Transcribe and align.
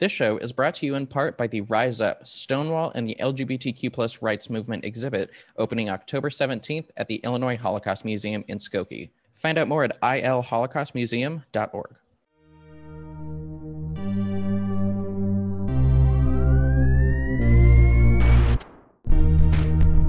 This 0.00 0.10
show 0.10 0.38
is 0.38 0.50
brought 0.50 0.74
to 0.76 0.86
you 0.86 0.94
in 0.94 1.06
part 1.06 1.36
by 1.36 1.46
the 1.46 1.60
Rise 1.60 2.00
Up, 2.00 2.26
Stonewall, 2.26 2.90
and 2.94 3.06
the 3.06 3.18
LGBTQ 3.20 3.92
plus 3.92 4.22
rights 4.22 4.48
movement 4.48 4.86
exhibit 4.86 5.28
opening 5.58 5.90
October 5.90 6.30
17th 6.30 6.86
at 6.96 7.06
the 7.06 7.16
Illinois 7.16 7.58
Holocaust 7.58 8.06
Museum 8.06 8.42
in 8.48 8.56
Skokie. 8.56 9.10
Find 9.34 9.58
out 9.58 9.68
more 9.68 9.84
at 9.84 10.00
ilholocaustmuseum.org. 10.00 11.96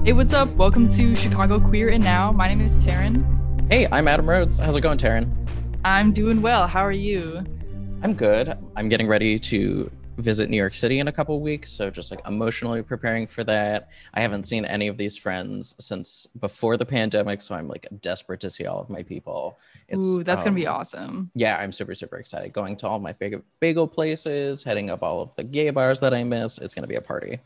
Hey, 0.06 0.14
what's 0.14 0.32
up? 0.32 0.48
Welcome 0.54 0.88
to 0.88 1.14
Chicago 1.14 1.60
Queer 1.60 1.90
and 1.90 2.02
Now. 2.02 2.32
My 2.32 2.48
name 2.48 2.62
is 2.62 2.76
Taryn. 2.76 3.70
Hey, 3.70 3.86
I'm 3.92 4.08
Adam 4.08 4.30
Rhodes. 4.30 4.58
How's 4.58 4.74
it 4.74 4.80
going, 4.80 4.96
Taryn? 4.96 5.30
I'm 5.84 6.14
doing 6.14 6.40
well. 6.40 6.66
How 6.66 6.80
are 6.80 6.92
you? 6.92 7.44
I'm 8.02 8.14
good. 8.14 8.58
I'm 8.74 8.88
getting 8.88 9.06
ready 9.06 9.38
to 9.38 9.88
visit 10.16 10.50
New 10.50 10.56
York 10.56 10.74
City 10.74 10.98
in 10.98 11.06
a 11.06 11.12
couple 11.12 11.40
weeks, 11.40 11.70
so 11.70 11.88
just 11.88 12.10
like 12.10 12.20
emotionally 12.26 12.82
preparing 12.82 13.28
for 13.28 13.44
that. 13.44 13.90
I 14.12 14.20
haven't 14.20 14.44
seen 14.44 14.64
any 14.64 14.88
of 14.88 14.96
these 14.98 15.16
friends 15.16 15.76
since 15.78 16.26
before 16.40 16.76
the 16.76 16.84
pandemic, 16.84 17.40
so 17.42 17.54
I'm 17.54 17.68
like 17.68 17.86
desperate 18.00 18.40
to 18.40 18.50
see 18.50 18.66
all 18.66 18.80
of 18.80 18.90
my 18.90 19.04
people. 19.04 19.56
It's, 19.86 20.04
Ooh, 20.04 20.24
that's 20.24 20.40
um, 20.40 20.46
gonna 20.46 20.56
be 20.56 20.66
um, 20.66 20.80
awesome. 20.80 21.30
Yeah, 21.36 21.58
I'm 21.58 21.70
super 21.70 21.94
super 21.94 22.16
excited. 22.16 22.52
Going 22.52 22.74
to 22.78 22.88
all 22.88 22.98
my 22.98 23.12
favorite 23.12 23.44
bagel 23.60 23.86
places, 23.86 24.64
heading 24.64 24.90
up 24.90 25.04
all 25.04 25.22
of 25.22 25.30
the 25.36 25.44
gay 25.44 25.70
bars 25.70 26.00
that 26.00 26.12
I 26.12 26.24
miss. 26.24 26.58
It's 26.58 26.74
gonna 26.74 26.88
be 26.88 26.96
a 26.96 27.00
party. 27.00 27.38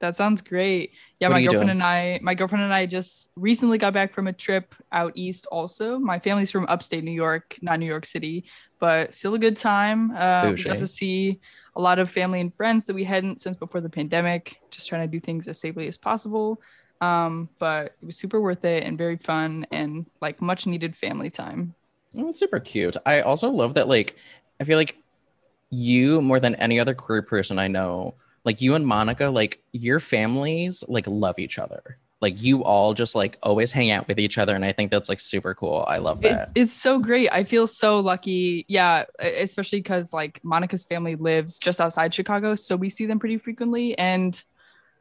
That 0.00 0.16
sounds 0.16 0.42
great. 0.42 0.92
Yeah, 1.18 1.28
what 1.28 1.34
my 1.34 1.42
girlfriend 1.42 1.68
doing? 1.68 1.70
and 1.70 1.82
I, 1.82 2.20
my 2.22 2.34
girlfriend 2.34 2.62
and 2.62 2.74
I 2.74 2.84
just 2.84 3.30
recently 3.36 3.78
got 3.78 3.94
back 3.94 4.12
from 4.12 4.26
a 4.26 4.34
trip 4.34 4.74
out 4.92 5.12
east. 5.14 5.46
Also, 5.50 5.98
my 5.98 6.18
family's 6.18 6.50
from 6.50 6.66
upstate 6.66 7.04
New 7.04 7.10
York, 7.10 7.56
not 7.62 7.78
New 7.78 7.86
York 7.86 8.04
City, 8.04 8.44
but 8.84 9.14
still 9.14 9.32
a 9.32 9.38
good 9.38 9.56
time. 9.56 10.10
Uh, 10.10 10.52
we 10.54 10.62
got 10.62 10.78
to 10.78 10.86
see 10.86 11.40
a 11.74 11.80
lot 11.80 11.98
of 11.98 12.10
family 12.10 12.38
and 12.42 12.54
friends 12.54 12.84
that 12.84 12.92
we 12.92 13.02
hadn't 13.02 13.40
since 13.40 13.56
before 13.56 13.80
the 13.80 13.88
pandemic. 13.88 14.58
Just 14.70 14.90
trying 14.90 15.00
to 15.00 15.10
do 15.10 15.18
things 15.18 15.48
as 15.48 15.58
safely 15.58 15.88
as 15.88 15.96
possible. 15.96 16.60
Um, 17.00 17.48
but 17.58 17.96
it 18.02 18.04
was 18.04 18.18
super 18.18 18.42
worth 18.42 18.62
it 18.66 18.84
and 18.84 18.98
very 18.98 19.16
fun 19.16 19.66
and 19.72 20.04
like 20.20 20.42
much 20.42 20.66
needed 20.66 20.94
family 20.94 21.30
time. 21.30 21.74
It 22.12 22.26
was 22.26 22.38
super 22.38 22.60
cute. 22.60 22.98
I 23.06 23.22
also 23.22 23.48
love 23.48 23.72
that. 23.72 23.88
Like, 23.88 24.16
I 24.60 24.64
feel 24.64 24.76
like 24.76 24.98
you 25.70 26.20
more 26.20 26.38
than 26.38 26.54
any 26.56 26.78
other 26.78 26.92
queer 26.92 27.22
person 27.22 27.58
I 27.58 27.68
know 27.68 28.16
like 28.44 28.60
you 28.60 28.74
and 28.74 28.86
Monica, 28.86 29.28
like 29.28 29.62
your 29.72 29.98
families 29.98 30.84
like 30.88 31.06
love 31.06 31.38
each 31.38 31.58
other. 31.58 31.96
Like 32.24 32.42
you 32.42 32.64
all 32.64 32.94
just 32.94 33.14
like 33.14 33.38
always 33.42 33.70
hang 33.70 33.90
out 33.90 34.08
with 34.08 34.18
each 34.18 34.38
other. 34.38 34.54
And 34.54 34.64
I 34.64 34.72
think 34.72 34.90
that's 34.90 35.08
like 35.08 35.20
super 35.20 35.54
cool. 35.54 35.84
I 35.86 35.98
love 35.98 36.20
that. 36.22 36.48
It's, 36.48 36.52
it's 36.56 36.72
so 36.72 36.98
great. 36.98 37.30
I 37.30 37.44
feel 37.44 37.66
so 37.66 38.00
lucky. 38.00 38.64
Yeah. 38.68 39.04
Especially 39.18 39.78
because 39.78 40.12
like 40.12 40.40
Monica's 40.42 40.84
family 40.84 41.14
lives 41.14 41.58
just 41.58 41.80
outside 41.80 42.12
Chicago. 42.14 42.54
So 42.54 42.76
we 42.76 42.88
see 42.88 43.06
them 43.06 43.18
pretty 43.18 43.38
frequently. 43.38 43.96
And 43.98 44.42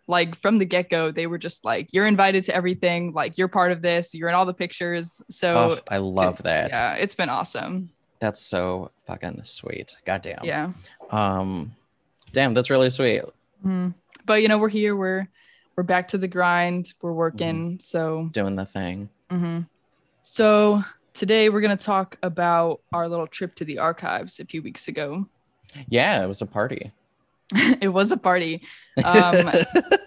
like 0.05 0.35
from 0.35 0.57
the 0.57 0.66
get-go 0.66 1.11
they 1.11 1.27
were 1.27 1.38
just 1.38 1.63
like 1.63 1.88
you're 1.94 2.05
invited 2.05 2.44
to 2.44 2.53
everything 2.53 3.13
like 3.13 3.38
you're 3.38 3.47
part 3.47 3.71
of 3.71 3.81
this 3.81 4.13
you're 4.13 4.27
in 4.27 4.35
all 4.35 4.45
the 4.45 4.53
pictures 4.53 5.23
so 5.29 5.77
oh, 5.77 5.81
i 5.88 5.97
love 5.97 6.41
it, 6.41 6.44
that 6.44 6.71
yeah 6.71 6.95
it's 6.95 7.16
been 7.16 7.29
awesome 7.29 7.89
that's 8.19 8.41
so 8.41 8.91
fucking 9.07 9.39
sweet 9.45 9.95
goddamn 10.03 10.41
yeah 10.44 10.73
um 11.11 11.73
Damn, 12.33 12.55
that's 12.55 12.71
really 12.71 12.89
sweet. 12.89 13.21
Mm-hmm. 13.63 13.89
But 14.25 14.41
you 14.41 14.47
know, 14.47 14.57
we're 14.57 14.69
here. 14.69 14.95
We're 14.95 15.27
we're 15.75 15.83
back 15.83 16.07
to 16.09 16.17
the 16.17 16.27
grind. 16.27 16.93
We're 17.02 17.13
working. 17.13 17.71
Mm-hmm. 17.71 17.79
So 17.79 18.29
doing 18.31 18.55
the 18.55 18.66
thing. 18.66 19.09
Mm-hmm. 19.29 19.61
So 20.21 20.83
today 21.13 21.49
we're 21.49 21.61
gonna 21.61 21.77
talk 21.77 22.17
about 22.23 22.81
our 22.91 23.07
little 23.07 23.27
trip 23.27 23.55
to 23.55 23.66
the 23.66 23.79
archives 23.79 24.39
a 24.39 24.45
few 24.45 24.61
weeks 24.61 24.88
ago. 24.88 25.25
Yeah, 25.88 26.23
it 26.23 26.27
was 26.27 26.41
a 26.41 26.45
party. 26.45 26.91
it 27.81 27.89
was 27.89 28.11
a 28.11 28.17
party. 28.17 28.63
Um, 29.03 29.35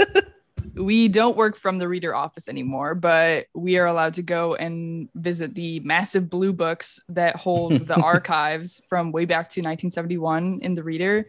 we 0.75 1.09
don't 1.09 1.37
work 1.37 1.57
from 1.57 1.79
the 1.79 1.89
reader 1.89 2.15
office 2.15 2.49
anymore, 2.49 2.95
but 2.95 3.47
we 3.55 3.79
are 3.79 3.87
allowed 3.87 4.15
to 4.15 4.23
go 4.23 4.55
and 4.55 5.09
visit 5.15 5.55
the 5.55 5.81
massive 5.81 6.29
blue 6.29 6.53
books 6.53 7.01
that 7.09 7.37
hold 7.37 7.73
the 7.73 7.97
archives 8.03 8.81
from 8.89 9.13
way 9.13 9.25
back 9.25 9.49
to 9.51 9.61
1971 9.61 10.61
in 10.63 10.75
the 10.75 10.83
reader. 10.83 11.29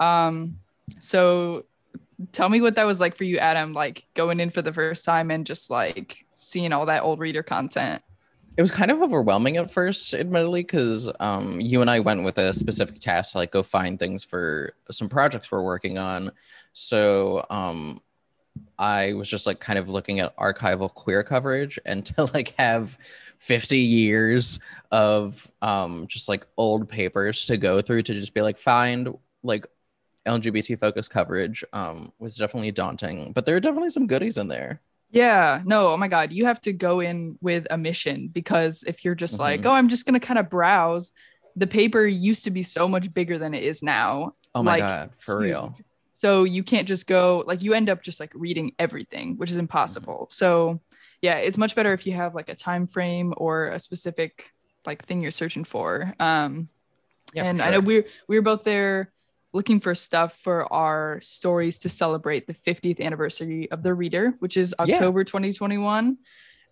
Um, 0.00 0.58
so 1.00 1.64
tell 2.32 2.48
me 2.48 2.60
what 2.60 2.74
that 2.76 2.86
was 2.86 3.00
like 3.00 3.16
for 3.16 3.24
you, 3.24 3.38
Adam, 3.38 3.72
like 3.72 4.06
going 4.14 4.40
in 4.40 4.50
for 4.50 4.62
the 4.62 4.72
first 4.72 5.04
time 5.04 5.30
and 5.30 5.46
just 5.46 5.70
like 5.70 6.24
seeing 6.36 6.72
all 6.72 6.86
that 6.86 7.02
old 7.02 7.18
reader 7.18 7.42
content. 7.42 8.02
It 8.56 8.60
was 8.60 8.70
kind 8.72 8.90
of 8.90 9.00
overwhelming 9.00 9.56
at 9.56 9.70
first, 9.70 10.14
admittedly, 10.14 10.62
because 10.62 11.08
um, 11.20 11.60
you 11.60 11.80
and 11.80 11.88
I 11.88 12.00
went 12.00 12.24
with 12.24 12.38
a 12.38 12.52
specific 12.52 12.98
task 12.98 13.32
to 13.32 13.38
like 13.38 13.52
go 13.52 13.62
find 13.62 14.00
things 14.00 14.24
for 14.24 14.74
some 14.90 15.08
projects 15.08 15.52
we're 15.52 15.62
working 15.62 15.96
on. 15.96 16.32
So 16.72 17.46
um, 17.50 18.00
I 18.78 19.12
was 19.12 19.28
just 19.28 19.46
like 19.46 19.60
kind 19.60 19.78
of 19.78 19.88
looking 19.88 20.18
at 20.18 20.36
archival 20.36 20.92
queer 20.92 21.22
coverage 21.22 21.78
and 21.86 22.04
to 22.06 22.24
like 22.34 22.54
have 22.58 22.98
50 23.38 23.78
years 23.78 24.58
of 24.90 25.48
um, 25.62 26.08
just 26.08 26.28
like 26.28 26.44
old 26.56 26.88
papers 26.88 27.44
to 27.46 27.56
go 27.56 27.80
through 27.80 28.02
to 28.02 28.14
just 28.14 28.34
be 28.34 28.40
like 28.40 28.58
find 28.58 29.16
like 29.44 29.66
LGBT 30.26 30.78
focused 30.78 31.10
coverage 31.10 31.64
um, 31.72 32.12
was 32.18 32.36
definitely 32.36 32.70
daunting, 32.70 33.32
but 33.32 33.46
there 33.46 33.56
are 33.56 33.60
definitely 33.60 33.90
some 33.90 34.06
goodies 34.06 34.38
in 34.38 34.48
there. 34.48 34.80
Yeah, 35.10 35.62
no, 35.64 35.88
oh 35.88 35.96
my 35.96 36.08
God, 36.08 36.32
you 36.32 36.44
have 36.44 36.60
to 36.62 36.72
go 36.72 37.00
in 37.00 37.38
with 37.40 37.66
a 37.70 37.78
mission 37.78 38.28
because 38.28 38.84
if 38.86 39.04
you're 39.04 39.14
just 39.14 39.34
mm-hmm. 39.34 39.42
like, 39.42 39.66
oh, 39.66 39.72
I'm 39.72 39.88
just 39.88 40.04
gonna 40.04 40.20
kind 40.20 40.38
of 40.38 40.50
browse, 40.50 41.12
the 41.56 41.66
paper 41.66 42.06
used 42.06 42.44
to 42.44 42.50
be 42.50 42.62
so 42.62 42.88
much 42.88 43.12
bigger 43.12 43.38
than 43.38 43.54
it 43.54 43.62
is 43.62 43.82
now. 43.82 44.34
Oh 44.54 44.62
my 44.62 44.72
like, 44.72 44.80
God, 44.80 45.10
for 45.16 45.40
huge. 45.40 45.50
real. 45.50 45.76
So 46.12 46.44
you 46.44 46.62
can't 46.62 46.88
just 46.88 47.06
go 47.06 47.44
like 47.46 47.62
you 47.62 47.74
end 47.74 47.88
up 47.88 48.02
just 48.02 48.20
like 48.20 48.32
reading 48.34 48.72
everything, 48.78 49.36
which 49.36 49.50
is 49.50 49.56
impossible. 49.56 50.24
Mm-hmm. 50.24 50.32
So 50.32 50.80
yeah, 51.22 51.36
it's 51.36 51.56
much 51.56 51.74
better 51.74 51.92
if 51.92 52.06
you 52.06 52.12
have 52.12 52.34
like 52.34 52.48
a 52.48 52.54
time 52.54 52.86
frame 52.86 53.34
or 53.36 53.68
a 53.68 53.80
specific 53.80 54.52
like 54.84 55.04
thing 55.04 55.22
you're 55.22 55.30
searching 55.30 55.64
for. 55.64 56.14
Um, 56.20 56.68
yeah, 57.34 57.44
and 57.44 57.58
sure. 57.58 57.66
I 57.66 57.70
know 57.70 57.80
we're 57.80 58.02
we 58.26 58.36
we're 58.36 58.42
both 58.42 58.64
there 58.64 59.12
looking 59.52 59.80
for 59.80 59.94
stuff 59.94 60.36
for 60.38 60.70
our 60.72 61.20
stories 61.20 61.78
to 61.78 61.88
celebrate 61.88 62.46
the 62.46 62.54
50th 62.54 63.00
anniversary 63.00 63.70
of 63.70 63.82
the 63.82 63.94
reader 63.94 64.34
which 64.38 64.56
is 64.56 64.74
october 64.78 65.20
yeah. 65.20 65.24
2021 65.24 66.18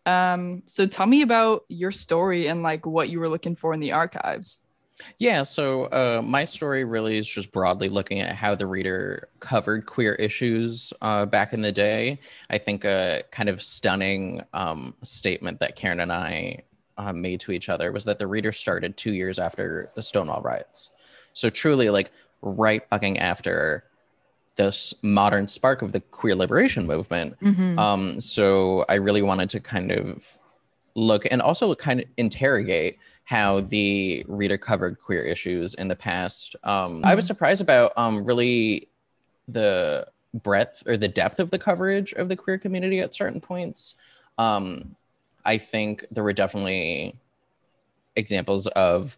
um, 0.06 0.62
so 0.66 0.86
tell 0.86 1.06
me 1.06 1.22
about 1.22 1.64
your 1.68 1.90
story 1.90 2.46
and 2.46 2.62
like 2.62 2.86
what 2.86 3.08
you 3.08 3.18
were 3.18 3.28
looking 3.28 3.56
for 3.56 3.74
in 3.74 3.80
the 3.80 3.92
archives 3.92 4.60
yeah, 5.18 5.42
so 5.42 5.84
uh, 5.86 6.22
my 6.24 6.44
story 6.44 6.84
really 6.84 7.18
is 7.18 7.28
just 7.28 7.52
broadly 7.52 7.88
looking 7.88 8.20
at 8.20 8.34
how 8.34 8.54
the 8.54 8.66
reader 8.66 9.28
covered 9.40 9.86
queer 9.86 10.14
issues 10.14 10.92
uh, 11.02 11.26
back 11.26 11.52
in 11.52 11.60
the 11.60 11.72
day. 11.72 12.20
I 12.48 12.58
think 12.58 12.84
a 12.84 13.22
kind 13.30 13.48
of 13.48 13.62
stunning 13.62 14.42
um, 14.54 14.94
statement 15.02 15.60
that 15.60 15.76
Taryn 15.76 16.02
and 16.02 16.12
I 16.12 16.62
uh, 16.96 17.12
made 17.12 17.40
to 17.40 17.52
each 17.52 17.68
other 17.68 17.92
was 17.92 18.04
that 18.06 18.18
the 18.18 18.26
reader 18.26 18.52
started 18.52 18.96
two 18.96 19.12
years 19.12 19.38
after 19.38 19.90
the 19.94 20.02
Stonewall 20.02 20.40
riots. 20.40 20.90
So 21.34 21.50
truly, 21.50 21.90
like 21.90 22.10
right 22.46 22.82
fucking 22.88 23.18
after 23.18 23.84
this 24.56 24.94
modern 25.02 25.48
spark 25.48 25.82
of 25.82 25.92
the 25.92 26.00
queer 26.00 26.34
liberation 26.34 26.86
movement. 26.86 27.38
Mm-hmm. 27.40 27.78
Um, 27.78 28.20
so 28.20 28.84
I 28.88 28.94
really 28.94 29.22
wanted 29.22 29.50
to 29.50 29.60
kind 29.60 29.92
of 29.92 30.38
look 30.94 31.26
and 31.30 31.42
also 31.42 31.74
kind 31.74 32.00
of 32.00 32.06
interrogate 32.16 32.98
how 33.24 33.60
the 33.60 34.24
reader 34.28 34.56
covered 34.56 34.98
queer 34.98 35.22
issues 35.22 35.74
in 35.74 35.88
the 35.88 35.96
past. 35.96 36.56
Um, 36.64 36.98
mm-hmm. 36.98 37.06
I 37.06 37.14
was 37.14 37.24
mm-hmm. 37.24 37.28
surprised 37.28 37.60
about 37.60 37.92
um, 37.96 38.24
really 38.24 38.88
the 39.48 40.06
breadth 40.32 40.82
or 40.86 40.96
the 40.96 41.08
depth 41.08 41.38
of 41.38 41.50
the 41.50 41.58
coverage 41.58 42.12
of 42.14 42.28
the 42.28 42.36
queer 42.36 42.58
community 42.58 43.00
at 43.00 43.14
certain 43.14 43.40
points. 43.40 43.94
Um, 44.38 44.96
I 45.44 45.58
think 45.58 46.04
there 46.10 46.24
were 46.24 46.32
definitely 46.32 47.16
examples 48.16 48.66
of 48.68 49.16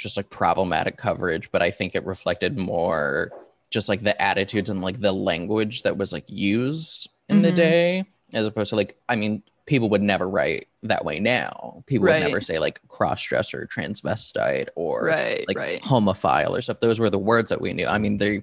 just 0.00 0.16
like 0.16 0.30
problematic 0.30 0.96
coverage, 0.96 1.52
but 1.52 1.62
I 1.62 1.70
think 1.70 1.94
it 1.94 2.04
reflected 2.04 2.58
more 2.58 3.32
just 3.68 3.88
like 3.88 4.02
the 4.02 4.20
attitudes 4.20 4.70
and 4.70 4.80
like 4.80 5.00
the 5.00 5.12
language 5.12 5.82
that 5.82 5.96
was 5.96 6.12
like 6.12 6.24
used 6.26 7.08
in 7.28 7.36
mm-hmm. 7.36 7.42
the 7.42 7.52
day, 7.52 8.04
as 8.32 8.46
opposed 8.46 8.70
to 8.70 8.76
like, 8.76 8.98
I 9.08 9.16
mean, 9.16 9.42
people 9.66 9.90
would 9.90 10.02
never 10.02 10.28
write 10.28 10.68
that 10.82 11.04
way 11.04 11.20
now. 11.20 11.84
People 11.86 12.06
right. 12.06 12.14
would 12.14 12.26
never 12.26 12.40
say 12.40 12.58
like 12.58 12.80
cross 12.88 13.22
dresser, 13.22 13.68
transvestite, 13.72 14.68
or 14.74 15.04
right, 15.04 15.44
like 15.46 15.58
right. 15.58 15.82
homophile 15.82 16.58
or 16.58 16.62
stuff. 16.62 16.80
Those 16.80 16.98
were 16.98 17.10
the 17.10 17.18
words 17.18 17.50
that 17.50 17.60
we 17.60 17.72
knew. 17.72 17.86
I 17.86 17.98
mean, 17.98 18.16
they 18.16 18.42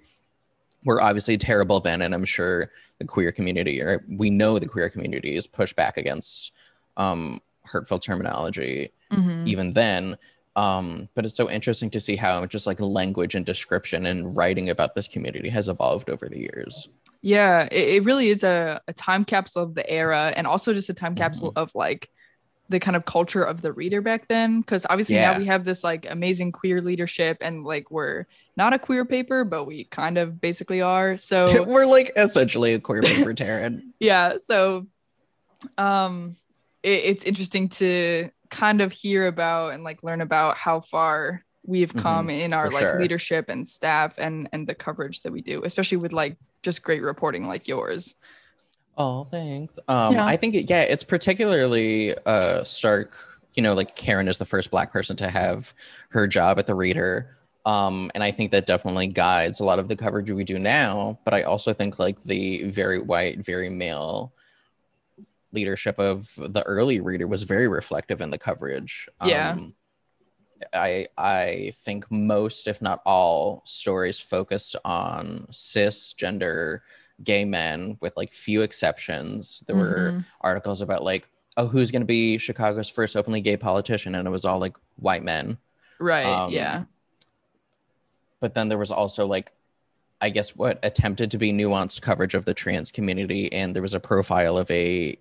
were 0.85 1.01
obviously 1.01 1.37
terrible 1.37 1.79
then, 1.79 2.03
and 2.03 2.13
I'm 2.13 2.23
sure 2.23 2.71
the 2.99 3.05
queer 3.05 3.31
community, 3.31 3.81
or 3.81 4.05
we 4.07 4.29
know 4.29 4.59
the 4.59 4.67
queer 4.67 4.89
community, 4.89 5.35
is 5.35 5.47
pushed 5.47 5.75
back 5.75 5.97
against 5.97 6.53
um, 6.95 7.41
hurtful 7.63 7.99
terminology 7.99 8.91
mm-hmm. 9.11 9.47
even 9.47 9.73
then. 9.73 10.17
Um, 10.57 11.07
but 11.13 11.23
it's 11.23 11.35
so 11.35 11.49
interesting 11.49 11.91
to 11.91 11.99
see 11.99 12.15
how 12.15 12.43
just 12.47 12.65
like 12.65 12.79
language 12.79 13.35
and 13.35 13.45
description 13.45 14.07
and 14.07 14.35
writing 14.35 14.71
about 14.71 14.95
this 14.95 15.07
community 15.07 15.49
has 15.49 15.67
evolved 15.67 16.09
over 16.09 16.27
the 16.27 16.39
years. 16.39 16.89
Yeah, 17.21 17.67
it, 17.71 17.89
it 17.89 18.03
really 18.03 18.29
is 18.29 18.43
a, 18.43 18.81
a 18.87 18.93
time 18.93 19.23
capsule 19.23 19.61
of 19.61 19.75
the 19.75 19.87
era 19.87 20.33
and 20.35 20.47
also 20.47 20.73
just 20.73 20.89
a 20.89 20.95
time 20.95 21.13
capsule 21.13 21.49
mm-hmm. 21.49 21.59
of 21.59 21.75
like 21.75 22.09
the 22.69 22.79
kind 22.79 22.97
of 22.97 23.05
culture 23.05 23.43
of 23.43 23.61
the 23.61 23.71
reader 23.71 24.01
back 24.01 24.27
then 24.27 24.61
because 24.61 24.85
obviously 24.89 25.15
Yeah. 25.15 25.31
now 25.31 25.37
we 25.37 25.45
have 25.45 25.63
this 25.63 25.83
like 25.83 26.05
amazing 26.09 26.51
queer 26.51 26.81
leadership 26.81 27.37
and 27.41 27.63
like 27.63 27.89
we're 27.91 28.25
not 28.57 28.73
a 28.73 28.79
queer 28.79 29.05
paper 29.05 29.45
but 29.45 29.65
we 29.65 29.85
kind 29.85 30.17
of 30.17 30.41
basically 30.41 30.81
are 30.81 31.15
so 31.15 31.63
We're 31.67 31.85
like 31.85 32.11
essentially 32.17 32.73
a 32.73 32.79
queer 32.79 33.01
paper 33.01 33.33
Taryn. 33.33 33.83
yeah 33.99 34.33
so 34.37 34.85
um 35.77 36.35
it, 36.83 37.05
it's 37.05 37.23
interesting 37.23 37.69
to 37.69 38.31
kind 38.49 38.81
of 38.81 38.91
hear 38.91 39.27
about 39.27 39.73
and 39.73 39.83
like 39.83 40.03
learn 40.03 40.21
about 40.21 40.57
how 40.57 40.81
far 40.81 41.43
we've 41.65 41.93
Mhm, 41.93 41.95
come 41.95 42.29
in 42.29 42.53
our 42.53 42.71
like 42.71 42.93
sure. 42.93 42.93
leadership 42.93 43.49
and 43.49 43.67
staff 43.67 44.15
and 44.17 44.49
and 44.53 44.67
the 44.67 44.75
coverage 44.75 45.21
that 45.21 45.33
we 45.33 45.41
do 45.41 45.63
especially 45.63 45.97
with 45.97 46.13
like 46.13 46.37
just 46.63 46.83
great 46.83 47.01
reporting 47.01 47.47
like 47.47 47.67
yours 47.67 48.15
Oh, 48.97 49.25
thanks. 49.25 49.77
Um, 49.87 50.21
Yeah. 50.21 50.25
I 50.25 50.37
think 50.37 50.55
it, 50.55 50.69
yeah, 50.69 50.81
it's 50.81 51.03
particularly 51.03 52.15
uh 52.25 52.63
stark. 52.63 53.15
You 53.53 53.63
know, 53.63 53.73
like 53.73 53.95
Taryn 53.95 54.27
is 54.29 54.37
the 54.37 54.45
first 54.45 54.69
Black 54.71 54.91
person 54.91 55.15
to 55.17 55.29
have 55.29 55.73
her 56.09 56.27
job 56.27 56.59
at 56.59 56.67
the 56.67 56.75
Reader, 56.75 57.37
um, 57.65 58.11
and 58.13 58.23
I 58.23 58.29
think 58.31 58.51
that 58.51 58.67
definitely 58.67 59.07
guides 59.07 59.59
a 59.59 59.63
lot 59.63 59.79
of 59.79 59.87
the 59.87 59.95
coverage 59.95 60.29
we 60.31 60.43
do 60.43 60.59
now. 60.59 61.19
But 61.25 61.33
I 61.33 61.43
also 61.43 61.73
think 61.73 61.97
like 61.99 62.23
the 62.23 62.63
very 62.69 62.99
white, 62.99 63.39
very 63.43 63.69
male 63.69 64.33
leadership 65.57 65.97
of 65.99 66.17
the 66.37 66.63
early 66.63 66.99
Reader 67.01 67.27
was 67.27 67.43
very 67.43 67.67
reflective 67.67 68.19
in 68.21 68.29
the 68.31 68.37
coverage. 68.47 68.93
Yeah. 69.21 69.51
Um, 69.51 69.75
I 70.73 71.07
I 71.17 71.73
think 71.85 72.09
most, 72.11 72.67
if 72.67 72.81
not 72.81 73.01
all, 73.05 73.61
stories 73.65 74.19
focused 74.19 74.75
on 74.85 75.47
cisgender 75.51 76.81
gay 77.23 77.45
men 77.45 77.97
with 78.01 78.13
like 78.17 78.33
few 78.33 78.59
exceptions. 78.63 79.63
There 79.67 79.75
were 79.75 80.15
Mhm. 80.17 80.25
articles 80.41 80.81
about 80.81 81.03
like, 81.03 81.29
oh, 81.57 81.67
who's 81.67 81.91
going 81.91 82.01
to 82.07 82.13
be 82.19 82.37
Chicago's 82.37 82.89
first 82.89 83.15
openly 83.17 83.41
gay 83.41 83.57
politician? 83.57 84.15
And 84.15 84.27
it 84.27 84.31
was 84.31 84.45
all 84.45 84.59
like 84.59 84.77
white 84.97 85.23
men. 85.23 85.57
right 85.99 86.25
um, 86.25 86.51
yeah 86.51 86.85
But 88.39 88.53
then 88.53 88.69
there 88.69 88.77
was 88.77 88.91
also 88.91 89.25
like, 89.25 89.51
I 90.21 90.29
guess 90.29 90.55
what 90.55 90.79
attempted 90.83 91.31
to 91.31 91.37
be 91.37 91.51
nuanced 91.51 92.01
coverage 92.01 92.35
of 92.35 92.45
the 92.45 92.53
trans 92.53 92.91
community. 92.91 93.51
And 93.51 93.75
there 93.75 93.81
was 93.81 93.93
a 93.93 93.99
profile 93.99 94.57
of 94.57 94.69
a, 94.71 95.17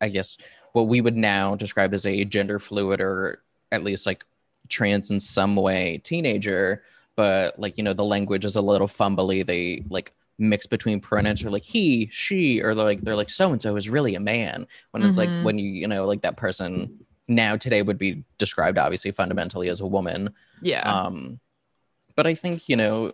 I 0.00 0.08
guess, 0.08 0.36
what 0.72 0.88
we 0.88 1.00
would 1.00 1.16
now 1.16 1.54
describe 1.54 1.94
as 1.94 2.06
a 2.06 2.24
gender 2.24 2.58
fluid 2.58 3.00
or 3.00 3.42
at 3.70 3.84
least 3.84 4.06
like 4.06 4.24
trans 4.68 5.10
in 5.10 5.20
some 5.20 5.56
way 5.56 6.00
teenager. 6.04 6.82
But 7.16 7.58
like, 7.58 7.78
you 7.78 7.84
know, 7.84 7.92
the 7.92 8.04
language 8.04 8.44
is 8.44 8.56
a 8.56 8.62
little 8.62 8.88
fumbly. 8.88 9.46
They 9.46 9.84
like 9.88 10.12
mix 10.38 10.66
between 10.66 10.98
pronouns 11.00 11.44
or 11.44 11.50
like 11.50 11.62
he, 11.62 12.08
she, 12.10 12.60
or 12.60 12.74
like 12.74 13.02
they're 13.02 13.14
like 13.14 13.30
so 13.30 13.52
and 13.52 13.62
so 13.62 13.76
is 13.76 13.88
really 13.88 14.16
a 14.16 14.20
man. 14.20 14.66
When 14.90 15.04
it's 15.04 15.16
Mhm. 15.16 15.20
like 15.20 15.44
when 15.44 15.58
you, 15.58 15.70
you 15.70 15.86
know, 15.86 16.06
like 16.06 16.22
that 16.22 16.36
person 16.36 17.06
now 17.28 17.56
today 17.56 17.82
would 17.82 17.98
be 17.98 18.24
described 18.36 18.78
obviously 18.78 19.12
fundamentally 19.12 19.68
as 19.68 19.80
a 19.80 19.86
woman. 19.86 20.34
yeah 20.60 20.82
Um, 20.90 21.38
but 22.16 22.26
I 22.26 22.34
think, 22.34 22.68
you 22.68 22.76
know, 22.76 23.12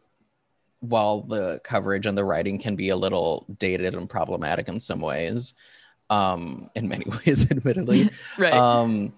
while 0.80 1.20
the 1.20 1.60
coverage 1.62 2.06
and 2.06 2.16
the 2.16 2.24
writing 2.24 2.58
can 2.58 2.74
be 2.74 2.88
a 2.88 2.96
little 2.96 3.44
dated 3.58 3.94
and 3.94 4.08
problematic 4.08 4.66
in 4.68 4.80
some 4.80 5.00
ways, 5.00 5.52
um, 6.10 6.68
in 6.74 6.88
many 6.88 7.06
ways, 7.26 7.50
admittedly, 7.50 8.10
right. 8.38 8.52
Um, 8.52 9.14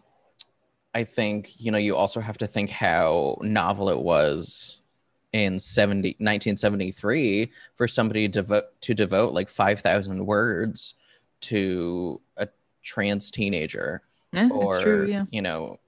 I 0.95 1.05
think, 1.05 1.59
you 1.59 1.73
know, 1.73 1.79
you 1.79 1.97
also 1.97 2.21
have 2.21 2.39
to 2.39 2.47
think 2.47 2.71
how 2.71 3.39
novel 3.41 3.89
it 3.89 3.99
was 3.99 4.77
in 5.33 5.59
70, 5.59 6.11
1973 6.19 7.51
for 7.75 7.89
somebody 7.89 8.29
to 8.29 8.29
devote, 8.29 8.65
to 8.83 8.95
devote 8.95 9.33
like 9.33 9.49
5,000 9.49 10.27
words 10.27 10.95
to 11.41 12.21
a 12.37 12.47
trans 12.83 13.31
teenager 13.31 14.03
yeah, 14.33 14.49
or 14.51 14.81
true 14.81 15.07
yeah. 15.09 15.25
you 15.31 15.43
know 15.43 15.79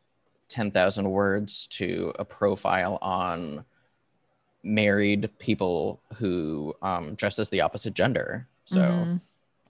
10,000 0.49 1.11
words 1.11 1.67
to 1.67 2.13
a 2.19 2.25
profile 2.25 2.99
on 3.03 3.65
married 4.63 5.31
people 5.39 6.01
who 6.17 6.75
um, 6.83 7.15
dress 7.15 7.39
as 7.39 7.51
the 7.51 7.61
opposite 7.61 7.95
gender. 7.95 8.49
So 8.65 8.81
Mhm. 8.81 9.21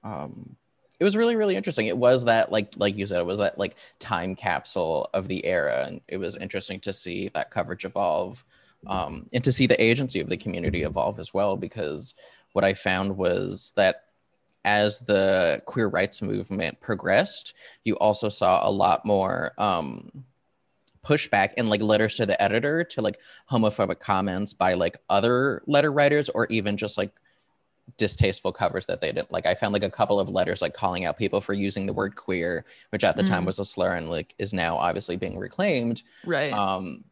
um, 0.05 0.57
it 1.05 1.06
was 1.06 1.19
really 1.19 1.37
really 1.37 1.55
interesting. 1.55 1.87
It 1.87 1.99
was 1.99 2.25
that 2.25 2.51
like 2.51 2.73
like 2.77 2.97
you 2.97 3.05
said 3.05 3.21
it 3.21 3.27
was 3.27 3.39
that 3.39 3.59
like 3.59 3.77
time 3.99 4.35
capsule 4.35 5.11
of 5.12 5.29
the 5.29 5.45
era 5.45 5.85
and 5.87 6.01
it 6.09 6.17
was 6.17 6.35
interesting 6.37 6.81
to 6.81 6.95
see 6.95 7.29
that 7.35 7.51
coverage 7.51 7.85
evolve 7.85 8.43
um, 8.87 9.27
and 9.35 9.45
to 9.45 9.53
see 9.53 9.67
the 9.67 9.83
agency 9.83 10.19
of 10.21 10.31
the 10.31 10.39
community 10.39 10.83
evolve 10.83 11.21
as 11.21 11.35
well 11.35 11.59
because 11.59 12.15
what 12.53 12.65
i 12.65 12.73
found 12.73 13.15
was 13.17 13.75
that 13.77 14.05
as 14.65 15.01
the 15.01 15.61
queer 15.67 15.89
rights 15.89 16.23
movement 16.23 16.81
progressed 16.81 17.53
you 17.85 17.97
also 17.97 18.31
saw 18.31 18.67
a 18.67 18.71
lot 18.71 19.05
more 19.05 19.53
um, 19.59 20.11
pushback 21.05 21.53
and 21.59 21.69
like 21.69 21.83
letters 21.83 22.17
to 22.17 22.25
the 22.25 22.41
editor 22.43 22.83
to 22.83 23.03
like 23.03 23.19
homophobic 23.51 24.01
comments 24.01 24.55
by 24.55 24.73
like 24.73 24.97
other 25.11 25.62
letter 25.67 25.93
writers 25.93 26.31
or 26.31 26.47
even 26.49 26.79
just 26.79 26.97
like 26.97 27.12
distasteful 27.99 28.51
covers 28.53 28.87
that 28.87 29.01
they 29.01 29.13
didn't 29.13 29.31
like 29.31 29.47
i 29.47 29.55
found 29.55 29.73
like 29.73 29.83
a 29.85 29.91
couple 29.91 30.19
of 30.19 30.29
letters 30.29 30.63
like 30.63 30.73
calling 30.75 31.05
out 31.05 31.19
people 31.19 31.41
for 31.41 31.53
using 31.53 31.87
the 31.87 31.93
word 31.93 32.15
queer 32.17 32.65
which 32.91 33.05
at 33.05 33.17
the 33.17 33.23
time 33.23 33.43
Mm. 33.43 33.47
was 33.47 33.59
a 33.59 33.65
slur 33.65 33.95
and 33.95 34.09
like 34.11 34.35
is 34.39 34.53
now 34.55 34.77
obviously 34.77 35.17
being 35.17 35.39
reclaimed 35.39 36.03
right 36.25 36.53
um 36.53 37.05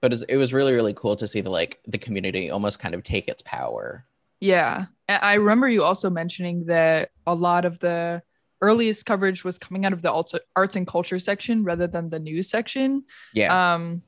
but 0.00 0.12
it 0.28 0.36
was 0.36 0.52
really 0.54 0.72
really 0.74 0.94
cool 0.94 1.14
to 1.16 1.28
see 1.28 1.40
the 1.42 1.50
like 1.50 1.80
the 1.86 1.98
community 1.98 2.50
almost 2.50 2.78
kind 2.78 2.94
of 2.94 3.02
take 3.02 3.28
its 3.28 3.42
power 3.42 4.06
Yeah. 4.40 4.86
I 5.08 5.34
remember 5.34 5.68
you 5.68 5.82
also 5.84 6.08
mentioning 6.10 6.64
that 6.66 7.10
a 7.26 7.34
lot 7.34 7.64
of 7.66 7.78
the 7.78 8.22
earliest 8.62 9.04
coverage 9.06 9.44
was 9.44 9.58
coming 9.58 9.84
out 9.84 9.92
of 9.92 10.00
the 10.02 10.10
arts, 10.10 10.34
arts 10.56 10.76
and 10.76 10.86
culture 10.86 11.18
section 11.18 11.64
rather 11.64 11.86
than 11.86 12.08
the 12.10 12.18
news 12.18 12.48
section. 12.48 13.04
yeah 13.34 13.74
Um 13.74 14.02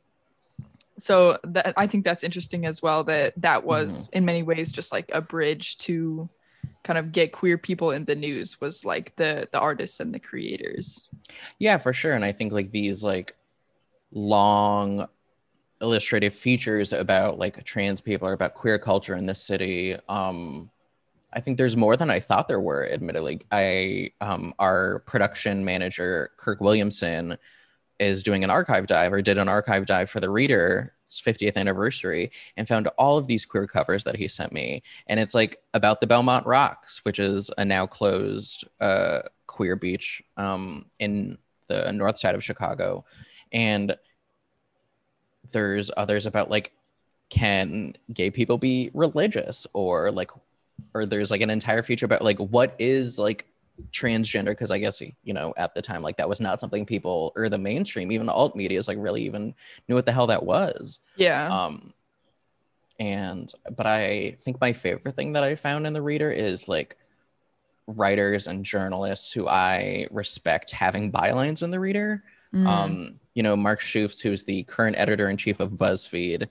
so 0.98 1.38
that 1.44 1.74
I 1.76 1.86
think 1.86 2.04
that's 2.04 2.24
interesting 2.24 2.66
as 2.66 2.82
well 2.82 3.04
that 3.04 3.34
that 3.40 3.64
was 3.64 4.08
in 4.10 4.24
many 4.24 4.42
ways 4.42 4.72
just 4.72 4.92
like 4.92 5.10
a 5.12 5.20
bridge 5.20 5.78
to 5.78 6.28
kind 6.84 6.98
of 6.98 7.12
get 7.12 7.32
queer 7.32 7.58
people 7.58 7.90
in 7.90 8.04
the 8.04 8.14
news 8.14 8.60
was 8.60 8.84
like 8.84 9.14
the 9.16 9.48
the 9.52 9.58
artists 9.58 10.00
and 10.00 10.14
the 10.14 10.20
creators. 10.20 11.08
Yeah, 11.58 11.78
for 11.78 11.92
sure. 11.92 12.12
And 12.12 12.24
I 12.24 12.32
think 12.32 12.52
like 12.52 12.70
these 12.70 13.02
like 13.02 13.34
long 14.12 15.06
illustrative 15.80 16.32
features 16.32 16.92
about 16.92 17.38
like 17.38 17.62
trans 17.64 18.00
people 18.00 18.28
or 18.28 18.32
about 18.32 18.54
queer 18.54 18.78
culture 18.78 19.16
in 19.16 19.26
this 19.26 19.42
city. 19.42 19.96
Um, 20.08 20.70
I 21.32 21.40
think 21.40 21.58
there's 21.58 21.76
more 21.76 21.96
than 21.96 22.10
I 22.10 22.20
thought 22.20 22.48
there 22.48 22.60
were, 22.60 22.88
admittedly. 22.90 23.40
I 23.52 24.12
um 24.20 24.54
our 24.58 25.00
production 25.00 25.64
manager, 25.64 26.30
Kirk 26.36 26.60
Williamson, 26.60 27.36
is 27.98 28.22
doing 28.22 28.44
an 28.44 28.50
archive 28.50 28.86
dive 28.86 29.12
or 29.12 29.22
did 29.22 29.38
an 29.38 29.48
archive 29.48 29.86
dive 29.86 30.10
for 30.10 30.20
the 30.20 30.30
reader's 30.30 30.90
50th 31.10 31.56
anniversary 31.56 32.30
and 32.56 32.68
found 32.68 32.88
all 32.98 33.16
of 33.16 33.26
these 33.26 33.46
queer 33.46 33.66
covers 33.66 34.04
that 34.04 34.16
he 34.16 34.28
sent 34.28 34.52
me. 34.52 34.82
And 35.06 35.20
it's 35.20 35.34
like 35.34 35.56
about 35.74 36.00
the 36.00 36.06
Belmont 36.06 36.46
Rocks, 36.46 37.00
which 37.04 37.18
is 37.18 37.50
a 37.58 37.64
now 37.64 37.86
closed 37.86 38.64
uh 38.80 39.20
queer 39.46 39.76
beach 39.76 40.22
um 40.36 40.86
in 40.98 41.38
the 41.68 41.90
north 41.92 42.18
side 42.18 42.34
of 42.34 42.44
Chicago. 42.44 43.04
And 43.52 43.96
there's 45.52 45.90
others 45.96 46.26
about 46.26 46.50
like 46.50 46.72
can 47.28 47.94
gay 48.12 48.30
people 48.30 48.58
be 48.58 48.90
religious 48.94 49.66
or 49.72 50.10
like 50.10 50.30
or 50.94 51.06
there's 51.06 51.30
like 51.30 51.40
an 51.40 51.50
entire 51.50 51.82
feature 51.82 52.06
about 52.06 52.22
like 52.22 52.38
what 52.38 52.74
is 52.78 53.18
like 53.18 53.46
transgender 53.92 54.46
because 54.46 54.70
i 54.70 54.78
guess 54.78 55.00
you 55.22 55.32
know 55.34 55.52
at 55.56 55.74
the 55.74 55.82
time 55.82 56.02
like 56.02 56.16
that 56.16 56.28
was 56.28 56.40
not 56.40 56.60
something 56.60 56.86
people 56.86 57.32
or 57.36 57.48
the 57.48 57.58
mainstream 57.58 58.10
even 58.10 58.28
alt 58.28 58.56
media 58.56 58.78
is 58.78 58.88
like 58.88 58.98
really 58.98 59.22
even 59.22 59.54
knew 59.88 59.94
what 59.94 60.06
the 60.06 60.12
hell 60.12 60.26
that 60.26 60.42
was 60.44 61.00
Yeah. 61.16 61.48
um 61.48 61.92
and 62.98 63.52
but 63.76 63.86
i 63.86 64.34
think 64.40 64.60
my 64.60 64.72
favorite 64.72 65.14
thing 65.16 65.32
that 65.34 65.44
i 65.44 65.54
found 65.54 65.86
in 65.86 65.92
the 65.92 66.00
reader 66.02 66.30
is 66.30 66.68
like 66.68 66.96
writers 67.86 68.46
and 68.46 68.64
journalists 68.64 69.30
who 69.32 69.46
i 69.48 70.06
respect 70.10 70.70
having 70.70 71.12
bylines 71.12 71.62
in 71.62 71.70
the 71.70 71.80
reader 71.80 72.22
Mm. 72.54 72.66
um, 72.68 73.20
you 73.34 73.42
know, 73.42 73.56
Mark 73.56 73.80
Schoofs, 73.80 74.22
who's 74.22 74.44
the 74.44 74.62
current 74.62 74.96
editor 74.96 75.28
in 75.28 75.36
chief 75.36 75.58
of 75.58 75.72
BuzzFeed, 75.72 76.46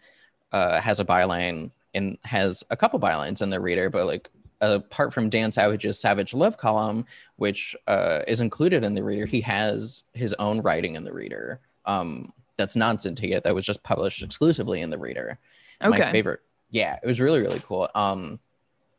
uh, 0.52 0.80
has 0.82 1.00
a 1.00 1.06
byline 1.06 1.72
and 1.96 2.18
has 2.26 2.64
a 2.70 2.76
couple 2.76 3.00
bylines 3.00 3.42
in 3.42 3.50
the 3.50 3.60
reader, 3.62 3.90
but 3.90 4.06
like 4.06 4.30
apart 4.62 5.14
from 5.14 5.30
Dan 5.30 5.52
Savage's 5.52 6.00
Savage 6.00 6.34
Love 6.34 6.58
column, 6.58 7.06
which 7.38 7.76
uh, 7.88 8.20
is 8.28 8.42
included 8.42 8.84
in 8.84 8.94
the 8.94 9.04
reader, 9.04 9.26
he 9.26 9.42
has 9.42 10.04
his 10.14 10.34
own 10.34 10.62
writing 10.62 10.96
in 10.96 11.04
the 11.04 11.14
reader. 11.14 11.60
Um, 11.86 12.34
that's 12.58 12.76
non-syndicated. 12.76 13.44
That 13.44 13.56
was 13.56 13.66
just 13.66 13.84
published 13.84 14.24
exclusively 14.24 14.82
in 14.82 14.90
the 14.90 14.98
reader. 14.98 15.40
Okay. 15.82 16.00
My 16.00 16.12
favorite. 16.12 16.40
Yeah, 16.72 16.98
it 17.02 17.06
was 17.06 17.22
really 17.22 17.42
really 17.42 17.62
cool. 17.62 17.90
Um, 17.96 18.40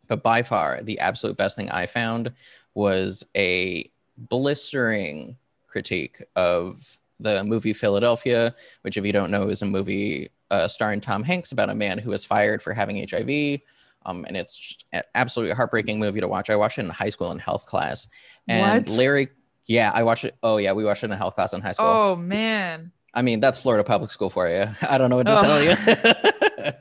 but 0.09 0.23
by 0.23 0.43
far 0.43 0.83
the 0.83 0.99
absolute 1.01 1.37
best 1.37 1.57
thing 1.57 1.71
I 1.71 1.87
found 1.87 2.33
was 2.75 3.25
a 3.37 3.91
blistering 4.17 5.37
critique 5.67 6.23
of 6.37 6.99
the 7.19 7.43
movie 7.45 7.73
Philadelphia, 7.73 8.55
which, 8.83 8.97
if 8.97 9.05
you 9.05 9.13
don't 9.13 9.31
know, 9.31 9.49
is 9.49 9.63
a 9.63 9.67
movie 9.67 10.31
uh, 10.51 10.69
starring 10.69 11.01
Tom 11.01 11.23
Hanks 11.23 11.53
about 11.53 11.71
a 11.71 11.75
man 11.75 11.99
who 11.99 12.11
was 12.11 12.25
fired 12.25 12.63
for 12.63 12.73
having 12.73 13.07
HIV. 13.09 13.61
Um, 14.07 14.25
and 14.29 14.37
it's 14.37 14.77
absolutely 15.15 15.55
heartbreaking 15.55 15.99
movie 15.99 16.21
to 16.21 16.29
watch. 16.29 16.49
I 16.49 16.57
watched 16.57 16.79
it 16.79 16.85
in 16.85 16.91
high 16.91 17.11
school 17.11 17.33
in 17.33 17.39
health 17.39 17.67
class. 17.67 18.07
And 18.49 18.87
What? 18.87 18.97
Larry, 18.97 19.29
Yeah, 19.67 19.91
I 19.93 20.05
watched 20.05 20.25
it. 20.25 20.37
Oh 20.43 20.59
yeah, 20.59 20.73
we 20.73 20.85
watched 20.85 21.03
it 21.03 21.07
in 21.07 21.13
a 21.13 21.17
health 21.17 21.35
class 21.35 21.53
in 21.53 21.61
high 21.61 21.73
school. 21.73 21.87
Oh 21.87 22.17
man. 22.17 22.93
I 23.13 23.23
mean, 23.23 23.41
that's 23.41 23.59
Florida 23.59 23.83
public 23.83 24.11
school 24.13 24.31
for 24.31 24.49
you. 24.49 24.67
I 24.89 24.97
don't 24.99 25.11
know 25.11 25.17
what 25.17 25.27
to 25.27 25.37
Oh. 25.37 25.43
tell 25.43 25.63
you. 25.63 26.73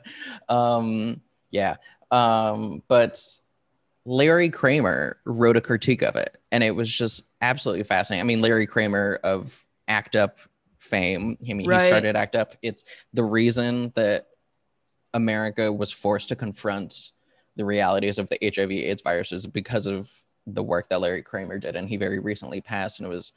um, 0.54 1.20
yeah. 1.50 1.76
Um, 2.10 2.82
but 2.88 3.20
Larry 4.04 4.50
Kramer 4.50 5.18
wrote 5.26 5.56
a 5.56 5.60
critique 5.60 6.02
of 6.02 6.14
it, 6.16 6.36
and 6.52 6.62
it 6.62 6.76
was 6.76 6.92
just 6.92 7.24
absolutely 7.40 7.82
fascinating. 7.84 8.20
I 8.20 8.26
mean, 8.26 8.40
Larry 8.42 8.66
Kramer 8.66 9.18
of 9.24 9.66
Act 9.88 10.14
Up 10.14 10.38
fame. 10.78 11.36
I 11.48 11.52
mean, 11.54 11.66
Right. 11.66 11.80
he 11.82 11.86
started 11.88 12.14
Act 12.14 12.36
Up. 12.36 12.54
It's 12.62 12.84
the 13.12 13.24
reason 13.24 13.92
that 13.96 14.26
America 15.14 15.72
was 15.72 15.90
forced 15.90 16.28
to 16.28 16.36
confront 16.36 17.10
the 17.56 17.64
realities 17.64 18.18
of 18.18 18.28
the 18.28 18.38
HIV/AIDS 18.42 19.02
viruses 19.02 19.46
because 19.46 19.86
of 19.86 20.10
the 20.46 20.62
work 20.62 20.88
that 20.88 21.00
Larry 21.00 21.22
Kramer 21.22 21.58
did, 21.58 21.76
and 21.76 21.88
he 21.88 21.96
very 21.96 22.18
recently 22.18 22.60
passed, 22.60 23.00
and 23.00 23.06
it 23.06 23.10
was 23.10 23.32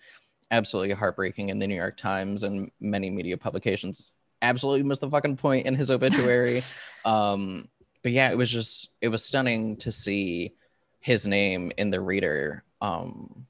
absolutely 0.51 0.93
heartbreaking. 0.93 1.51
And 1.51 1.61
the 1.61 1.67
New 1.67 1.75
York 1.75 1.97
Times 1.97 2.43
and 2.43 2.71
many 2.79 3.09
media 3.09 3.37
publications 3.37 4.11
absolutely 4.41 4.83
missed 4.83 5.01
the 5.01 5.09
fucking 5.09 5.37
point 5.37 5.65
in 5.65 5.75
his 5.75 5.91
obituary. 5.91 6.61
um, 7.05 7.67
but 8.03 8.11
yeah, 8.11 8.31
it 8.31 8.37
was 8.37 8.49
just 8.49 8.89
it 9.01 9.09
was 9.09 9.23
stunning 9.23 9.77
to 9.77 9.91
see 9.91 10.53
his 10.99 11.25
name 11.25 11.71
in 11.77 11.91
the 11.91 12.01
reader. 12.01 12.63
Um, 12.81 13.45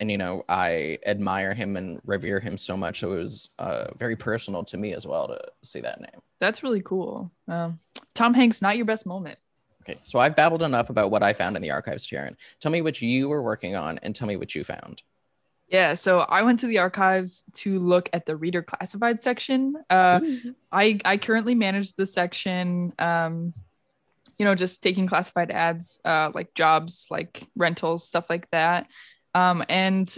and 0.00 0.10
you 0.10 0.18
know, 0.18 0.44
I 0.48 0.98
admire 1.06 1.54
him 1.54 1.76
and 1.76 2.00
revere 2.04 2.40
him 2.40 2.58
so 2.58 2.76
much. 2.76 3.00
So 3.00 3.12
it 3.12 3.18
was 3.18 3.50
uh, 3.58 3.86
very 3.96 4.16
personal 4.16 4.64
to 4.64 4.76
me 4.76 4.92
as 4.92 5.06
well 5.06 5.28
to 5.28 5.40
see 5.62 5.80
that 5.80 6.00
name. 6.00 6.20
That's 6.40 6.62
really 6.62 6.82
cool. 6.82 7.30
Um, 7.48 7.78
Tom 8.14 8.34
Hanks, 8.34 8.60
not 8.60 8.76
your 8.76 8.86
best 8.86 9.06
moment. 9.06 9.38
Okay, 9.86 10.00
so 10.02 10.18
I've 10.18 10.34
babbled 10.34 10.62
enough 10.62 10.88
about 10.88 11.10
what 11.10 11.22
I 11.22 11.34
found 11.34 11.56
in 11.56 11.62
the 11.62 11.70
archives, 11.70 12.06
Taryn. 12.06 12.36
Tell 12.60 12.72
me 12.72 12.80
what 12.80 13.02
you 13.02 13.28
were 13.28 13.42
working 13.42 13.76
on, 13.76 13.98
and 14.02 14.14
tell 14.14 14.26
me 14.26 14.36
what 14.36 14.54
you 14.54 14.64
found. 14.64 15.02
Yeah, 15.68 15.94
so 15.94 16.20
I 16.20 16.42
went 16.42 16.60
to 16.60 16.66
the 16.66 16.78
archives 16.78 17.42
to 17.54 17.78
look 17.78 18.08
at 18.12 18.26
the 18.26 18.36
reader 18.36 18.62
classified 18.62 19.20
section. 19.20 19.76
Uh, 19.90 20.20
I 20.72 21.00
I 21.04 21.16
currently 21.18 21.54
manage 21.54 21.92
the 21.94 22.06
section. 22.06 22.92
Um, 22.98 23.52
you 24.38 24.44
know, 24.44 24.54
just 24.54 24.82
taking 24.82 25.06
classified 25.06 25.50
ads, 25.50 26.00
uh, 26.04 26.30
like 26.34 26.54
jobs, 26.54 27.06
like 27.10 27.46
rentals, 27.54 28.06
stuff 28.06 28.28
like 28.28 28.50
that. 28.50 28.88
Um, 29.34 29.64
and 29.68 30.16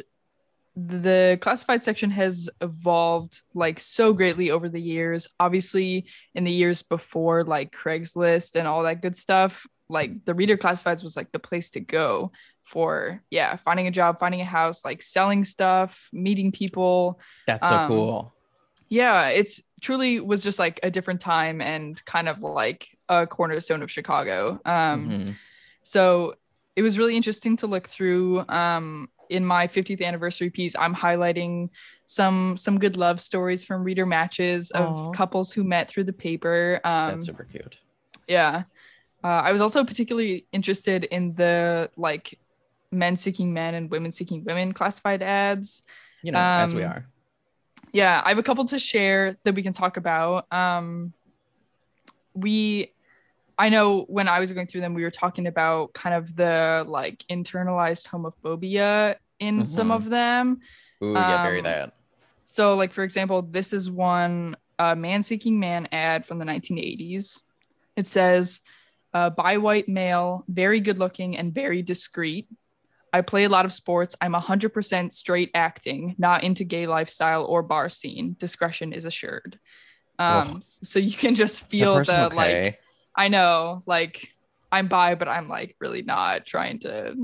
the 0.76 1.38
classified 1.40 1.82
section 1.82 2.10
has 2.10 2.50
evolved 2.60 3.40
like 3.54 3.80
so 3.80 4.12
greatly 4.12 4.50
over 4.50 4.68
the 4.68 4.80
years. 4.80 5.26
Obviously, 5.40 6.06
in 6.34 6.44
the 6.44 6.50
years 6.52 6.82
before, 6.82 7.44
like 7.44 7.72
Craigslist 7.72 8.56
and 8.56 8.68
all 8.68 8.82
that 8.82 9.00
good 9.00 9.16
stuff, 9.16 9.66
like 9.88 10.24
the 10.26 10.34
reader 10.34 10.56
classifieds 10.56 11.02
was 11.02 11.16
like 11.16 11.32
the 11.32 11.38
place 11.38 11.70
to 11.70 11.80
go 11.80 12.30
for 12.62 13.22
yeah, 13.30 13.56
finding 13.56 13.86
a 13.86 13.90
job, 13.90 14.18
finding 14.18 14.40
a 14.40 14.44
house, 14.44 14.84
like 14.84 15.00
selling 15.02 15.44
stuff, 15.44 16.08
meeting 16.12 16.52
people 16.52 17.20
That's 17.46 17.66
so 17.68 17.76
Um, 17.76 17.88
cool. 17.88 18.34
yeah 18.88 19.28
it's 19.28 19.60
truly 19.80 20.20
was 20.20 20.42
just 20.42 20.58
like 20.58 20.80
a 20.82 20.90
different 20.90 21.20
time 21.20 21.60
and 21.60 22.02
kind 22.04 22.28
of 22.28 22.42
like 22.42 22.88
a 23.08 23.26
cornerstone 23.26 23.82
of 23.82 23.90
chicago 23.90 24.60
um 24.64 25.08
Mhm. 25.08 25.34
so 25.82 26.34
it 26.76 26.82
was 26.82 26.98
really 26.98 27.16
interesting 27.16 27.56
to 27.58 27.66
look 27.66 27.88
through 27.88 28.44
um 28.48 29.08
in 29.30 29.44
my 29.44 29.66
50th 29.66 30.02
anniversary 30.02 30.50
piece 30.50 30.74
i'm 30.76 30.94
highlighting 30.94 31.68
some 32.04 32.56
some 32.56 32.78
good 32.78 32.96
love 32.96 33.20
stories 33.20 33.64
from 33.64 33.82
reader 33.82 34.06
matches 34.06 34.70
of 34.70 34.88
Aw. 34.96 35.10
couples 35.12 35.52
who 35.52 35.64
met 35.64 35.88
through 35.90 36.04
the 36.04 36.12
paper 36.12 36.80
um 36.84 37.06
That's 37.14 37.26
super 37.26 37.44
cute. 37.44 37.76
yeah 38.28 38.64
uh, 39.24 39.26
i 39.48 39.52
was 39.52 39.60
also 39.60 39.84
particularly 39.84 40.46
interested 40.52 41.04
in 41.04 41.34
the 41.34 41.90
like 41.96 42.38
men 42.92 43.16
seeking 43.16 43.52
men 43.52 43.74
and 43.74 43.90
women 43.90 44.12
seeking 44.12 44.44
women 44.44 44.72
classified 44.72 45.22
ads 45.22 45.82
You 46.22 46.32
know, 46.32 46.38
as 46.38 46.74
we 46.74 46.82
um, 46.84 46.90
are. 46.92 47.06
yeah 47.92 48.22
i 48.24 48.28
have 48.30 48.38
a 48.38 48.42
couple 48.42 48.64
to 48.66 48.78
share 48.78 49.34
that 49.44 49.54
we 49.54 49.62
can 49.62 49.72
talk 49.72 49.96
about 49.96 50.50
um 50.52 51.12
we 52.34 52.92
i 53.58 53.68
know 53.68 54.02
when 54.08 54.28
i 54.28 54.38
was 54.40 54.52
going 54.52 54.66
through 54.66 54.80
them 54.80 54.94
we 54.94 55.02
were 55.02 55.10
talking 55.10 55.46
about 55.46 55.92
kind 55.94 56.14
of 56.14 56.34
the 56.36 56.84
like 56.86 57.24
internalized 57.30 58.08
homophobia 58.08 59.16
in 59.38 59.66
some 59.66 59.88
Mhm. 59.90 59.94
of 59.94 60.08
them. 60.08 60.60
Ooh, 61.04 61.12
yeah, 61.12 61.42
very 61.42 61.58
um, 61.58 61.64
that. 61.64 61.92
so 62.46 62.74
like 62.76 62.92
for 62.92 63.02
example 63.04 63.42
this 63.42 63.72
is 63.72 63.90
one 63.90 64.56
uh, 64.78 64.94
man 64.94 65.22
seeking 65.22 65.58
man 65.58 65.88
ad 65.92 66.26
from 66.26 66.38
the 66.38 66.44
1980s 66.44 67.42
it 67.96 68.06
says 68.06 68.60
uh, 69.14 69.30
by 69.30 69.56
white 69.56 69.88
male 69.88 70.44
very 70.48 70.80
good 70.80 70.98
looking 70.98 71.36
and 71.38 71.54
very 71.54 71.80
discreet. 71.82 72.48
I 73.12 73.22
play 73.22 73.44
a 73.44 73.48
lot 73.48 73.64
of 73.64 73.72
sports. 73.72 74.14
I'm 74.20 74.34
100% 74.34 75.12
straight 75.14 75.50
acting 75.54 76.14
not 76.18 76.44
into 76.44 76.64
gay 76.64 76.86
lifestyle 76.86 77.44
or 77.46 77.62
bar 77.62 77.88
scene. 77.88 78.36
Discretion 78.38 78.92
is 78.92 79.06
assured. 79.06 79.58
Um 80.18 80.60
so 80.62 80.98
you 80.98 81.12
can 81.16 81.34
just 81.34 81.60
feel 81.60 81.94
the 82.04 82.28
like 82.34 82.50
okay? 82.50 82.78
I 83.16 83.28
know 83.28 83.80
like 83.86 84.28
i'm 84.72 84.88
bi 84.88 85.14
but 85.14 85.28
i'm 85.28 85.48
like 85.48 85.76
really 85.80 86.02
not 86.02 86.44
trying 86.44 86.78
to 86.80 87.14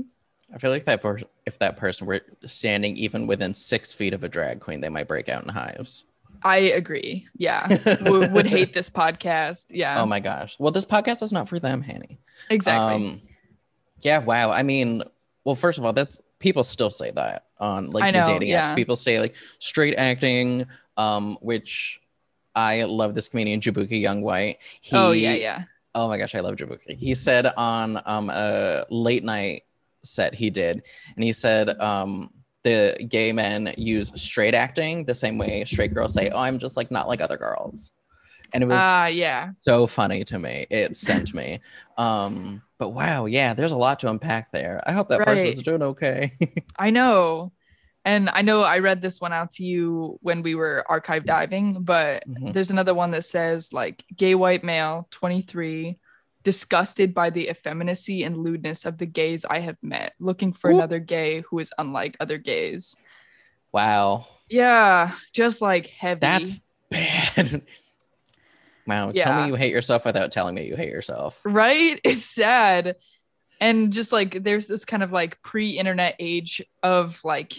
I 0.53 0.57
feel 0.59 0.69
like 0.71 0.85
that 0.85 1.01
per- 1.01 1.19
if 1.45 1.57
that 1.59 1.77
person 1.77 2.05
were 2.07 2.21
standing 2.45 2.95
even 2.97 3.25
within 3.27 3.53
six 3.53 3.91
feet 3.91 4.13
of 4.13 4.23
a 4.23 4.29
drag 4.29 4.59
queen, 4.59 4.81
they 4.81 4.89
might 4.89 5.07
break 5.07 5.27
out 5.27 5.43
in 5.43 5.49
hives. 5.49 6.03
i 6.43 6.57
agree 6.57 7.25
yeah 7.35 7.67
would, 8.01 8.31
would 8.33 8.45
hate 8.45 8.71
this 8.73 8.89
podcast 8.89 9.65
yeah 9.71 9.99
Oh 10.01 10.05
my 10.05 10.19
gosh. 10.19 10.55
Well, 10.59 10.71
this 10.71 10.85
podcast 10.85 11.23
is 11.23 11.33
not 11.33 11.49
for 11.49 11.59
them, 11.59 11.81
Hanny. 11.81 12.19
exactly 12.49 12.95
Um, 13.07 13.21
yeah, 14.01 14.19
wow. 14.19 14.51
I 14.51 14.63
mean, 14.63 15.01
well, 15.45 15.55
first 15.55 15.79
of 15.79 15.85
all, 15.85 15.93
that's 15.93 16.19
people 16.39 16.63
still 16.63 16.89
say 16.91 17.11
that 17.11 17.45
on 17.59 17.89
like 17.89 18.03
I 18.03 18.11
the 18.11 18.19
know, 18.19 18.25
dating 18.25 18.49
yeah. 18.49 18.71
apps. 18.71 18.75
People 18.75 18.95
say 18.95 19.19
like 19.19 19.35
straight 19.59 19.95
acting, 19.95 20.65
um, 20.97 21.37
which 21.41 21.99
I 22.55 22.83
love 22.83 23.15
this 23.15 23.29
comedian 23.29 23.59
Jaboukie 23.61 23.99
Young-White. 23.99 24.59
He, 24.81 24.95
oh 24.95 25.11
yeah 25.11 25.33
yeah 25.33 25.63
Oh 25.95 26.07
my 26.07 26.17
gosh, 26.17 26.35
I 26.35 26.39
love 26.39 26.55
Jaboukie. 26.55 26.95
He 26.97 27.13
said 27.13 27.47
on 27.57 28.01
um 28.05 28.29
a 28.29 28.85
late 28.89 29.23
night 29.23 29.63
set 30.03 30.33
he 30.33 30.49
did, 30.49 30.81
and 31.15 31.23
he 31.23 31.33
said 31.33 31.69
um 31.79 32.31
the 32.63 32.95
gay 33.09 33.33
men 33.33 33.73
use 33.77 34.11
straight 34.15 34.55
acting 34.55 35.05
the 35.05 35.13
same 35.13 35.37
way 35.37 35.65
straight 35.65 35.93
girls 35.93 36.13
say, 36.13 36.29
"Oh, 36.29 36.39
I'm 36.39 36.59
just 36.59 36.77
like 36.77 36.91
not 36.91 37.07
like 37.07 37.21
other 37.21 37.37
girls," 37.37 37.91
and 38.53 38.63
it 38.63 38.67
was 38.67 38.89
Ah, 38.89 39.07
yeah. 39.07 39.51
so 39.61 39.87
funny 39.87 40.23
to 40.25 40.39
me. 40.39 40.65
It 40.69 40.95
sent 40.95 41.33
me. 41.33 41.59
Um, 41.97 42.61
but 42.79 42.91
wow, 42.91 43.25
yeah, 43.25 43.53
there's 43.53 43.71
a 43.73 43.77
lot 43.77 43.99
to 44.01 44.09
unpack 44.09 44.51
there. 44.51 44.81
I 44.87 44.93
hope 44.93 45.09
that 45.09 45.23
person's 45.25 45.57
Right. 45.57 45.65
doing 45.65 45.83
okay. 45.83 46.33
I 46.77 46.89
know. 46.89 47.51
And 48.05 48.29
I 48.29 48.41
know 48.41 48.61
I 48.63 48.79
read 48.79 49.01
this 49.01 49.21
one 49.21 49.31
out 49.31 49.51
to 49.51 49.63
you 49.63 50.17
when 50.21 50.41
we 50.43 50.55
were 50.55 50.83
archive 50.89 51.25
diving, 51.25 51.83
but 51.83 52.27
Mhm. 52.27 52.51
there's 52.53 52.69
another 52.69 52.93
one 52.93 53.11
that 53.11 53.23
says 53.23 53.71
like 53.71 54.03
gay 54.15 54.35
white 54.35 54.63
male, 54.63 55.07
23, 55.11 55.97
disgusted 56.43 57.13
by 57.13 57.29
the 57.29 57.47
effeminacy 57.47 58.23
and 58.23 58.37
lewdness 58.37 58.83
of 58.85 58.97
the 58.97 59.05
gays 59.05 59.45
I 59.45 59.59
have 59.59 59.77
met, 59.81 60.13
looking 60.19 60.51
for 60.51 60.69
Ooh. 60.71 60.75
another 60.75 60.99
gay 60.99 61.41
who 61.49 61.59
is 61.59 61.71
unlike 61.77 62.17
other 62.19 62.37
gays. 62.37 62.95
wow, 63.71 64.27
Yeah, 64.49 65.13
just 65.31 65.61
like 65.61 65.87
heavy. 65.87 66.19
that's 66.19 66.59
bad. 66.91 67.61
wow, 68.85 69.11
yeah. 69.13 69.23
tell 69.23 69.41
me 69.41 69.47
you 69.47 69.55
hate 69.55 69.71
yourself 69.71 70.05
without 70.05 70.31
telling 70.31 70.53
me 70.55 70.65
you 70.67 70.75
hate 70.75 70.89
yourself. 70.91 71.41
right 71.45 71.99
it's 72.03 72.25
sad 72.25 72.97
and 73.61 73.93
just 73.93 74.11
like 74.11 74.43
there's 74.43 74.67
this 74.67 74.83
kind 74.85 75.01
of 75.03 75.11
like 75.13 75.41
pre-internet 75.41 76.15
age 76.19 76.61
of 76.83 77.23
like 77.23 77.53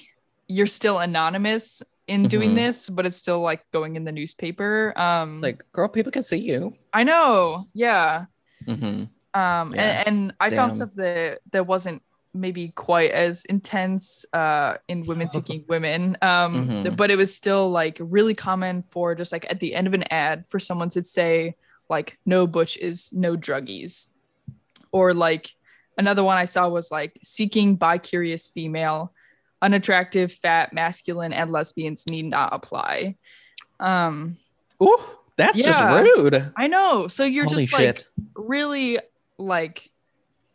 you're 0.49 0.67
still 0.67 0.99
anonymous 0.99 1.83
in 2.07 2.29
doing 2.29 2.51
Mhm. 2.53 2.57
this 2.57 2.91
but 2.91 3.07
it's 3.07 3.17
still 3.17 3.41
like 3.41 3.65
going 3.73 3.97
in 3.97 4.05
the 4.05 4.13
newspaper 4.13 4.93
um 4.97 5.41
like 5.41 5.65
girl, 5.73 5.89
people 5.89 6.13
can 6.13 6.23
see 6.23 6.37
you. 6.39 6.75
i 6.93 7.03
know 7.03 7.65
yeah 7.73 8.27
hmm 8.67 9.05
um 9.33 9.75
Yeah. 9.75 10.03
and, 10.05 10.09
and 10.09 10.35
i 10.41 10.51
found 10.51 10.75
stuff 10.75 10.93
that 10.97 11.41
that 11.53 11.67
wasn't 11.67 12.03
maybe 12.35 12.69
quite 12.75 13.11
as 13.13 13.45
intense 13.47 14.25
uh 14.35 14.77
in 14.89 15.07
women 15.07 15.29
seeking 15.35 15.65
women 15.69 16.19
um 16.21 16.69
Mhm. 16.69 16.97
but 16.97 17.11
it 17.11 17.17
was 17.17 17.35
still 17.35 17.71
like 17.71 17.97
really 18.01 18.35
common 18.35 18.83
for 18.83 19.15
just 19.15 19.33
like 19.33 19.47
at 19.49 19.61
the 19.61 19.75
end 19.75 19.87
of 19.87 19.95
an 19.95 20.05
ad 20.11 20.45
for 20.47 20.59
someone 20.59 20.91
to 20.91 21.03
say 21.03 21.55
like 21.89 22.19
no 22.27 22.47
butch 22.47 22.77
is 22.77 23.13
no 23.15 23.37
druggies 23.37 24.09
or 24.93 25.15
like 25.15 25.55
another 25.97 26.23
one 26.25 26.37
i 26.37 26.45
saw 26.45 26.69
was 26.69 26.91
like 26.91 27.17
seeking 27.23 27.77
bi-curious 27.77 28.47
female 28.49 29.14
unattractive 29.65 30.33
fat 30.33 30.73
masculine 30.73 31.33
and 31.33 31.51
lesbians 31.51 32.07
need 32.07 32.27
not 32.27 32.53
apply 32.53 33.17
um 33.81 34.37
Ooh, 34.83 34.97
that's 35.37 35.59
Yeah. 35.59 35.67
just 35.67 35.83
rude. 36.17 36.53
i 36.57 36.67
know 36.67 37.09
so 37.09 37.25
you're 37.25 37.45
Holy 37.45 37.67
just 37.67 37.73
like 37.73 38.05
really 38.37 38.99
like 39.39 39.91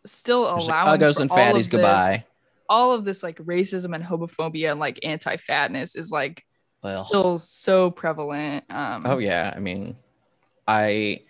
still 0.05 0.45
Just 0.55 0.69
like, 0.69 0.83
allowing 0.85 0.99
Uggos 0.99 1.15
for 1.15 1.21
and 1.23 1.31
all 1.31 1.37
fatties, 1.37 1.49
of 1.49 1.55
this- 1.55 1.67
goodbye. 1.67 2.25
all 2.69 2.91
of 2.93 3.03
this 3.05 3.23
like 3.23 3.37
racism 3.39 3.95
and 3.95 4.03
homophobia 4.03 4.71
and 4.71 4.79
like 4.79 4.99
anti-fatness 5.03 5.95
is 5.95 6.11
like 6.11 6.45
Well, 6.83 7.03
still 7.05 7.39
so 7.39 7.91
prevalent 7.91 8.63
um 8.69 9.03
oh 9.05 9.17
yeah. 9.17 9.51
I 9.55 9.59
mean, 9.59 9.97
I 10.67 11.23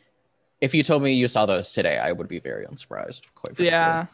if 0.61 0.73
you 0.75 0.83
told 0.83 1.01
me 1.01 1.13
you 1.13 1.27
saw 1.29 1.45
those 1.45 1.71
today, 1.71 1.97
I 1.97 2.11
would 2.11 2.27
be 2.27 2.39
very 2.39 2.65
unsurprised. 2.65 3.23
Quite 3.33 3.55
frankly. 3.55 3.67
yeah 3.67 4.05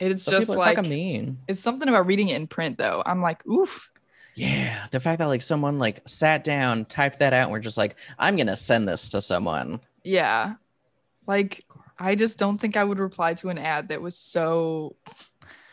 it's 0.00 0.22
Some 0.24 0.32
just 0.32 0.48
like 0.48 0.82
mean. 0.86 1.38
it's 1.48 1.60
something 1.60 1.88
about 1.88 2.06
reading 2.06 2.28
it 2.30 2.36
in 2.36 2.46
print 2.46 2.78
though 2.78 3.02
i'm 3.06 3.20
like 3.22 3.46
oof 3.46 3.92
Yeah, 4.34 4.86
the 4.90 5.00
fact 5.00 5.18
that 5.18 5.26
like 5.26 5.42
someone 5.42 5.78
like 5.78 6.00
sat 6.06 6.44
down, 6.44 6.84
typed 6.86 7.18
that 7.18 7.32
out, 7.34 7.42
and 7.44 7.50
we're 7.52 7.58
just 7.58 7.76
like, 7.76 7.96
I'm 8.18 8.36
gonna 8.36 8.56
send 8.56 8.88
this 8.88 9.08
to 9.10 9.20
someone. 9.20 9.80
Yeah. 10.04 10.54
Like 11.26 11.64
I 11.98 12.14
just 12.14 12.38
don't 12.38 12.56
think 12.56 12.76
I 12.76 12.84
would 12.84 12.98
reply 13.00 13.34
to 13.34 13.48
an 13.50 13.58
ad 13.58 13.88
that 13.88 14.00
was 14.00 14.16
so 14.16 14.94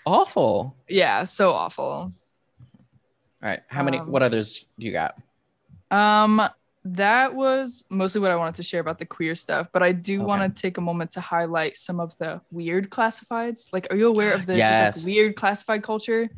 Awful. 0.05 0.75
yeah, 0.89 1.23
so 1.23 1.51
awful. 1.51 1.85
All 1.85 3.49
right, 3.49 3.61
how 3.67 3.83
many? 3.83 3.99
Um, 3.99 4.11
what 4.11 4.23
others 4.23 4.65
do 4.79 4.85
you 4.85 4.91
got? 4.91 5.15
Um 5.91 6.41
that 6.95 7.33
was 7.33 7.85
mostly 7.89 8.21
what 8.21 8.31
I 8.31 8.35
wanted 8.35 8.55
to 8.55 8.63
share 8.63 8.81
about 8.81 8.99
the 8.99 9.05
queer 9.05 9.35
stuff, 9.35 9.67
but 9.73 9.83
I 9.83 9.91
do 9.91 10.17
Okay. 10.17 10.25
want 10.25 10.55
to 10.55 10.61
take 10.61 10.77
a 10.77 10.81
moment 10.81 11.11
to 11.11 11.21
highlight 11.21 11.77
some 11.77 11.99
of 11.99 12.17
the 12.17 12.41
weird 12.51 12.89
classifieds. 12.89 13.71
Like, 13.73 13.87
are 13.91 13.95
you 13.97 14.07
aware 14.07 14.33
of 14.33 14.45
the 14.45 14.57
just, 14.57 15.05
like, 15.05 15.05
weird 15.05 15.35
classified 15.35 15.83
culture? 15.83 16.29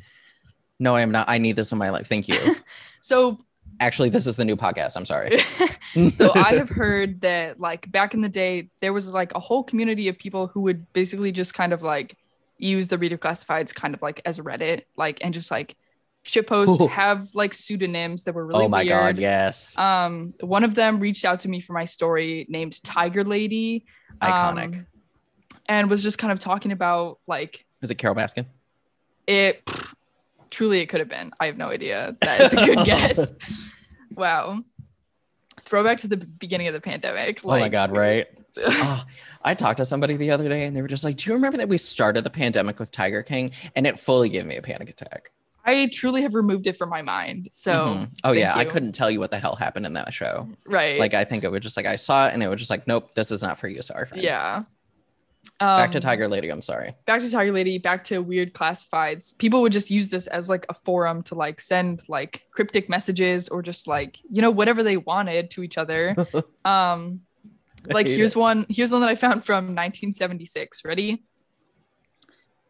No, 0.80 0.96
I 0.96 1.02
am 1.02 1.12
not. 1.12 1.30
I 1.30 1.38
need 1.38 1.56
this 1.56 1.72
in 1.72 1.78
my 1.78 1.90
life. 1.90 2.08
Thank 2.08 2.28
you. 2.28 2.38
So 3.02 3.40
Actually, 3.82 4.10
this 4.10 4.28
is 4.28 4.36
the 4.36 4.44
new 4.44 4.58
podcast. 4.58 4.98
I'm 4.98 5.06
sorry. 5.06 5.40
so 6.12 6.34
I 6.34 6.54
have 6.56 6.68
heard 6.82 7.22
that 7.22 7.62
like 7.62 7.90
back 7.90 8.14
in 8.14 8.20
the 8.20 8.28
day, 8.28 8.70
there 8.82 8.92
was 8.92 9.08
like 9.08 9.34
a 9.36 9.40
whole 9.40 9.64
community 9.64 10.10
of 10.10 10.18
people 10.20 10.48
who 10.48 10.62
would 10.62 10.92
basically 10.92 11.32
just 11.32 11.54
kind 11.54 11.72
of 11.72 11.82
like 11.82 12.18
use 12.58 12.90
the 12.90 12.98
reader 12.98 13.18
classifieds 13.18 13.74
kind 13.74 13.94
of 13.96 14.02
like 14.02 14.22
as 14.26 14.38
Reddit, 14.40 14.84
like 14.98 15.20
and 15.24 15.34
just 15.34 15.50
like 15.50 15.78
shitpost, 16.30 16.80
Ooh. 16.80 16.88
have 16.88 17.34
like 17.34 17.54
pseudonyms 17.54 18.24
that 18.24 18.34
were 18.34 18.46
really 18.46 18.66
oh 18.66 18.70
my 18.70 18.80
weird. 18.80 18.90
god, 18.90 19.18
yes. 19.18 19.78
Um, 19.78 20.34
one 20.42 20.64
of 20.64 20.76
them 20.76 21.00
reached 21.00 21.26
out 21.26 21.42
to 21.42 21.50
me 21.50 21.60
for 21.62 21.74
my 21.74 21.86
story 21.86 22.46
named 22.50 22.82
Tiger 22.84 23.24
Lady. 23.24 23.86
Iconic. 24.22 24.76
um, 24.76 24.88
and 25.68 25.90
was 25.90 26.04
just 26.04 26.18
kind 26.18 26.32
of 26.32 26.40
talking 26.40 26.72
about 26.72 27.20
like 27.28 27.66
is 27.82 27.92
it 27.92 27.96
Carole 27.96 28.16
Baskin? 28.16 28.46
it 29.28 29.62
truly 30.50 30.80
it 30.80 30.88
could 30.88 31.00
have 31.00 31.10
been. 31.10 31.32
I 31.40 31.46
have 31.46 31.58
no 31.58 31.70
idea. 31.70 32.16
That 32.22 32.42
is 32.42 32.54
a 32.54 32.66
good 32.66 32.86
guess. 32.86 33.36
Wow. 34.14 34.62
Throwback 35.62 36.00
to 36.00 36.08
the 36.08 36.18
beginning 36.18 36.68
of 36.68 36.74
the 36.74 36.82
pandemic. 36.82 37.42
oh 37.44 37.50
my 37.60 37.70
god, 37.70 37.92
right? 37.92 38.28
So- 38.52 38.70
oh, 38.72 39.04
I 39.44 39.54
talked 39.54 39.78
to 39.78 39.86
somebody 39.86 40.18
the 40.18 40.32
other 40.32 40.50
day 40.50 40.66
and 40.66 40.76
they 40.76 40.82
were 40.82 40.88
just 40.88 41.04
like, 41.04 41.18
Do 41.18 41.30
you 41.30 41.36
remember 41.36 41.58
that 41.60 41.70
we 41.70 41.78
started 41.78 42.24
the 42.24 42.32
pandemic 42.32 42.80
with 42.80 42.90
Tiger 42.92 43.22
King? 43.22 43.52
And 43.76 43.86
it 43.86 44.00
fully 44.00 44.28
gave 44.28 44.44
me 44.46 44.58
a 44.58 44.62
panic 44.64 44.90
attack. 44.90 45.30
I 45.70 45.88
truly 45.88 46.22
have 46.24 46.34
removed 46.36 46.68
it 46.68 46.78
from 46.78 46.90
my 46.90 47.02
mind. 47.02 47.48
So 47.52 47.72
Mhm. 47.74 48.10
Oh 48.24 48.32
yeah, 48.32 48.56
I 48.56 48.66
couldn't 48.66 48.92
tell 48.94 49.10
you 49.12 49.20
what 49.20 49.32
the 49.32 49.40
hell 49.40 49.56
happened 49.56 49.86
in 49.86 49.94
that 49.94 50.14
show. 50.14 50.48
right. 50.66 51.00
Like 51.00 51.14
I 51.14 51.24
think 51.24 51.44
it 51.44 51.52
was 51.52 51.62
just 51.62 51.78
like 51.78 51.86
I 51.86 51.96
saw 51.96 52.28
it 52.28 52.34
and 52.34 52.42
it 52.44 52.48
was 52.48 52.60
just 52.60 52.70
like, 52.72 52.88
Nope, 52.88 53.14
this 53.16 53.32
is 53.32 53.42
not 53.42 53.58
for 53.58 53.68
you. 53.68 53.82
Sorry. 53.82 54.06
Friend. 54.06 54.24
yeah. 54.24 54.64
Back 55.60 55.92
to 55.92 55.98
Um, 55.98 56.02
Tiger 56.02 56.28
Lady. 56.28 56.50
I'm 56.50 56.62
sorry. 56.62 56.94
back 57.06 57.22
to 57.22 57.32
Tiger 57.32 57.52
Lady, 57.52 57.78
back 57.78 58.04
to 58.06 58.20
weird 58.22 58.54
classifieds. 58.54 59.38
People 59.38 59.62
would 59.62 59.72
just 59.72 59.90
use 59.90 60.10
this 60.10 60.28
as 60.28 60.50
like 60.50 60.66
a 60.70 60.74
forum 60.74 61.24
to 61.24 61.36
like 61.36 61.60
send 61.62 62.02
like 62.10 62.44
cryptic 62.52 62.90
messages 62.90 63.48
or 63.50 63.62
just 63.62 63.88
like, 63.88 64.18
you 64.30 64.42
know, 64.42 64.52
whatever 64.52 64.84
they 64.84 64.98
wanted 64.98 65.52
to 65.52 65.64
each 65.64 65.78
other. 65.78 66.16
um 66.66 67.22
like 67.86 68.08
here's 68.08 68.34
it. 68.36 68.40
one 68.40 68.66
here's 68.70 68.92
one 68.92 69.00
that 69.02 69.10
I 69.10 69.16
found 69.16 69.46
from 69.46 69.76
1976. 69.76 70.84
Ready? 70.86 71.24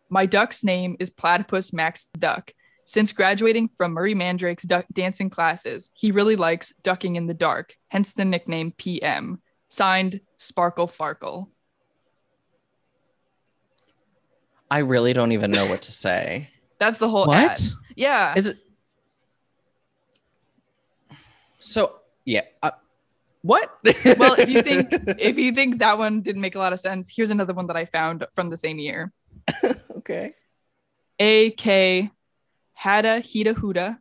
My 0.09 0.25
duck's 0.25 0.63
name 0.63 0.95
is 0.99 1.09
Platypus 1.09 1.73
Max 1.73 2.07
Duck. 2.17 2.53
Since 2.89 3.13
graduating 3.13 3.69
from 3.77 3.91
Murray 3.91 4.15
Mandrake's 4.15 4.63
duck 4.63 4.83
dancing 4.91 5.29
classes, 5.29 5.91
he 5.93 6.11
really 6.11 6.35
likes 6.35 6.73
ducking 6.81 7.17
in 7.17 7.27
the 7.27 7.35
dark, 7.35 7.75
hence 7.89 8.13
the 8.13 8.25
nickname 8.25 8.71
PM. 8.71 9.43
Signed 9.67 10.21
Sparkle 10.37 10.87
Farkle. 10.87 11.49
I 14.71 14.79
really 14.79 15.13
don't 15.13 15.33
even 15.33 15.51
know 15.51 15.67
what 15.67 15.83
to 15.83 15.91
say. 15.91 16.49
That's 16.79 16.97
the 16.97 17.07
whole 17.07 17.27
what? 17.27 17.51
ad. 17.51 17.61
Yeah. 17.95 18.33
Is 18.35 18.47
it? 18.47 18.57
So 21.59 21.97
yeah. 22.25 22.41
Uh, 22.63 22.71
what? 23.43 23.71
well, 24.17 24.33
if 24.33 24.49
you 24.49 24.63
think 24.63 24.87
if 25.19 25.37
you 25.37 25.51
think 25.51 25.77
that 25.77 25.99
one 25.99 26.21
didn't 26.21 26.41
make 26.41 26.55
a 26.55 26.59
lot 26.59 26.73
of 26.73 26.79
sense, 26.79 27.07
here's 27.15 27.29
another 27.29 27.53
one 27.53 27.67
that 27.67 27.77
I 27.77 27.85
found 27.85 28.25
from 28.33 28.49
the 28.49 28.57
same 28.57 28.79
year. 28.79 29.13
okay. 29.97 30.33
A 31.19 31.51
K 31.51 32.09
Hada 32.83 33.21
Hida 33.21 33.53
Huda 33.53 33.97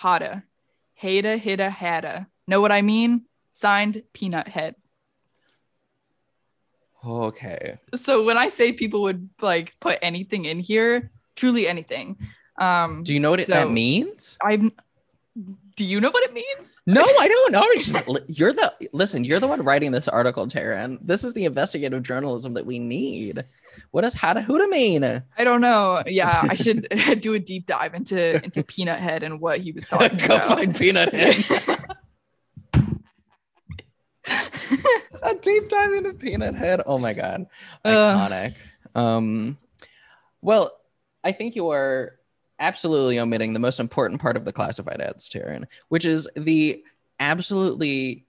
Hada 0.00 0.42
Hada 1.00 1.40
Hida 1.40 1.70
Hada. 1.70 2.26
Know 2.46 2.60
what 2.60 2.72
I 2.72 2.82
mean? 2.82 3.26
Signed 3.52 4.02
Peanut 4.12 4.48
Head. 4.48 4.74
Okay. 7.04 7.78
So 7.94 8.24
when 8.24 8.36
I 8.36 8.48
say 8.48 8.72
people 8.72 9.02
would 9.02 9.28
like 9.40 9.76
put 9.80 9.98
anything 10.02 10.46
in 10.46 10.58
here, 10.58 11.10
truly 11.36 11.68
anything. 11.68 12.16
Um 12.58 13.04
Do 13.04 13.14
you 13.14 13.20
know 13.20 13.30
what 13.30 13.40
it, 13.40 13.46
so 13.46 13.52
that 13.52 13.70
means? 13.70 14.36
I'm 14.42 14.72
do 15.76 15.84
you 15.84 16.00
know 16.00 16.10
what 16.10 16.24
it 16.24 16.32
means? 16.32 16.76
No, 16.86 17.02
I 17.20 17.28
don't 17.28 17.52
know. 17.52 17.64
Just, 17.74 18.08
you're 18.26 18.52
the 18.52 18.74
listen. 18.92 19.24
You're 19.24 19.38
the 19.38 19.46
one 19.46 19.62
writing 19.62 19.92
this 19.92 20.08
article, 20.08 20.44
Taryn. 20.48 20.98
This 21.00 21.22
is 21.22 21.34
the 21.34 21.44
investigative 21.44 22.02
journalism 22.02 22.54
that 22.54 22.66
we 22.66 22.80
need. 22.80 23.44
What 23.90 24.02
does 24.02 24.14
how 24.14 24.32
to 24.34 24.42
who 24.42 24.58
to 24.58 24.68
mean? 24.68 25.02
I 25.04 25.44
don't 25.44 25.60
know. 25.60 26.02
Yeah, 26.06 26.42
I 26.48 26.54
should 26.54 26.86
do 27.20 27.34
a 27.34 27.38
deep 27.38 27.66
dive 27.66 27.94
into 27.94 28.42
into 28.44 28.62
Peanut 28.62 29.00
Head 29.00 29.22
and 29.22 29.40
what 29.40 29.60
he 29.60 29.72
was 29.72 29.86
talking 29.88 30.18
Go 30.18 30.36
about. 30.36 30.48
find 30.48 30.76
Peanut 30.76 31.14
Head. 31.14 31.44
A 35.22 35.34
deep 35.40 35.68
dive 35.68 35.92
into 35.92 36.12
Peanut 36.14 36.54
Head. 36.54 36.82
Oh 36.86 36.98
my 36.98 37.14
god, 37.14 37.46
Uh. 37.84 37.88
iconic. 38.28 38.54
um, 38.94 39.56
well, 40.42 40.70
I 41.24 41.32
think 41.32 41.56
you 41.56 41.70
are 41.70 42.12
absolutely 42.60 43.18
omitting 43.18 43.52
the 43.52 43.58
most 43.58 43.80
important 43.80 44.20
part 44.20 44.36
of 44.36 44.44
the 44.44 44.52
classified 44.52 45.00
ads, 45.00 45.28
Taryn, 45.28 45.64
which 45.88 46.04
is 46.04 46.28
the 46.36 46.82
absolutely 47.18 48.26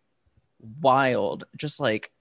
wild, 0.82 1.44
just 1.58 1.80
like 1.80 2.12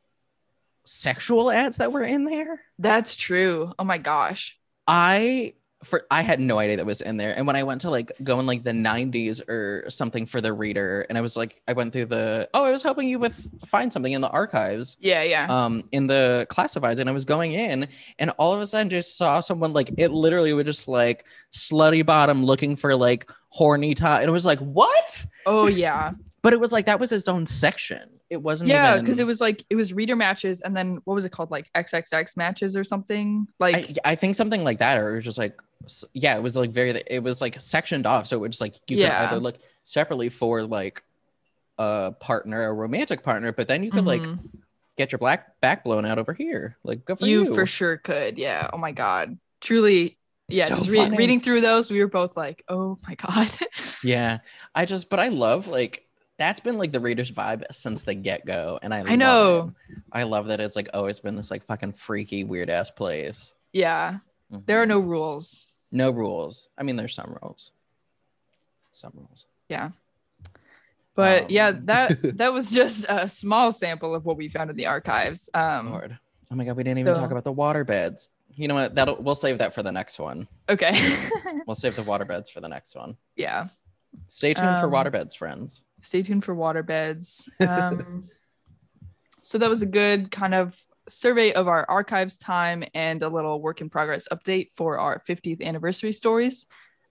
sexual 0.88 1.50
ads 1.50 1.78
that 1.78 1.92
were 1.92 2.02
in 2.04 2.24
there. 2.24 2.60
That's 2.78 3.14
true. 3.14 3.72
Oh 3.78 3.84
my 3.84 3.98
gosh. 3.98 4.58
I 4.86 5.54
for 5.84 6.06
I 6.10 6.22
had 6.22 6.40
no 6.40 6.58
idea 6.58 6.78
that 6.78 6.86
was 6.86 7.00
in 7.02 7.18
there. 7.18 7.36
And 7.36 7.46
when 7.46 7.54
I 7.54 7.62
went 7.62 7.82
to 7.82 7.90
like 7.90 8.10
go 8.24 8.40
in 8.40 8.46
like 8.46 8.64
the 8.64 8.72
90s 8.72 9.40
or 9.48 9.84
something 9.88 10.26
for 10.26 10.40
the 10.40 10.52
reader, 10.52 11.06
and 11.08 11.16
I 11.16 11.20
was 11.20 11.36
like, 11.36 11.60
I 11.68 11.72
went 11.72 11.92
through 11.92 12.06
the 12.06 12.48
oh, 12.52 12.64
I 12.64 12.72
was 12.72 12.82
helping 12.82 13.08
you 13.08 13.18
with 13.20 13.48
find 13.66 13.92
something 13.92 14.12
in 14.12 14.20
the 14.20 14.28
archives, 14.30 14.96
Yeah, 15.00 15.22
yeah. 15.22 15.46
um, 15.48 15.84
in 15.92 16.08
the 16.08 16.46
classifieds, 16.50 16.98
and 16.98 17.08
I 17.08 17.12
was 17.12 17.24
going 17.24 17.52
in, 17.52 17.86
and 18.18 18.30
all 18.38 18.52
of 18.52 18.60
a 18.60 18.66
sudden 18.66 18.90
just 18.90 19.16
saw 19.16 19.38
someone 19.40 19.72
like 19.72 19.90
it 19.98 20.10
literally 20.10 20.52
was 20.52 20.64
just 20.64 20.88
like 20.88 21.26
slutty 21.52 22.04
bottom 22.04 22.44
looking 22.44 22.74
for 22.74 22.96
like 22.96 23.30
horny 23.50 23.94
top, 23.94 24.20
and 24.20 24.28
it 24.28 24.32
was 24.32 24.46
like 24.46 24.58
what? 24.58 25.26
oh 25.46 25.66
yeah. 25.66 26.12
But 26.40 26.52
it 26.52 26.60
was 26.60 26.72
like 26.72 26.86
that 26.86 27.00
was 27.00 27.10
his 27.10 27.26
own 27.28 27.46
section. 27.46 28.17
It 28.30 28.42
wasn't 28.42 28.70
Yeah, 28.70 28.98
because 28.98 29.18
it 29.18 29.26
was 29.26 29.40
like 29.40 29.64
it 29.70 29.76
was 29.76 29.92
reader 29.92 30.14
matches 30.14 30.60
and 30.60 30.76
then 30.76 31.00
what 31.04 31.14
was 31.14 31.24
it 31.24 31.32
called? 31.32 31.50
Like 31.50 31.70
XXX 31.74 32.36
matches 32.36 32.76
or 32.76 32.84
something? 32.84 33.46
Like 33.58 33.98
I, 34.04 34.12
I 34.12 34.14
think 34.16 34.36
something 34.36 34.64
like 34.64 34.78
that, 34.80 34.98
or 34.98 35.12
it 35.12 35.16
was 35.16 35.24
just 35.24 35.38
like, 35.38 35.58
yeah, 36.12 36.36
it 36.36 36.42
was 36.42 36.56
like 36.56 36.70
very, 36.70 36.90
it 37.06 37.22
was 37.22 37.40
like 37.40 37.58
sectioned 37.60 38.06
off. 38.06 38.26
So 38.26 38.36
it 38.36 38.40
was 38.40 38.50
just 38.50 38.60
like, 38.60 38.74
you 38.90 38.98
Yeah. 38.98 39.20
could 39.20 39.32
either 39.32 39.40
look 39.40 39.56
separately 39.84 40.28
for 40.28 40.64
like 40.64 41.02
a 41.78 42.12
partner, 42.20 42.68
a 42.68 42.74
romantic 42.74 43.22
partner, 43.22 43.52
but 43.52 43.66
then 43.68 43.82
you 43.82 43.90
could 43.90 44.04
like 44.04 44.22
mhm. 44.22 44.38
get 44.96 45.10
your 45.12 45.18
black 45.18 45.58
back 45.60 45.84
blown 45.84 46.04
out 46.04 46.18
over 46.18 46.34
here. 46.34 46.76
Like, 46.84 47.04
good 47.06 47.18
for 47.18 47.26
you, 47.26 47.44
you. 47.44 47.54
for 47.54 47.64
sure 47.64 47.96
could. 47.96 48.36
Yeah. 48.36 48.68
Oh 48.72 48.78
my 48.78 48.92
god. 48.92 49.38
Truly. 49.62 50.18
Yeah. 50.48 50.66
So 50.66 50.76
re- 50.84 51.10
reading 51.10 51.40
through 51.40 51.62
those, 51.62 51.90
we 51.90 52.00
were 52.00 52.08
both 52.08 52.36
like, 52.36 52.62
oh 52.68 52.98
my 53.08 53.14
god. 53.26 53.48
Yeah. 54.04 54.38
I 54.74 54.84
just, 54.84 55.08
but 55.08 55.18
I 55.18 55.28
love 55.28 55.66
like, 55.66 56.04
that's 56.38 56.60
been 56.60 56.78
like 56.78 56.92
the 56.92 57.00
reader's 57.00 57.30
vibe 57.32 57.64
since 57.72 58.02
the 58.02 58.14
get 58.14 58.46
go. 58.46 58.78
And 58.82 58.94
I, 58.94 58.98
I 58.98 59.02
love 59.02 59.18
know. 59.18 59.72
it. 59.90 59.98
I 60.12 60.22
love 60.22 60.46
that 60.46 60.60
it's 60.60 60.76
like 60.76 60.88
always 60.94 61.18
been 61.20 61.34
this 61.36 61.50
like 61.50 61.64
fucking 61.66 61.92
freaky, 61.92 62.44
weird 62.44 62.70
ass 62.70 62.90
place. 62.90 63.54
yeah. 63.72 64.18
There 64.50 64.80
are 64.80 64.86
no 64.86 64.98
rules. 65.00 65.70
no 65.92 66.10
rules. 66.10 66.68
I 66.78 66.82
mean, 66.82 66.96
there's 66.96 67.14
some 67.14 67.36
rules. 67.42 67.72
Some 68.92 69.12
rules. 69.14 69.44
Yeah, 69.68 69.90
but 71.14 71.50
yeah, 71.50 71.68
Um, 71.68 71.84
that 71.86 72.16
that 72.38 72.52
was 72.52 72.70
just 72.70 73.04
a 73.08 73.28
small 73.28 73.72
sample 73.72 74.14
of 74.14 74.24
what 74.24 74.36
we 74.36 74.48
found 74.48 74.70
in 74.70 74.76
the 74.76 74.86
archives. 74.86 75.50
Um 75.54 75.90
Lord. 75.92 76.18
Oh 76.50 76.54
my 76.54 76.64
god, 76.64 76.76
we 76.76 76.82
didn't 76.82 76.98
even 76.98 77.14
talk 77.14 77.30
about 77.30 77.44
the 77.44 77.52
water 77.52 77.84
beds. 77.84 78.30
You 78.54 78.68
know 78.68 78.74
what? 78.74 78.94
That'll 78.94 79.16
we'll 79.22 79.34
save 79.34 79.58
that 79.58 79.74
for 79.74 79.82
the 79.82 79.92
next 79.92 80.18
one. 80.18 80.48
okay. 80.68 80.98
We'll 81.66 81.74
save 81.74 81.96
the 81.96 82.02
water 82.02 82.24
beds 82.24 82.48
for 82.48 82.60
the 82.62 82.68
next 82.68 82.96
one. 82.96 83.16
yeah. 83.36 83.66
Stay 84.28 84.54
tuned 84.54 84.78
for 84.78 84.86
Um, 84.86 84.90
water 84.92 85.10
beds, 85.10 85.34
friends. 85.34 85.82
Stay 86.02 86.22
tuned 86.22 86.44
for 86.44 86.54
water 86.54 86.82
beds 86.82 87.48
um, 87.68 88.24
so 89.42 89.58
that 89.58 89.70
was 89.70 89.82
a 89.82 89.86
good 89.86 90.30
kind 90.30 90.54
of 90.54 90.78
survey 91.08 91.52
of 91.52 91.68
our 91.68 91.86
archives 91.88 92.36
time 92.36 92.84
and 92.94 93.22
a 93.22 93.28
little 93.28 93.60
work 93.62 93.80
in 93.80 93.88
progress 93.88 94.28
update 94.32 94.70
for 94.72 94.98
our 94.98 95.18
50th 95.26 95.62
anniversary 95.62 96.12
stories 96.12 96.66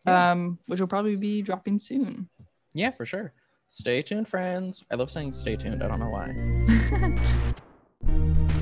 Yeah. 0.06 0.32
um, 0.32 0.60
which 0.68 0.80
will 0.80 0.88
probably 0.88 1.16
be 1.16 1.42
dropping 1.42 1.80
soon 1.80 2.30
Yeah, 2.74 2.92
for 2.92 3.06
sure. 3.06 3.34
Stay 3.70 4.02
tuned, 4.02 4.28
friends. 4.30 4.84
I 4.92 4.96
love 4.96 5.12
saying 5.12 5.34
stay 5.34 5.56
tuned. 5.58 5.84
I 5.84 5.88
don't 5.90 6.00
know 6.00 6.10
why. 6.10 6.28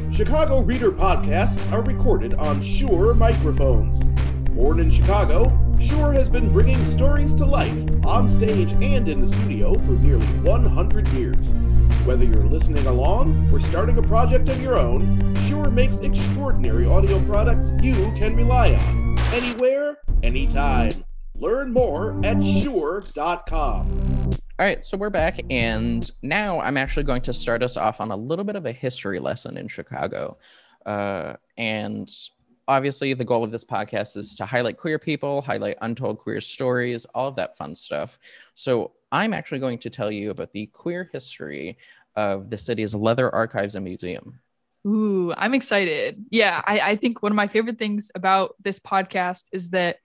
Chicago 0.12 0.62
Reader 0.62 0.92
podcasts 0.92 1.72
are 1.72 1.82
recorded 1.84 2.34
on 2.36 2.62
Shure 2.64 3.14
microphones. 3.14 4.02
Born 4.56 4.80
in 4.80 4.90
Chicago, 4.90 5.50
Shure 5.80 6.14
has 6.14 6.30
been 6.30 6.52
bringing 6.52 6.84
stories 6.86 7.34
to 7.36 7.46
life 7.46 7.78
on 8.06 8.30
stage 8.30 8.74
and 8.74 9.08
in 9.08 9.22
the 9.22 9.28
studio 9.28 9.78
for 9.80 9.92
nearly 9.92 10.26
100 10.40 11.08
years. 11.10 11.48
Whether 12.06 12.26
you're 12.26 12.46
listening 12.46 12.86
along 12.86 13.50
or 13.52 13.60
starting 13.60 13.98
a 13.98 14.02
project 14.02 14.50
of 14.50 14.62
your 14.62 14.78
own, 14.78 15.36
Shure 15.48 15.70
makes 15.70 15.98
extraordinary 15.98 16.86
audio 16.86 17.24
products 17.26 17.72
you 17.82 17.96
can 18.16 18.36
rely 18.36 18.74
on. 18.74 19.20
Anywhere, 19.34 19.98
anytime. 20.24 20.92
Learn 21.36 21.74
more 21.74 22.20
at 22.24 22.42
Shure.com. 22.42 24.32
All 24.58 24.66
right, 24.66 24.86
so 24.86 24.96
we're 24.96 25.10
back, 25.10 25.42
and 25.50 26.10
now 26.22 26.62
I'm 26.62 26.78
actually 26.78 27.04
going 27.04 27.22
to 27.24 27.34
start 27.34 27.62
us 27.62 27.76
off 27.76 28.00
on 28.00 28.12
a 28.12 28.16
little 28.16 28.46
bit 28.46 28.56
of 28.56 28.66
a 28.66 28.72
history 28.72 29.20
lesson 29.20 29.58
in 29.58 29.68
Chicago. 29.68 30.38
Uh, 30.86 31.34
and 31.58 32.10
obviously, 32.68 33.14
the 33.14 33.26
goal 33.26 33.44
of 33.44 33.52
this 33.52 33.66
podcast 33.66 34.18
is 34.18 34.36
to 34.36 34.46
highlight 34.46 34.78
queer 34.78 35.00
people, 35.00 35.42
highlight 35.42 35.78
untold 35.82 36.20
queer 36.20 36.42
stories, 36.42 37.06
all 37.16 37.28
of 37.28 37.36
that 37.36 37.58
fun 37.58 37.76
stuff. 37.76 38.20
So, 38.54 38.92
I'm 39.12 39.34
actually 39.34 39.60
going 39.60 39.80
to 39.80 39.90
tell 39.90 40.12
you 40.12 40.32
about 40.32 40.52
the 40.52 40.66
queer 40.68 41.10
history 41.12 41.78
of 42.16 42.50
the 42.50 42.58
city's 42.58 42.96
Leather 42.96 43.34
Archives 43.34 43.76
and 43.76 43.86
Museum. 43.86 44.40
Ooh, 44.86 45.34
I'm 45.36 45.54
excited. 45.54 46.24
Yeah, 46.30 46.62
I, 46.66 46.80
I 46.80 46.96
think 46.96 47.24
one 47.24 47.32
of 47.32 47.36
my 47.36 47.48
favorite 47.48 47.80
things 47.80 48.12
about 48.14 48.56
this 48.62 48.80
podcast 48.80 49.46
is 49.52 49.72
that 49.72 49.98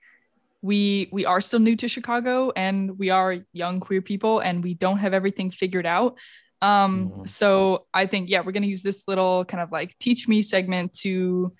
we 0.63 1.09
we 1.11 1.25
are 1.25 1.41
still 1.41 1.59
new 1.59 1.75
to 1.75 1.87
Chicago 1.87 2.51
and 2.55 2.97
we 2.97 3.09
are 3.09 3.37
young 3.51 3.79
queer 3.79 4.01
people 4.01 4.39
and 4.39 4.63
we 4.63 4.73
don't 4.73 4.97
have 4.97 5.13
everything 5.13 5.51
figured 5.51 5.85
out. 5.85 6.17
Um, 6.61 7.09
mm-hmm. 7.09 7.25
so 7.25 7.87
I 7.93 8.05
think 8.05 8.29
yeah, 8.29 8.41
we're 8.41 8.51
gonna 8.51 8.67
use 8.67 8.83
this 8.83 9.07
little 9.07 9.45
kind 9.45 9.61
of 9.61 9.71
like 9.71 9.97
teach 9.99 10.27
me 10.27 10.41
segment 10.41 10.93
to 10.99 11.53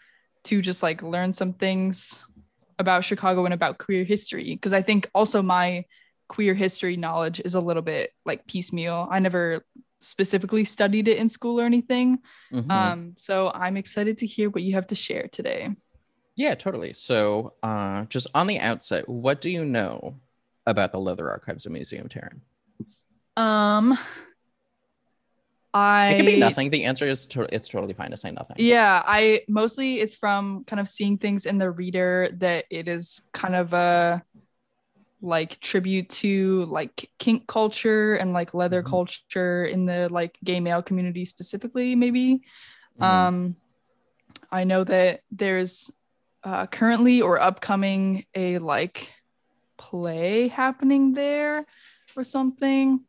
to 0.45 0.62
just 0.62 0.84
like 0.84 1.01
learn 1.01 1.34
some 1.34 1.54
things 1.54 2.25
about 2.80 3.04
Chicago 3.04 3.45
and 3.45 3.54
about 3.54 3.77
queer 3.77 4.04
history 4.04 4.56
because 4.56 4.73
I 4.73 4.82
think 4.82 5.10
also 5.13 5.41
my 5.41 5.86
queer 6.27 6.54
history 6.54 6.97
knowledge 6.97 7.41
is 7.43 7.56
a 7.56 7.60
little 7.60 7.84
bit 7.84 8.12
like 8.25 8.47
piecemeal. 8.47 9.08
I 9.12 9.19
never 9.19 9.65
specifically 9.99 10.65
studied 10.65 11.08
it 11.08 11.17
in 11.17 11.30
school 11.30 11.60
or 11.60 11.65
anything. 11.65 12.19
Mm-hmm. 12.51 12.71
Um, 12.71 13.13
so 13.17 13.51
I'm 13.54 13.77
excited 13.77 14.17
to 14.19 14.27
hear 14.27 14.49
what 14.49 14.63
you 14.63 14.73
have 14.73 14.88
to 14.88 14.95
share 14.95 15.27
today. 15.27 15.69
Yeah, 16.36 16.56
totally. 16.56 16.93
So, 16.93 17.54
uh, 17.62 18.06
just 18.06 18.27
on 18.34 18.47
the 18.47 18.60
outset, 18.60 19.08
what 19.08 19.41
do 19.41 19.49
you 19.49 19.65
know 19.65 20.15
about 20.65 20.91
the 20.91 20.99
Leather 20.99 21.30
Archives 21.30 21.65
and 21.65 21.73
Museum, 21.73 22.08
Taryn? 22.08 22.39
Um, 23.38 23.97
I 25.73 26.10
it 26.10 26.17
can 26.17 26.25
be 26.25 26.39
nothing. 26.39 26.69
The 26.69 26.86
answer 26.86 27.07
is 27.07 27.25
to- 27.27 27.53
it's 27.53 27.69
totally 27.69 27.93
fine 27.93 28.12
to 28.12 28.17
say 28.17 28.31
nothing. 28.31 28.57
Yeah, 28.60 29.01
I 29.05 29.43
mostly 29.47 29.99
it's 29.99 30.15
from 30.15 30.63
kind 30.65 30.79
of 30.79 30.89
seeing 30.89 31.17
things 31.17 31.45
in 31.45 31.57
the 31.57 31.71
reader 31.71 32.29
that 32.38 32.65
it 32.69 32.88
is 32.88 33.21
kind 33.31 33.55
of 33.55 33.73
a 33.73 34.23
like 35.21 35.60
tribute 35.60 36.10
to 36.10 36.65
like 36.65 37.10
kink 37.19 37.47
culture 37.47 38.15
and 38.15 38.34
like 38.34 38.53
leather 38.53 38.81
mm-hmm. 38.81 38.89
culture 38.89 39.65
in 39.65 39.86
the 39.86 40.10
like 40.10 40.38
gay 40.43 40.60
male 40.60 40.81
community 40.81 41.25
specifically 41.25 41.93
maybe 41.93 42.41
mm-hmm. 42.99 43.03
um 43.03 43.55
i 44.51 44.63
know 44.63 44.84
that 44.84 45.19
there's 45.29 45.91
uh, 46.43 46.65
currently 46.67 47.21
or 47.21 47.39
upcoming 47.39 48.25
a 48.34 48.57
like 48.57 49.13
play 49.77 50.47
happening 50.47 51.13
there 51.13 51.65
or 52.15 52.23
something. 52.23 53.03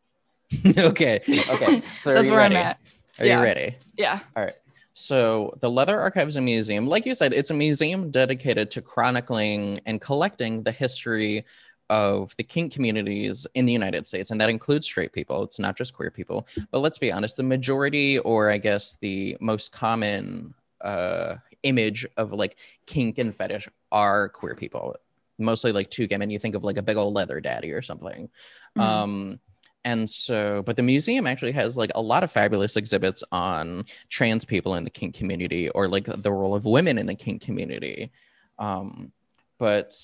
okay. 0.78 1.20
Okay. 1.26 1.82
So 1.96 2.14
that's 2.14 2.28
where 2.28 2.38
ready? 2.38 2.56
I'm 2.56 2.66
at. 2.66 2.78
Are 3.18 3.26
yeah. 3.26 3.38
you 3.38 3.42
ready? 3.42 3.76
Yeah. 3.96 4.20
All 4.36 4.44
right. 4.44 4.54
So 4.94 5.56
the 5.60 5.70
Leather 5.70 5.98
Archives 5.98 6.36
and 6.36 6.44
Museum, 6.44 6.86
like 6.86 7.06
you 7.06 7.14
said, 7.14 7.32
it's 7.32 7.50
a 7.50 7.54
museum 7.54 8.10
dedicated 8.10 8.70
to 8.72 8.82
chronicling 8.82 9.80
and 9.86 10.00
collecting 10.00 10.62
the 10.62 10.72
history 10.72 11.44
of 11.88 12.34
the 12.36 12.42
kink 12.42 12.72
communities 12.72 13.46
in 13.54 13.66
the 13.66 13.72
United 13.72 14.06
States, 14.06 14.30
and 14.30 14.40
that 14.40 14.50
includes 14.50 14.86
straight 14.86 15.12
people. 15.12 15.42
It's 15.44 15.58
not 15.58 15.76
just 15.76 15.94
queer 15.94 16.10
people. 16.10 16.46
But 16.70 16.80
let's 16.80 16.98
be 16.98 17.12
honest, 17.12 17.36
the 17.36 17.42
majority, 17.42 18.18
or 18.18 18.50
I 18.50 18.58
guess 18.58 18.96
the 19.00 19.36
most 19.40 19.72
common 19.72 20.54
uh, 20.80 21.36
image 21.62 22.06
of 22.16 22.32
like 22.32 22.56
kink 22.86 23.18
and 23.18 23.34
fetish 23.34 23.68
are 23.90 24.28
queer 24.28 24.54
people 24.54 24.96
mostly 25.38 25.72
like 25.72 25.90
two 25.90 26.06
men 26.10 26.30
you 26.30 26.38
think 26.38 26.54
of 26.54 26.64
like 26.64 26.76
a 26.76 26.82
big 26.82 26.96
old 26.96 27.14
leather 27.14 27.40
daddy 27.40 27.72
or 27.72 27.82
something 27.82 28.28
mm-hmm. 28.76 28.80
um 28.80 29.40
and 29.84 30.08
so 30.08 30.62
but 30.62 30.76
the 30.76 30.82
museum 30.82 31.26
actually 31.26 31.52
has 31.52 31.76
like 31.76 31.90
a 31.94 32.00
lot 32.00 32.22
of 32.22 32.30
fabulous 32.30 32.76
exhibits 32.76 33.24
on 33.32 33.84
trans 34.08 34.44
people 34.44 34.74
in 34.74 34.84
the 34.84 34.90
kink 34.90 35.14
community 35.14 35.68
or 35.70 35.88
like 35.88 36.04
the 36.04 36.32
role 36.32 36.54
of 36.54 36.64
women 36.64 36.98
in 36.98 37.06
the 37.06 37.14
kink 37.14 37.42
community 37.42 38.10
um 38.58 39.12
but 39.58 39.94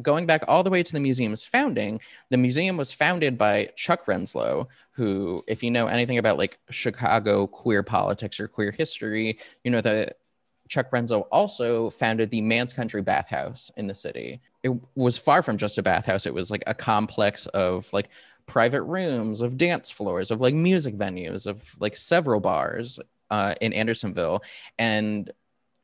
going 0.00 0.26
back 0.26 0.42
all 0.48 0.62
the 0.62 0.70
way 0.70 0.82
to 0.82 0.92
the 0.92 1.00
museum's 1.00 1.44
founding, 1.44 2.00
the 2.30 2.36
museum 2.36 2.76
was 2.76 2.92
founded 2.92 3.36
by 3.36 3.68
Chuck 3.76 4.06
Renslow, 4.06 4.66
who, 4.92 5.44
if 5.46 5.62
you 5.62 5.70
know 5.70 5.86
anything 5.86 6.18
about 6.18 6.38
like 6.38 6.58
Chicago 6.70 7.46
queer 7.46 7.82
politics 7.82 8.40
or 8.40 8.48
queer 8.48 8.70
history, 8.70 9.38
you 9.64 9.70
know 9.70 9.80
that 9.80 10.16
Chuck 10.68 10.90
Renslow 10.90 11.26
also 11.30 11.90
founded 11.90 12.30
the 12.30 12.40
Man's 12.40 12.72
Country 12.72 13.02
Bathhouse 13.02 13.70
in 13.76 13.86
the 13.86 13.94
city. 13.94 14.40
It 14.62 14.72
was 14.94 15.18
far 15.18 15.42
from 15.42 15.58
just 15.58 15.76
a 15.76 15.82
bathhouse, 15.82 16.24
it 16.24 16.32
was 16.32 16.50
like 16.50 16.64
a 16.66 16.74
complex 16.74 17.46
of 17.48 17.92
like 17.92 18.08
private 18.46 18.82
rooms, 18.82 19.40
of 19.40 19.56
dance 19.56 19.90
floors, 19.90 20.30
of 20.30 20.40
like 20.40 20.54
music 20.54 20.94
venues, 20.94 21.46
of 21.46 21.74
like 21.80 21.96
several 21.96 22.40
bars 22.40 23.00
uh, 23.30 23.54
in 23.60 23.72
Andersonville. 23.72 24.42
And 24.78 25.30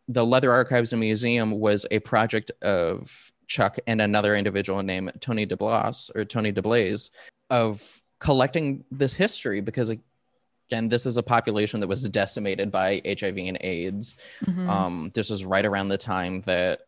the 0.09 0.25
Leather 0.25 0.53
Archives 0.53 0.93
and 0.93 1.01
Museum 1.01 1.53
was 1.53 1.87
a 1.91 1.99
project 2.01 2.51
of 2.63 3.33
Chuck 3.47 3.79
and 3.87 4.01
another 4.01 4.37
individual 4.37 4.83
named 4.83 5.13
Tony 5.21 5.47
DeBlas 5.47 6.15
or 6.15 6.25
Tony 6.25 6.53
DeBlase 6.53 7.11
of 7.51 8.03
collecting 8.21 8.85
this 8.91 9.15
history 9.15 9.61
because 9.61 9.91
again, 9.91 10.89
this 10.89 11.07
is 11.07 11.17
a 11.17 11.23
population 11.23 11.81
that 11.81 11.87
was 11.87 12.09
decimated 12.09 12.71
by 12.71 13.01
HIV 13.07 13.39
and 13.39 13.59
AIDS. 13.63 14.17
Mm-hmm. 14.45 14.69
Um, 14.69 15.11
this 15.15 15.31
was 15.31 15.45
right 15.45 15.65
around 15.65 15.89
the 15.89 15.97
time 15.97 16.43
that 16.43 16.81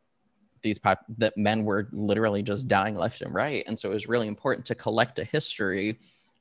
these 0.62 0.78
pop- 0.78 1.04
that 1.18 1.36
men 1.36 1.64
were 1.64 1.88
literally 1.92 2.42
just 2.42 2.68
dying 2.68 2.96
left 2.96 3.22
and 3.22 3.34
right, 3.34 3.64
and 3.66 3.78
so 3.78 3.90
it 3.90 3.94
was 3.94 4.08
really 4.08 4.28
important 4.28 4.66
to 4.66 4.74
collect 4.74 5.18
a 5.18 5.24
history 5.24 5.98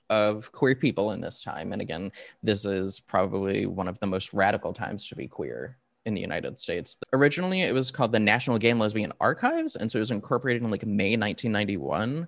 of 0.10 0.52
queer 0.52 0.76
people 0.76 1.12
in 1.12 1.22
this 1.22 1.44
time. 1.44 1.72
And 1.72 1.82
again, 1.82 2.12
this 2.42 2.66
is 2.66 3.00
probably 3.00 3.66
one 3.66 3.88
of 3.88 4.00
the 4.00 4.08
most 4.08 4.34
radical 4.34 4.74
times 4.74 5.08
to 5.08 5.16
be 5.16 5.28
queer 5.28 5.78
in 6.06 6.14
the 6.14 6.22
United 6.22 6.58
States. 6.58 6.98
Originally, 7.14 7.62
it 7.62 7.74
was 7.74 7.92
called 7.92 8.12
the 8.12 8.20
National 8.20 8.58
Gay 8.58 8.72
and 8.72 8.80
Lesbian 8.80 9.14
Archives, 9.20 9.76
and 9.76 9.90
so 9.90 9.98
it 9.98 10.02
was 10.02 10.12
incorporated 10.12 10.64
in 10.64 10.70
like 10.70 10.86
May 10.86 11.16
1991. 11.16 12.28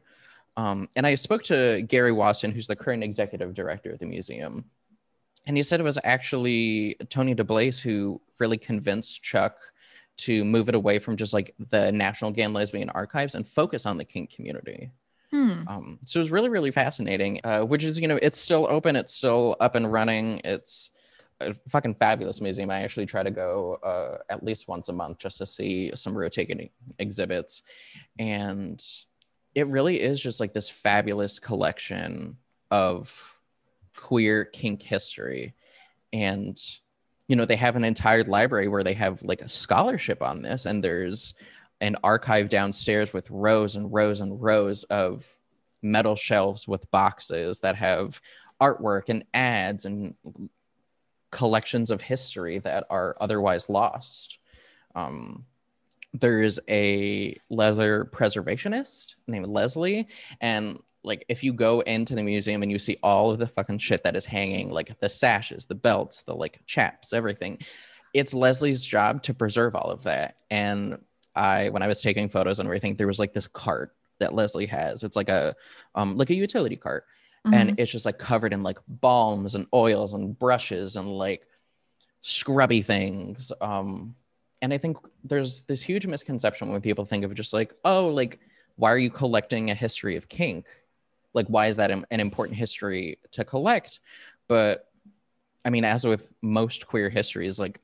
Um, 0.58 0.90
and 0.96 1.08
I 1.08 1.16
spoke 1.16 1.44
to 1.44 1.82
Gary 1.84 2.12
Wasdin, 2.12 2.54
who's 2.54 2.68
the 2.68 2.76
current 2.76 3.04
executive 3.04 3.54
director 3.54 3.92
of 3.92 4.00
the 4.00 4.06
museum, 4.06 4.66
and 5.48 5.58
he 5.58 5.64
said 5.64 5.80
it 5.80 5.84
was 5.84 6.00
actually 6.04 6.96
Tony 7.10 7.34
DeBlase 7.34 7.82
who 7.82 8.22
really 8.40 8.58
convinced 8.58 9.24
Chuck 9.24 9.58
to 10.22 10.46
move 10.46 10.70
it 10.70 10.76
away 10.76 11.00
from 11.00 11.18
just 11.18 11.34
like 11.34 11.54
the 11.70 11.92
National 11.92 12.32
Gay 12.32 12.44
and 12.44 12.54
Lesbian 12.54 12.90
Archives 12.90 13.36
and 13.36 13.48
focus 13.48 13.86
on 13.86 13.98
the 13.98 14.06
kink 14.06 14.32
community. 14.32 14.92
Hmm. 15.32 15.64
Um, 15.68 16.00
so 16.06 16.20
it 16.20 16.24
was 16.24 16.32
really, 16.32 16.50
really 16.50 16.72
fascinating. 16.72 17.40
Uh, 17.44 17.62
which 17.62 17.84
is, 17.84 18.00
you 18.00 18.08
know, 18.08 18.20
it's 18.22 18.40
still 18.40 18.68
open, 18.70 18.96
it's 18.96 19.14
still 19.14 19.56
up 19.60 19.76
and 19.76 19.92
running. 19.92 20.42
It's 20.44 20.92
a 21.40 21.54
fucking 21.70 21.96
fabulous 21.96 22.42
museum. 22.42 22.70
I 22.70 22.82
actually 22.82 23.06
try 23.06 23.24
to 23.24 23.32
go 23.32 23.76
uh, 23.84 24.18
at 24.30 24.44
least 24.44 24.68
once 24.68 24.90
a 24.90 24.94
month 24.94 25.20
just 25.20 25.38
to 25.40 25.46
see 25.46 25.92
some 25.96 26.18
rotating 26.18 26.70
exhibits, 27.00 27.64
and 28.20 28.84
it 29.56 29.68
really 29.68 30.00
is 30.00 30.22
just 30.22 30.40
like 30.40 30.54
this 30.54 30.70
fabulous 30.70 31.40
collection 31.40 32.38
of 32.70 33.38
queer 33.96 34.46
kink 34.46 34.82
history 34.82 35.54
and 36.14 36.60
you 37.32 37.38
know 37.38 37.46
they 37.46 37.56
have 37.56 37.78
an 37.78 37.86
entire 37.86 38.26
library 38.26 38.68
where 38.68 38.84
they 38.84 38.94
have 38.94 39.24
like 39.24 39.40
a 39.40 39.48
scholarship 39.48 40.22
on 40.22 40.42
this 40.42 40.66
and 40.66 40.84
there's 40.84 41.34
an 41.80 41.96
archive 42.04 42.50
downstairs 42.50 43.14
with 43.14 43.32
rows 43.32 43.78
and 43.78 43.94
rows 43.94 44.20
and 44.20 44.42
rows 44.42 44.84
of 44.84 45.34
metal 45.82 46.18
shelves 46.18 46.68
with 46.68 46.92
boxes 46.92 47.62
that 47.62 47.78
have 47.78 48.20
artwork 48.60 49.04
and 49.08 49.24
ads 49.34 49.86
and 49.86 50.14
collections 51.32 51.90
of 51.90 52.02
history 52.02 52.60
that 52.60 52.84
are 52.90 53.16
otherwise 53.22 53.70
lost. 53.70 54.38
Um, 54.94 55.46
there's 56.14 56.60
a 56.68 57.40
leather 57.50 58.10
preservationist 58.12 59.16
named 59.26 59.48
leslie 59.48 60.10
and 60.42 60.80
like 61.04 61.26
if 61.30 61.44
you 61.44 61.54
go 61.54 61.80
into 61.82 62.16
the 62.16 62.24
museum 62.24 62.62
and 62.62 62.72
you 62.72 62.80
see 62.80 62.98
all 63.02 63.32
of 63.32 63.40
the 63.40 63.48
fucking 63.48 63.80
shit 63.80 64.04
that 64.04 64.16
is 64.16 64.26
hanging, 64.26 64.70
like 64.70 65.00
the 65.00 65.10
sashes, 65.10 65.66
the 65.66 65.76
belts, 65.76 66.22
the 66.22 66.36
like 66.36 66.62
chaps, 66.68 67.14
everything, 67.14 67.60
it's 68.14 68.34
Leslie's 68.34 68.86
job 68.86 69.24
to 69.24 69.34
preserve 69.34 69.76
all 69.76 69.90
of 69.90 70.04
that. 70.04 70.38
And 70.52 71.00
I, 71.36 71.70
when 71.70 71.82
I 71.82 71.88
was 71.88 72.02
taking 72.02 72.30
photos 72.30 72.60
and 72.60 72.68
everything, 72.68 72.96
there 72.96 73.08
was 73.08 73.20
like 73.20 73.34
this 73.34 73.48
cart 73.48 73.96
that 74.20 74.34
Leslie 74.34 74.68
has. 74.68 75.04
It's 75.04 75.16
like 75.16 75.30
a, 75.30 75.56
um, 75.96 76.18
like 76.18 76.30
a 76.30 76.36
utility 76.36 76.76
cart, 76.76 77.06
mm-hmm. 77.46 77.54
and 77.54 77.80
it's 77.80 77.92
just 77.92 78.06
like 78.06 78.20
covered 78.20 78.54
in 78.54 78.62
like 78.62 78.78
balms 78.88 79.56
and 79.56 79.66
oils 79.74 80.14
and 80.14 80.38
brushes 80.38 80.98
and 80.98 81.08
like 81.08 81.48
scrubby 82.22 82.82
things. 82.84 83.52
Um, 83.62 84.16
and 84.62 84.72
I 84.72 84.78
think 84.78 84.98
there's 85.24 85.62
this 85.62 85.82
huge 85.82 86.06
misconception 86.06 86.70
when 86.70 86.82
people 86.82 87.06
think 87.06 87.26
of 87.26 87.34
just 87.34 87.54
like, 87.54 87.74
oh, 87.84 88.10
like 88.10 88.40
why 88.76 88.92
are 88.92 88.98
you 88.98 89.10
collecting 89.10 89.70
a 89.70 89.76
history 89.76 90.16
of 90.16 90.30
kink? 90.30 90.66
Like, 91.34 91.48
why 91.48 91.68
is 91.68 91.78
that 91.78 91.92
an 91.92 92.06
an 92.12 92.20
important 92.20 92.58
history 92.58 93.20
to 93.32 93.44
collect? 93.44 94.00
But 94.48 94.90
I 95.64 95.70
mean, 95.70 95.86
as 95.86 96.06
with 96.06 96.34
most 96.42 96.88
queer 96.88 97.10
histories, 97.10 97.60
like 97.60 97.80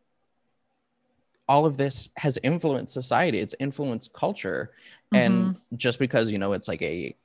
all 1.47 1.65
of 1.65 1.77
this 1.77 2.09
has 2.17 2.37
influenced 2.43 2.93
society, 2.93 3.39
it's 3.39 3.55
influenced 3.59 4.13
culture. 4.13 4.71
And 5.13 5.55
just 5.77 5.99
because, 5.99 6.29
you 6.29 6.37
know, 6.37 6.53
it's 6.53 6.67
like 6.67 6.81
a 6.81 7.15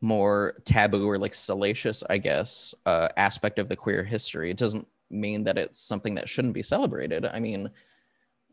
more 0.00 0.54
taboo 0.64 1.08
or 1.08 1.18
like 1.18 1.34
salacious, 1.34 2.02
I 2.10 2.18
guess, 2.18 2.74
uh, 2.86 3.08
aspect 3.16 3.58
of 3.60 3.68
the 3.68 3.76
queer 3.76 4.02
history, 4.02 4.50
it 4.50 4.56
doesn't 4.56 4.86
mean 5.10 5.44
that 5.44 5.58
it's 5.58 5.78
something 5.78 6.16
that 6.16 6.28
shouldn't 6.28 6.54
be 6.54 6.62
celebrated. 6.62 7.24
I 7.24 7.38
mean, 7.38 7.70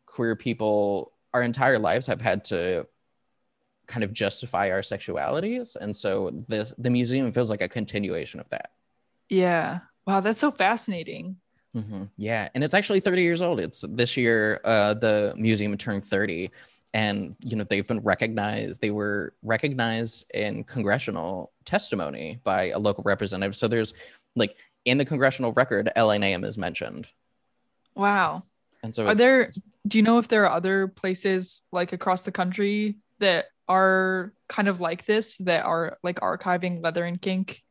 queer 0.05 0.35
people 0.35 1.13
our 1.33 1.41
entire 1.41 1.79
lives 1.79 2.07
have 2.07 2.21
had 2.21 2.43
to 2.45 2.85
kind 3.89 4.03
of 4.05 4.13
justify 4.13 4.69
our 4.71 4.81
sexualities. 4.81 5.75
And 5.75 5.91
so 5.93 6.29
the 6.47 6.71
the 6.77 6.89
museum 6.89 7.31
feels 7.33 7.49
like 7.49 7.61
a 7.61 7.67
continuation 7.67 8.39
of 8.39 8.47
that. 8.49 8.69
Yeah. 9.27 9.79
Wow, 10.07 10.21
that's 10.21 10.39
so 10.39 10.51
fascinating. 10.51 11.35
hmm 11.73 12.03
Yeah, 12.17 12.49
and 12.55 12.63
it's 12.63 12.73
actually 12.73 12.99
30 13.01 13.21
years 13.21 13.41
old. 13.41 13.59
It's 13.59 13.83
this 13.89 14.15
year. 14.15 14.61
Uh, 14.63 14.93
the 14.93 15.33
museum 15.37 15.75
turned 15.77 16.05
30, 16.05 16.49
and 16.93 17.35
you 17.43 17.55
know 17.57 17.63
they've 17.65 17.85
been 17.87 17.99
recognized. 18.01 18.81
They 18.81 18.91
were 18.91 19.33
recognized 19.43 20.25
in 20.33 20.63
congressional 20.63 21.51
testimony 21.65 22.39
by 22.43 22.69
a 22.69 22.79
local 22.79 23.03
representative. 23.03 23.55
So 23.55 23.67
there's 23.67 23.93
like 24.35 24.55
in 24.85 24.97
the 24.97 25.05
congressional 25.05 25.51
record, 25.53 25.91
LNAM 25.97 26.43
is 26.45 26.57
mentioned, 26.57 27.07
Wow. 27.95 28.43
and 28.83 28.93
so 28.95 29.05
Are 29.07 29.15
there 29.15 29.51
do 29.87 29.97
you 29.97 30.03
know 30.03 30.17
if 30.19 30.27
there 30.27 30.45
are 30.45 30.51
other 30.55 30.87
places 30.87 31.61
like 31.71 31.93
across 31.93 32.23
the 32.23 32.31
country 32.31 32.97
that 33.19 33.45
are 33.69 34.33
kind 34.49 34.67
of 34.67 34.81
like 34.81 35.05
this 35.05 35.37
that 35.39 35.65
are 35.65 35.97
like 36.03 36.19
archiving 36.21 36.83
leather 36.83 37.05
and 37.05 37.21
kink? 37.21 37.63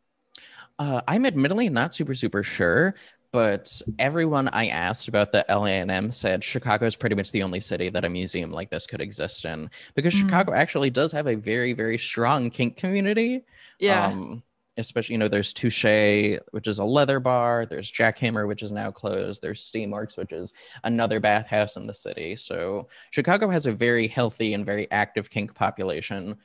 Uh, 0.78 1.00
I'm 1.08 1.26
admittedly 1.26 1.68
not 1.68 1.94
super 1.94 2.14
super 2.14 2.42
sure, 2.42 2.94
but 3.32 3.80
everyone 3.98 4.48
I 4.48 4.68
asked 4.68 5.08
about 5.08 5.32
the 5.32 5.44
LANM 5.48 6.12
said 6.12 6.44
Chicago 6.44 6.86
is 6.86 6.96
pretty 6.96 7.16
much 7.16 7.32
the 7.32 7.42
only 7.42 7.60
city 7.60 7.88
that 7.90 8.04
a 8.04 8.08
museum 8.08 8.50
like 8.52 8.70
this 8.70 8.86
could 8.86 9.00
exist 9.00 9.44
in 9.44 9.70
because 9.94 10.14
Mm. 10.14 10.20
Chicago 10.20 10.52
actually 10.52 10.90
does 10.90 11.12
have 11.12 11.26
a 11.26 11.34
very 11.34 11.72
very 11.72 11.98
strong 11.98 12.50
kink 12.50 12.76
community. 12.76 13.44
Yeah. 13.78 14.06
Um, 14.06 14.42
especially 14.78 15.14
you 15.14 15.18
know 15.18 15.28
there's 15.28 15.52
Touche, 15.52 16.38
which 16.52 16.66
is 16.68 16.78
a 16.78 16.84
leather 16.84 17.20
bar. 17.20 17.66
There's 17.66 17.90
Jackhammer, 17.90 18.46
which 18.48 18.62
is 18.62 18.72
now 18.72 18.90
closed. 18.90 19.42
There's 19.42 19.68
Steamworks, 19.70 20.16
which 20.16 20.32
is 20.32 20.52
another 20.84 21.20
bathhouse 21.20 21.76
in 21.76 21.86
the 21.86 21.94
city. 21.94 22.36
So 22.36 22.88
Chicago 23.10 23.48
has 23.50 23.66
a 23.66 23.72
very 23.72 24.06
healthy 24.08 24.54
and 24.54 24.64
very 24.64 24.90
active 24.90 25.30
kink 25.30 25.54
population. 25.54 26.36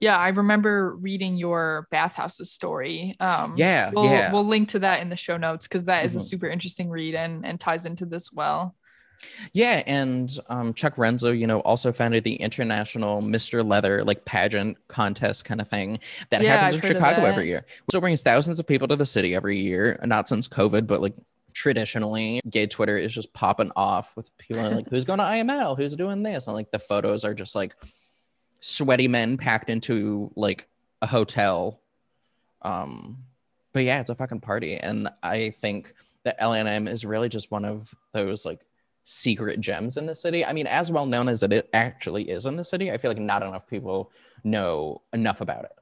yeah, 0.00 0.18
I 0.18 0.30
remember 0.30 0.96
reading 0.96 1.36
your 1.36 1.86
bathhouses 1.92 2.50
story. 2.50 3.16
Um 3.20 3.54
Yeah, 3.56 3.90
we'll, 3.94 4.04
yeah. 4.04 4.32
we'll 4.32 4.44
link 4.46 4.70
to 4.70 4.80
that 4.80 5.00
in 5.00 5.08
the 5.10 5.16
show 5.16 5.36
notes 5.36 5.68
because 5.68 5.84
that 5.84 6.04
is 6.04 6.16
a 6.16 6.18
Mhm. 6.18 6.22
super 6.22 6.46
interesting 6.48 6.90
read 6.90 7.14
and 7.14 7.46
and 7.46 7.60
ties 7.60 7.84
into 7.84 8.04
this 8.06 8.32
well. 8.32 8.74
Yeah, 9.52 9.82
and 9.86 10.36
um, 10.48 10.74
Chuck 10.74 10.96
Renslow, 10.96 11.38
you 11.38 11.46
know, 11.46 11.60
also 11.60 11.92
founded 11.92 12.24
the 12.24 12.36
International 12.36 13.22
Mr. 13.22 13.66
Leather 13.66 14.04
like 14.04 14.24
pageant 14.24 14.76
contest 14.88 15.44
kind 15.44 15.60
of 15.60 15.68
thing 15.68 15.98
that 16.30 16.42
Yeah, 16.42 16.56
happens 16.56 16.74
I've 16.78 16.84
in 16.84 16.96
Chicago 16.96 17.24
every 17.24 17.46
year. 17.46 17.66
So 17.90 17.98
it 17.98 18.00
brings 18.00 18.22
thousands 18.22 18.58
of 18.58 18.66
people 18.66 18.88
to 18.88 18.96
the 18.96 19.06
city 19.06 19.34
every 19.34 19.58
year, 19.58 19.98
not 20.04 20.28
since 20.28 20.48
COVID, 20.48 20.86
but 20.86 21.00
like 21.00 21.14
traditionally, 21.52 22.40
gay 22.48 22.66
Twitter 22.66 22.96
is 22.96 23.12
just 23.12 23.32
popping 23.32 23.70
off 23.76 24.16
with 24.16 24.26
people 24.38 24.68
like, 24.70 24.88
who's 24.88 25.04
going 25.04 25.18
to 25.18 25.24
IML? 25.24 25.76
Who's 25.76 25.94
doing 25.94 26.22
this? 26.22 26.46
And 26.46 26.54
like 26.54 26.70
the 26.70 26.78
photos 26.78 27.24
are 27.24 27.34
just 27.34 27.54
like 27.54 27.74
sweaty 28.60 29.08
men 29.08 29.36
packed 29.36 29.70
into 29.70 30.30
like 30.36 30.68
a 31.00 31.06
hotel. 31.06 31.80
Um, 32.62 33.18
but 33.72 33.84
yeah, 33.84 34.00
it's 34.00 34.10
a 34.10 34.14
fucking 34.14 34.40
party. 34.40 34.76
And 34.76 35.08
I 35.22 35.50
think 35.50 35.94
that 36.24 36.40
LNM 36.40 36.88
is 36.88 37.04
really 37.04 37.28
just 37.28 37.50
one 37.50 37.64
of 37.64 37.94
those 38.12 38.44
like 38.44 38.60
secret 39.04 39.60
gems 39.60 39.96
in 39.96 40.06
the 40.06 40.14
city. 40.14 40.44
I 40.44 40.52
mean, 40.52 40.66
as 40.66 40.90
well 40.90 41.06
known 41.06 41.28
as 41.28 41.42
it 41.42 41.68
actually 41.72 42.28
is 42.30 42.46
in 42.46 42.56
the 42.56 42.64
city, 42.64 42.90
I 42.90 42.98
feel 42.98 43.10
like 43.10 43.18
not 43.18 43.42
enough 43.42 43.66
people 43.66 44.12
know 44.44 45.02
enough 45.12 45.40
about 45.40 45.64
it. 45.64 45.72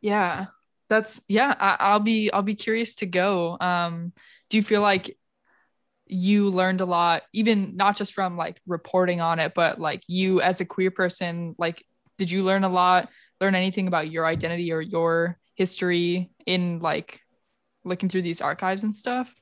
Yeah. 0.00 0.46
That's 0.88 1.20
yeah, 1.28 1.54
I, 1.58 1.76
I'll 1.78 2.00
be 2.00 2.32
I'll 2.32 2.42
be 2.42 2.56
curious 2.56 2.96
to 2.96 3.06
go. 3.06 3.56
Um 3.60 4.12
do 4.48 4.56
you 4.56 4.62
feel 4.62 4.82
like 4.82 5.16
you 6.10 6.48
learned 6.48 6.80
a 6.80 6.84
lot 6.84 7.22
even 7.32 7.76
not 7.76 7.96
just 7.96 8.12
from 8.12 8.36
like 8.36 8.60
reporting 8.66 9.20
on 9.20 9.38
it 9.38 9.52
but 9.54 9.80
like 9.80 10.02
you 10.08 10.40
as 10.40 10.60
a 10.60 10.64
queer 10.64 10.90
person 10.90 11.54
like 11.56 11.84
did 12.18 12.28
you 12.28 12.42
learn 12.42 12.64
a 12.64 12.68
lot 12.68 13.08
learn 13.40 13.54
anything 13.54 13.86
about 13.86 14.10
your 14.10 14.26
identity 14.26 14.72
or 14.72 14.80
your 14.80 15.38
history 15.54 16.32
in 16.46 16.80
like 16.80 17.20
looking 17.84 18.08
through 18.08 18.22
these 18.22 18.40
archives 18.40 18.82
and 18.82 18.94
stuff 18.94 19.32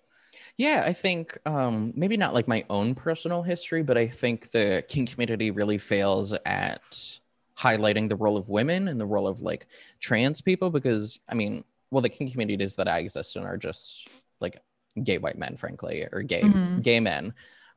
Yeah, 0.59 0.83
I 0.85 0.93
think 0.93 1.39
um, 1.47 1.93
maybe 1.95 2.17
not 2.17 2.35
like 2.35 2.49
my 2.49 2.65
own 2.69 2.97
personal 2.97 3.43
history, 3.43 3.83
but 3.85 3.97
I 3.97 4.09
think 4.09 4.51
the 4.51 4.85
kink 4.89 5.13
community 5.13 5.53
really 5.53 5.79
fails 5.79 6.35
at 6.45 7.21
highlighting 7.57 8.09
the 8.09 8.17
role 8.17 8.37
of 8.37 8.49
women 8.49 8.89
and 8.89 9.01
the 9.01 9.07
role 9.07 9.29
of 9.29 9.41
like 9.41 9.69
trans 10.01 10.41
people 10.41 10.71
because 10.71 11.21
I 11.29 11.35
mean, 11.35 11.65
well, 11.93 12.03
the 12.03 12.09
kink 12.09 12.33
communities 12.33 12.75
that 12.75 12.89
I 12.89 12.99
exist 12.99 13.37
in 13.37 13.45
are 13.45 13.57
just 13.57 14.09
like 14.41 14.61
gay 15.05 15.19
white 15.19 15.39
men, 15.39 15.55
frankly, 15.57 16.07
or 16.13 16.23
gay 16.23 16.43
Mhm. 16.43 16.83
gay 16.83 16.99
men. 16.99 17.35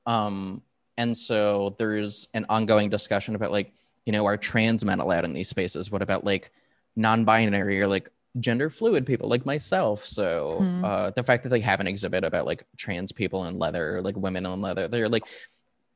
Um, 0.07 0.63
and 0.97 1.15
so 1.15 1.75
there's 1.77 2.29
an 2.33 2.47
ongoing 2.49 2.89
discussion 2.89 3.35
about 3.35 3.51
like, 3.51 3.73
you 4.05 4.11
know, 4.11 4.25
are 4.25 4.37
trans 4.37 4.83
men 4.83 4.99
allowed 4.99 5.23
in 5.25 5.33
these 5.33 5.49
spaces? 5.49 5.91
What 5.91 6.01
about 6.01 6.23
like 6.25 6.49
non-binary 6.95 7.79
or 7.79 7.87
like 7.87 8.09
gender 8.39 8.69
fluid 8.69 9.05
people 9.05 9.29
like 9.29 9.45
myself? 9.45 10.05
So 10.05 10.61
Mhm. 10.61 10.83
uh, 10.83 11.11
the 11.11 11.23
fact 11.23 11.43
that 11.43 11.49
they 11.49 11.59
have 11.61 11.79
an 11.79 11.87
exhibit 11.87 12.23
about 12.23 12.45
like 12.45 12.65
trans 12.77 13.11
people 13.11 13.45
in 13.45 13.59
leather, 13.59 14.01
like 14.01 14.15
women 14.15 14.45
in 14.45 14.61
leather, 14.61 14.87
they're 14.87 15.09
like 15.09 15.25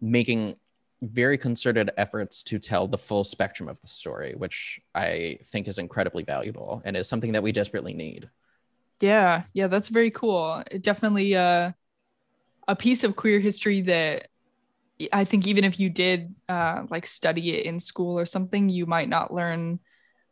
making 0.01 0.55
very 1.01 1.37
concerted 1.37 1.91
efforts 1.97 2.43
to 2.43 2.59
tell 2.59 2.87
the 2.87 2.97
full 2.97 3.23
spectrum 3.23 3.69
of 3.69 3.79
the 3.81 3.87
story, 3.87 4.33
which 4.37 4.79
I 4.95 5.39
think 5.45 5.67
is 5.67 5.77
incredibly 5.77 6.23
valuable 6.23 6.81
and 6.85 6.97
is 6.97 7.07
something 7.07 7.33
that 7.33 7.43
we 7.43 7.51
desperately 7.51 7.93
need. 7.93 8.29
Yeah, 9.01 9.43
yeah, 9.53 9.67
that's 9.67 9.89
very 9.89 10.11
cool. 10.11 10.63
It 10.71 10.81
definitely 10.81 11.35
uh, 11.35 11.73
a 12.67 12.75
piece 12.75 13.03
of 13.03 13.15
queer 13.15 13.39
history 13.39 13.81
that 13.81 14.27
I 15.11 15.25
think 15.25 15.47
even 15.47 15.63
if 15.63 15.79
you 15.79 15.89
did 15.89 16.33
uh, 16.49 16.83
like 16.89 17.05
study 17.05 17.55
it 17.57 17.65
in 17.65 17.79
school 17.79 18.17
or 18.17 18.25
something, 18.25 18.69
you 18.69 18.85
might 18.85 19.09
not 19.09 19.33
learn 19.33 19.79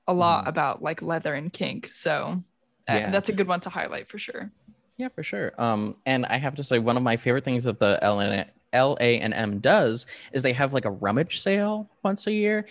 a 0.07 0.13
lot 0.13 0.45
Mhm. 0.45 0.49
about 0.49 0.81
like 0.81 1.01
leather 1.01 1.33
and 1.33 1.51
kink. 1.51 1.89
So 1.91 2.41
uh, 2.89 2.93
Yeah. 2.93 3.11
that's 3.11 3.29
a 3.29 3.33
good 3.33 3.47
one 3.47 3.61
to 3.61 3.69
highlight 3.69 4.09
for 4.09 4.17
sure. 4.19 4.51
Yeah, 4.97 5.07
for 5.09 5.23
sure. 5.23 5.53
Um, 5.57 5.97
and 6.05 6.25
I 6.25 6.37
have 6.37 6.55
to 6.55 6.63
say, 6.63 6.77
one 6.79 6.97
of 6.97 7.03
my 7.03 7.17
favorite 7.17 7.43
things 7.45 7.63
that 7.63 7.79
the 7.79 7.97
LN 8.03 9.33
M 9.33 9.59
does 9.59 10.05
is 10.33 10.41
they 10.41 10.53
have 10.53 10.73
like 10.73 10.85
a 10.85 10.91
rummage 10.91 11.39
sale 11.39 11.89
once 12.03 12.27
a 12.27 12.31
year. 12.31 12.65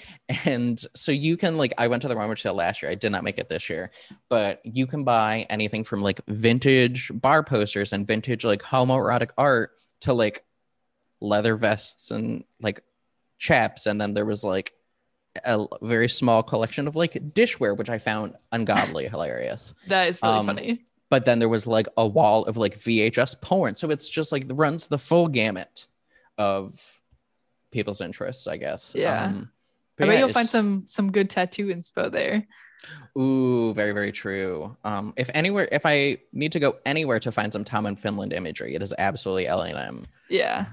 And 0.45 0.85
so 0.95 1.13
you 1.13 1.37
can 1.37 1.57
like 1.57 1.73
I 1.79 1.89
went 1.89 2.03
to 2.03 2.09
the 2.09 2.17
rummage 2.17 2.43
sale 2.43 2.55
last 2.55 2.83
year. 2.83 2.91
I 2.91 2.95
did 2.95 3.11
not 3.13 3.25
make 3.25 3.39
it 3.39 3.49
this 3.49 3.69
year, 3.71 3.91
but 4.29 4.61
you 4.65 4.87
can 4.87 5.03
buy 5.05 5.47
anything 5.49 5.83
from 5.85 6.01
like 6.03 6.21
vintage 6.29 7.11
bar 7.15 7.43
posters 7.43 7.93
and 7.93 8.07
vintage 8.07 8.45
like 8.45 8.63
homoerotic 8.63 9.31
art 9.39 9.73
to 10.03 10.13
like 10.13 10.45
leather 11.21 11.57
vests 11.57 12.11
and 12.11 12.45
like 12.61 12.81
chaps. 13.39 13.87
And 13.87 14.01
then 14.01 14.15
there 14.15 14.27
was 14.27 14.45
like 14.45 14.73
a 15.45 15.67
very 15.83 16.09
small 16.09 16.43
collection 16.43 16.87
of 16.87 16.95
like 16.97 17.15
dishware, 17.35 17.77
which 17.77 17.89
I 17.91 17.99
found 17.99 18.35
ungodly 18.53 19.09
hilarious 19.15 19.75
That 19.89 20.09
is 20.09 20.19
really 20.23 20.35
Um, 20.37 20.47
funny. 20.47 20.85
but 21.11 21.25
then 21.25 21.39
there 21.39 21.49
was 21.49 21.67
like 21.67 21.89
a 21.97 22.07
wall 22.07 22.45
of 22.45 22.57
like 22.57 22.77
VHS 22.77 23.41
porn. 23.41 23.77
So 23.77 23.91
it's 23.91 24.09
just 24.09 24.33
like 24.33 24.45
runs 24.49 24.89
the 24.89 24.99
full 24.99 25.29
gamut 25.29 25.87
of 26.39 27.01
people's 27.71 28.01
interests, 28.01 28.47
I 28.47 28.57
guess. 28.59 28.93
Yeah. 28.95 29.25
Um, 29.25 29.51
I 29.99 30.07
bet 30.07 30.15
yeah, 30.15 30.19
you'll 30.21 30.33
find 30.33 30.49
some 30.49 30.85
some 30.87 31.13
good 31.13 31.31
tattoo 31.31 31.67
inspo 31.69 32.11
there. 32.11 32.47
Ooh, 33.17 33.73
very 33.75 33.93
very 33.93 34.11
true. 34.11 34.77
Um, 34.85 35.13
if 35.17 35.31
anywhere, 35.35 35.69
if 35.71 35.83
I 35.87 36.19
need 36.33 36.53
to 36.53 36.59
go 36.61 36.77
anywhere 36.85 37.21
to 37.21 37.31
find 37.31 37.53
some 37.53 37.65
Tom 37.65 37.87
of 37.87 37.99
Finland 37.99 38.33
imagery, 38.33 38.75
it 38.75 38.83
is 38.83 38.93
absolutely 38.99 39.47
LNM. 39.47 40.05
Yeah. 40.29 40.67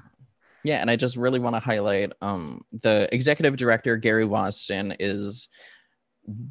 Yeah, 0.64 0.82
and 0.82 0.90
I 0.90 0.96
just 0.96 1.16
really 1.16 1.40
want 1.40 1.56
to 1.56 1.60
highlight 1.60 2.12
um 2.22 2.62
the 2.72 3.08
executive 3.12 3.56
director 3.58 3.98
Gary 3.98 4.26
Wasdin 4.26 4.96
is 5.00 5.50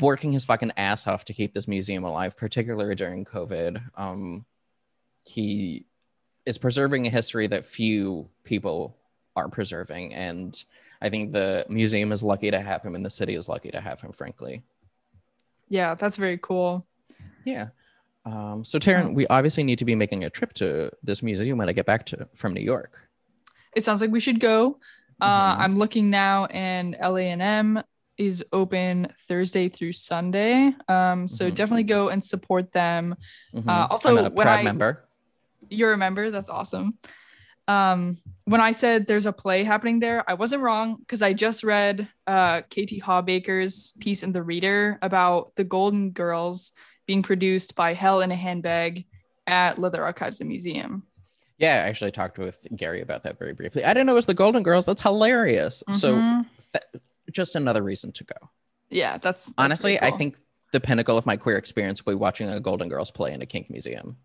working 0.00 0.32
his 0.32 0.44
fucking 0.44 0.72
ass 0.76 1.06
off 1.06 1.24
to 1.26 1.32
keep 1.32 1.54
this 1.54 1.68
museum 1.68 2.04
alive, 2.04 2.36
particularly 2.36 2.94
during 2.94 3.24
COVID. 3.24 3.80
Um, 3.96 4.44
he 5.24 5.86
is 6.46 6.58
preserving 6.58 7.06
a 7.06 7.10
history 7.10 7.46
that 7.46 7.64
few 7.64 8.28
people 8.44 8.96
are 9.36 9.48
preserving, 9.48 10.14
and 10.14 10.64
I 11.00 11.08
think 11.10 11.32
the 11.32 11.64
museum 11.68 12.10
is 12.10 12.22
lucky 12.22 12.50
to 12.50 12.60
have 12.60 12.82
him, 12.82 12.94
and 12.94 13.04
the 13.04 13.10
city 13.10 13.34
is 13.34 13.48
lucky 13.48 13.70
to 13.70 13.80
have 13.80 14.00
him. 14.00 14.10
Frankly, 14.12 14.62
Yeah, 15.68 15.94
that's 15.94 16.16
very 16.16 16.38
cool. 16.38 16.86
yeah. 17.44 17.68
Um, 18.24 18.64
so 18.64 18.78
Taryn, 18.78 19.14
we 19.14 19.26
obviously 19.28 19.62
need 19.64 19.78
to 19.78 19.84
be 19.86 19.94
making 19.94 20.24
a 20.24 20.30
trip 20.30 20.52
to 20.54 20.90
this 21.02 21.22
museum 21.22 21.56
when 21.56 21.68
I 21.68 21.72
get 21.72 21.86
back 21.86 22.04
to 22.06 22.28
from 22.34 22.52
New 22.52 22.60
York. 22.62 23.07
It 23.76 23.84
sounds 23.84 24.00
like 24.00 24.10
we 24.10 24.20
should 24.20 24.40
go. 24.40 24.78
Uh, 25.20 25.56
Mhm. 25.56 25.58
I'm 25.60 25.78
looking 25.78 26.10
now, 26.10 26.46
and 26.46 26.94
LANM 27.00 27.82
is 28.16 28.44
open 28.52 29.12
Thursday 29.28 29.68
through 29.68 29.92
Sunday. 29.92 30.72
Um, 30.88 31.28
so 31.28 31.50
Mhm. 31.50 31.54
definitely 31.54 31.82
go 31.84 32.08
and 32.08 32.22
support 32.22 32.72
them. 32.72 33.14
Mhm. 33.54 33.68
Uh, 33.68 33.86
also, 33.90 34.16
I'm 34.18 34.26
a 34.26 34.30
when 34.30 34.48
I- 34.48 34.62
member. 34.62 35.08
You're 35.70 35.92
a 35.92 35.98
member. 35.98 36.30
That's 36.30 36.48
awesome. 36.50 36.98
Um, 37.66 38.16
when 38.44 38.60
I 38.62 38.72
said 38.72 39.06
there's 39.06 39.26
a 39.26 39.32
play 39.32 39.62
happening 39.62 40.00
there, 40.00 40.24
I 40.28 40.34
wasn't 40.34 40.62
wrong 40.62 40.96
because 40.96 41.20
I 41.20 41.34
just 41.34 41.62
read 41.62 42.08
uh, 42.26 42.62
KT 42.62 42.98
Hawbaker's 43.00 43.92
piece 44.00 44.22
in 44.22 44.32
The 44.32 44.42
Reader 44.42 44.98
about 45.02 45.54
the 45.56 45.64
Golden 45.64 46.10
Girls 46.10 46.72
being 47.06 47.22
produced 47.22 47.74
by 47.74 47.92
Hell 47.92 48.20
in 48.22 48.30
a 48.30 48.36
Handbag 48.36 49.04
at 49.46 49.78
Leather 49.78 50.02
Archives 50.02 50.40
and 50.40 50.48
Museum. 50.48 51.02
Yeah, 51.58 51.74
I 51.84 51.88
actually 51.88 52.10
talked 52.12 52.38
with 52.38 52.66
Gary 52.76 53.00
about 53.00 53.24
that 53.24 53.38
very 53.38 53.52
briefly. 53.52 53.84
I 53.84 53.88
didn't 53.92 54.06
know 54.06 54.12
it 54.12 54.16
was 54.16 54.26
the 54.26 54.34
Golden 54.34 54.62
Girls. 54.62 54.86
That's 54.86 55.02
hilarious. 55.02 55.82
So 55.92 56.14
Mhm. 56.16 56.46
th- 56.72 57.02
just 57.32 57.56
another 57.56 57.82
reason 57.82 58.12
to 58.12 58.24
go. 58.24 58.34
yeah, 58.90 59.18
that's, 59.18 59.46
that's 59.46 59.54
Honestly, 59.58 59.98
really 60.00 60.12
I 60.14 60.16
think 60.16 60.38
the 60.72 60.80
pinnacle 60.80 61.18
of 61.18 61.26
my 61.26 61.36
queer 61.36 61.56
experience 61.58 62.04
will 62.06 62.12
be 62.14 62.18
watching 62.18 62.48
a 62.48 62.60
Golden 62.60 62.88
Girls 62.88 63.10
play 63.10 63.32
in 63.32 63.42
a 63.42 63.46
kink 63.46 63.68
museum. 63.70 64.16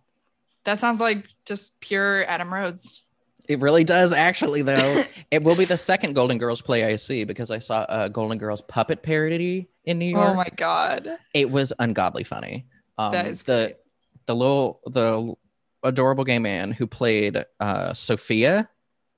that 0.65 0.79
sounds 0.79 1.01
like 1.01 1.25
just 1.45 1.79
pure 1.81 2.23
Adam 2.25 2.53
Rhodes. 2.53 3.01
It 3.49 3.59
really 3.59 3.83
does, 3.83 4.13
actually, 4.13 4.61
though. 4.61 5.03
it 5.31 5.43
will 5.43 5.55
be 5.55 5.65
the 5.65 5.77
second 5.77 6.13
Golden 6.13 6.37
Girls 6.37 6.61
play 6.61 6.85
I 6.85 6.95
see 6.95 7.25
because 7.25 7.51
I 7.51 7.59
saw 7.59 7.85
a 7.89 8.09
Golden 8.09 8.37
Girls 8.37 8.61
puppet 8.61 9.03
parody 9.03 9.67
in 9.83 9.99
New 9.99 10.05
York. 10.05 10.29
Oh 10.29 10.33
my 10.35 10.47
god, 10.55 11.17
It 11.33 11.49
was 11.51 11.73
ungodly 11.79 12.23
funny. 12.23 12.67
Um, 12.97 13.11
that 13.11 13.25
is 13.25 13.43
the 13.43 13.65
great. 13.65 13.75
the 14.27 14.35
little 14.35 14.79
the 14.85 15.35
adorable 15.83 16.23
gay 16.23 16.39
man 16.39 16.71
who 16.71 16.87
played 16.87 17.43
uh, 17.59 17.93
Sophia, 17.93 18.69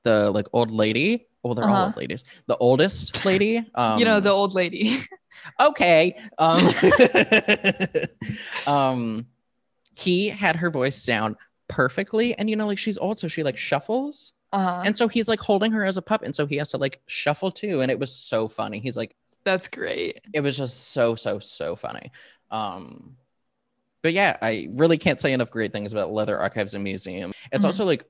the 0.04 0.32
like 0.32 0.48
old 0.54 0.72
lady. 0.72 1.28
Well, 1.44 1.54
they're 1.54 1.66
all 1.66 1.74
Uh-huh. 1.76 1.86
old 1.86 1.98
ladies. 1.98 2.24
The 2.48 2.58
oldest 2.58 3.26
lady. 3.26 3.64
Um, 3.76 4.00
you 4.00 4.06
know 4.06 4.20
the 4.20 4.32
old 4.32 4.54
lady. 4.56 4.98
okay. 5.60 6.18
Um, 6.40 6.68
um, 8.68 9.28
he 9.96 10.30
had 10.30 10.56
her 10.58 10.70
voice 10.70 10.96
sound 11.02 11.36
perfectly, 11.68 12.36
and 12.38 12.50
you 12.50 12.56
know, 12.56 12.68
like 12.68 12.78
she's 12.78 12.98
old, 12.98 13.18
so 13.18 13.28
she 13.28 13.44
like 13.44 13.58
shuffles, 13.58 14.34
uh-huh. 14.52 14.84
and 14.86 14.96
so 14.98 15.08
he's 15.08 15.28
like 15.30 15.40
holding 15.40 15.72
her 15.72 15.86
as 15.86 15.98
a 15.98 16.02
pup, 16.02 16.24
and 16.24 16.36
so 16.36 16.46
he 16.46 16.58
has 16.58 16.72
to 16.72 16.78
like 16.78 17.02
shuffle 17.08 17.52
too, 17.52 17.82
and 17.82 17.92
it 17.92 18.00
was 18.00 18.14
so 18.14 18.48
funny. 18.48 18.80
He's 18.80 18.98
like, 18.98 19.16
That's 19.44 19.68
great. 19.68 20.22
it 20.34 20.42
was 20.42 20.58
just 20.58 20.90
so 20.90 21.16
so 21.16 21.40
so 21.40 21.76
funny. 21.76 22.12
Um, 22.52 23.16
but 24.06 24.14
yeah, 24.14 24.38
I 24.40 24.68
really 24.74 25.00
can't 25.00 25.20
say 25.20 25.34
enough 25.34 25.50
great 25.50 25.72
things 25.72 25.92
about 25.92 26.12
Leather 26.12 26.38
Archives 26.38 26.76
and 26.76 26.84
Museum. 26.84 27.32
It's 27.52 27.64
Mhm. 27.64 27.70
also 27.70 27.86
like 27.86 28.06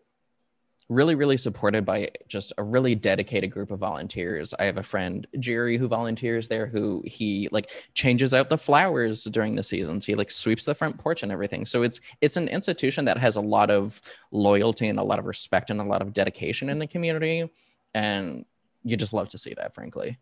really 0.90 1.16
really 1.16 1.38
supported 1.38 1.86
by 1.86 2.10
just 2.28 2.52
a 2.58 2.64
really 2.64 2.96
dedicated 2.96 3.50
group 3.50 3.72
of 3.72 3.80
volunteers. 3.80 4.54
I 4.60 4.66
have 4.66 4.78
a 4.78 4.84
friend 4.84 5.26
jerry 5.40 5.78
who 5.78 5.88
volunteers 5.88 6.50
there 6.50 6.68
who 6.68 7.02
he 7.08 7.48
like 7.54 7.72
changes 7.94 8.34
out 8.34 8.50
the 8.50 8.58
flowers 8.58 9.24
during 9.24 9.56
the 9.56 9.64
seasons. 9.64 10.06
He 10.06 10.16
like 10.16 10.30
sweeps 10.30 10.66
the 10.66 10.76
front 10.76 10.98
porch 10.98 11.24
and 11.24 11.32
everything. 11.32 11.64
So 11.66 11.82
it's 11.82 12.02
it's 12.20 12.36
an 12.36 12.50
institution 12.50 13.06
that 13.06 13.18
has 13.18 13.38
a 13.38 13.42
lot 13.42 13.72
of 13.72 14.02
loyalty 14.34 14.90
and 14.90 15.00
a 15.00 15.04
lot 15.04 15.18
of 15.18 15.26
respect 15.26 15.70
and 15.70 15.80
a 15.80 15.86
lot 15.86 16.02
of 16.02 16.12
dedication 16.12 16.70
in 16.70 16.78
the 16.78 16.88
community. 16.88 17.50
And 17.94 18.44
you 18.84 18.98
just 18.98 19.14
love 19.14 19.30
to 19.30 19.38
see 19.38 19.54
that 19.54 19.74
frankly 19.74 20.18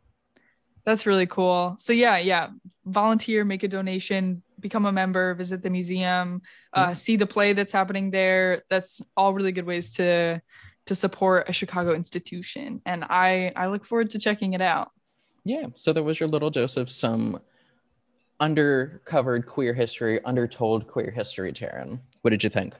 That's 0.85 1.05
really 1.05 1.27
cool. 1.27 1.75
So 1.79 1.93
yeah, 1.93 2.17
yeah, 2.17 2.49
volunteer, 2.85 3.45
make 3.45 3.63
a 3.63 3.67
donation, 3.67 4.43
become 4.59 4.85
a 4.85 4.91
member, 4.91 5.33
visit 5.33 5.61
the 5.61 5.69
museum, 5.69 6.41
uh, 6.73 6.87
Yeah. 6.89 6.93
see 6.93 7.15
the 7.15 7.25
play 7.27 7.53
that's 7.53 7.71
happening 7.71 8.11
there. 8.11 8.63
That's 8.69 9.01
all 9.15 9.33
really 9.33 9.51
good 9.51 9.65
ways 9.65 9.93
to 9.95 10.41
to 10.85 10.95
support 10.95 11.47
a 11.47 11.53
Chicago 11.53 11.93
institution, 11.93 12.81
and 12.85 13.05
I 13.05 13.53
I 13.55 13.67
look 13.67 13.85
forward 13.85 14.09
to 14.11 14.19
checking 14.19 14.51
it 14.53 14.61
out. 14.61 14.91
Yeah. 15.45 15.67
So 15.75 15.93
there 15.93 16.03
was 16.03 16.19
your 16.19 16.27
little 16.27 16.49
dose 16.49 16.75
of 16.75 16.91
some 16.91 17.39
undercovered 18.41 19.45
queer 19.45 19.73
history, 19.73 20.23
undertold 20.25 20.87
queer 20.87 21.11
history, 21.11 21.51
Taryn. 21.53 21.99
What 22.21 22.31
did 22.31 22.43
you 22.43 22.49
think? 22.49 22.75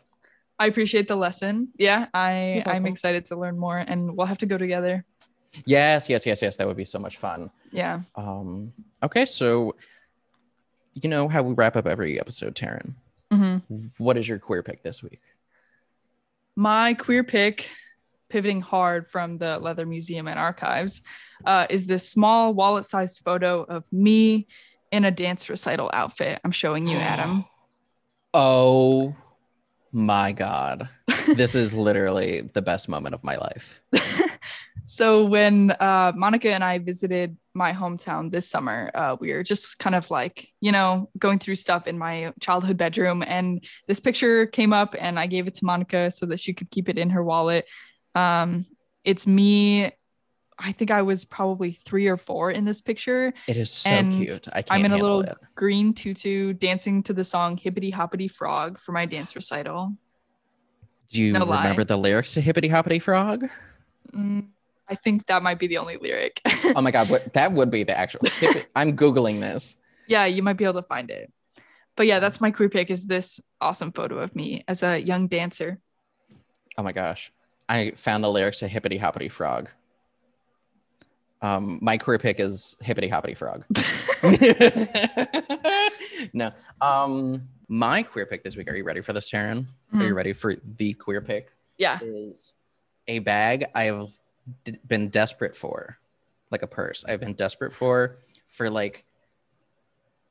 I 0.60 0.68
appreciate 0.68 1.08
the 1.08 1.16
lesson. 1.16 1.72
Yeah, 1.78 2.08
I 2.14 2.64
I'm 2.66 2.86
excited 2.86 3.26
to 3.26 3.36
learn 3.36 3.58
more, 3.58 3.78
and 3.78 4.16
we'll 4.16 4.28
have 4.28 4.38
to 4.40 4.46
go 4.46 4.58
together. 4.58 5.06
Yes, 5.66 6.10
yes, 6.10 6.26
yes, 6.26 6.42
yes. 6.42 6.56
That 6.58 6.68
would 6.68 6.78
be 6.78 6.86
so 6.86 7.00
much 7.00 7.18
fun. 7.18 7.52
Yeah. 7.72 8.02
Um, 8.16 8.74
okay, 9.04 9.26
so 9.26 9.76
you 10.94 11.10
know 11.10 11.28
how 11.28 11.42
we 11.44 11.54
wrap 11.54 11.76
up 11.76 11.88
every 11.88 12.20
episode, 12.20 12.56
Taryn. 12.56 12.94
hmm 13.32 13.58
What 13.98 14.18
is 14.18 14.28
your 14.28 14.40
queer 14.40 14.64
pick 14.64 14.84
this 14.84 15.02
week? 15.04 15.22
My 16.56 16.94
queer 16.94 17.24
pick, 17.24 17.70
pivoting 18.30 18.62
hard 18.62 19.10
from 19.10 19.38
the 19.38 19.58
Leather 19.60 19.86
Museum 19.86 20.28
and 20.28 20.38
Archives, 20.40 21.02
uh, 21.46 21.66
is 21.70 21.86
this 21.88 22.08
small 22.08 22.54
wallet 22.54 22.86
sized 22.86 23.22
photo 23.26 23.64
of 23.64 23.86
me 23.92 24.48
in 24.92 25.06
a 25.06 25.12
dance 25.12 25.50
recital 25.50 25.90
outfit. 25.94 26.40
I'm 26.44 26.52
showing 26.52 26.88
you, 26.88 26.98
Adam. 26.98 27.46
Oh 28.36 29.16
my 29.92 30.32
god. 30.32 30.90
This 31.36 31.54
is 31.56 31.74
literally 31.76 32.42
the 32.42 32.62
best 32.64 32.90
moment 32.90 33.14
of 33.16 33.24
my 33.24 33.38
life. 33.38 33.80
so, 34.86 35.26
when 35.26 35.72
uh, 35.72 36.12
Monica 36.16 36.54
and 36.54 36.64
I 36.64 36.80
visited 36.80 37.38
my 37.54 37.72
hometown 37.72 38.32
this 38.32 38.50
summer, 38.50 38.92
uh, 38.94 39.16
we 39.20 39.32
were 39.34 39.44
just 39.44 39.80
kind 39.80 39.96
of 39.96 40.10
like, 40.12 40.50
you 40.60 40.72
know, 40.72 41.10
going 41.18 41.40
through 41.40 41.56
stuff 41.56 41.88
in 41.88 41.98
my 41.98 42.34
childhood 42.40 42.78
bedroom. 42.78 43.24
And 43.26 43.64
this 43.88 44.00
picture 44.00 44.46
came 44.48 44.74
up, 44.74 44.96
and 45.00 45.20
I 45.20 45.28
gave 45.28 45.48
it 45.48 45.56
to 45.56 45.66
Monica 45.66 46.12
so 46.12 46.26
that 46.28 46.40
she 46.40 46.54
could 46.54 46.70
keep 46.70 46.90
it 46.90 46.98
in 46.98 47.12
her 47.12 47.24
wallet. 47.24 47.66
Um, 48.16 48.66
it's 49.04 49.26
me. 49.28 49.92
I 50.60 50.72
think 50.72 50.92
I 50.92 51.02
was 51.02 51.26
probably 51.26 51.80
three 51.86 52.08
or 52.08 52.18
four 52.18 52.52
in 52.52 52.64
this 52.64 52.80
picture. 52.80 53.34
It 53.48 53.58
is 53.58 53.72
so 53.72 53.90
And 53.90 54.14
cute. 54.14 54.48
I 54.50 54.62
can't 54.62 54.72
I'm 54.72 54.86
in 54.86 54.92
a 54.92 54.98
little 54.98 55.22
it. 55.22 55.38
green 55.56 55.94
tutu 55.94 56.54
dancing 56.54 57.04
to 57.04 57.14
the 57.14 57.26
song 57.26 57.58
Hippity 57.58 57.92
Hoppity 57.92 58.30
Frog 58.30 58.80
for 58.80 58.92
my 58.92 59.06
dance 59.06 59.36
recital. 59.36 59.96
Do 61.10 61.22
you 61.22 61.34
no 61.34 61.44
lie. 61.46 61.64
remember 61.64 61.84
the 61.84 61.98
lyrics 61.98 62.34
to 62.36 62.42
Hippity 62.42 62.68
Hoppity 62.70 63.00
Frog? 63.00 63.46
Mm, 64.16 64.50
I 64.90 64.96
think 64.96 65.26
that 65.28 65.44
might 65.44 65.60
be 65.60 65.68
the 65.68 65.78
only 65.78 65.98
lyric. 65.98 66.42
Oh 66.76 66.82
my 66.82 66.92
god, 66.92 67.10
what 67.10 67.34
that 67.34 67.54
would 67.54 67.72
be 67.72 67.84
the 67.84 67.98
actual 67.98 68.22
I'm 68.76 68.96
Googling 68.96 69.42
this. 69.42 69.78
yeah, 70.08 70.26
you 70.26 70.44
might 70.44 70.58
be 70.58 70.66
able 70.66 70.82
to 70.82 70.88
find 70.88 71.10
it. 71.10 71.32
But 71.96 72.08
yeah, 72.08 72.20
that's 72.20 72.42
my 72.42 72.52
queer 72.52 72.70
pick 72.70 72.90
is 72.90 73.06
this 73.06 73.40
awesome 73.62 73.92
photo 73.92 74.18
of 74.20 74.36
me 74.36 74.64
as 74.68 74.84
a 74.84 75.00
young 75.00 75.28
dancer. 75.28 75.80
Oh 76.78 76.84
my 76.84 76.92
gosh. 76.92 77.32
I 77.70 77.92
found 77.96 78.24
the 78.24 78.32
lyrics 78.32 78.60
to 78.60 78.68
Hippity 78.68 78.98
Hoppity 78.98 79.30
Frog. 79.30 79.70
Um, 81.42 81.80
my 81.82 81.98
queer 81.98 82.18
pick 82.20 82.40
is 82.40 82.76
Hippity 82.82 83.08
Hoppity 83.10 83.36
Frog. 83.36 83.66
no. 86.34 86.52
Um, 86.82 87.48
my 87.68 88.04
queer 88.04 88.26
pick 88.26 88.44
this 88.44 88.56
week. 88.56 88.70
Are 88.70 88.76
you 88.76 88.84
ready 88.84 89.02
for 89.02 89.14
this, 89.14 89.30
Taryn? 89.30 89.66
Are 89.94 90.04
you 90.04 90.14
Mhm. 90.14 90.16
ready 90.16 90.34
for 90.34 90.56
the 90.78 90.94
queer 90.94 91.22
pick? 91.22 91.50
Yeah. 91.78 92.00
Is 92.02 92.54
a 93.08 93.20
bag 93.20 93.66
I 93.76 93.86
have 93.86 94.10
d- 94.64 94.78
been 94.88 95.10
desperate 95.10 95.56
for, 95.56 95.98
like 96.52 96.62
a 96.64 96.68
purse. 96.68 97.04
I've 97.08 97.20
been 97.20 97.34
desperate 97.34 97.74
for 97.74 98.18
for 98.48 98.70
like 98.70 99.06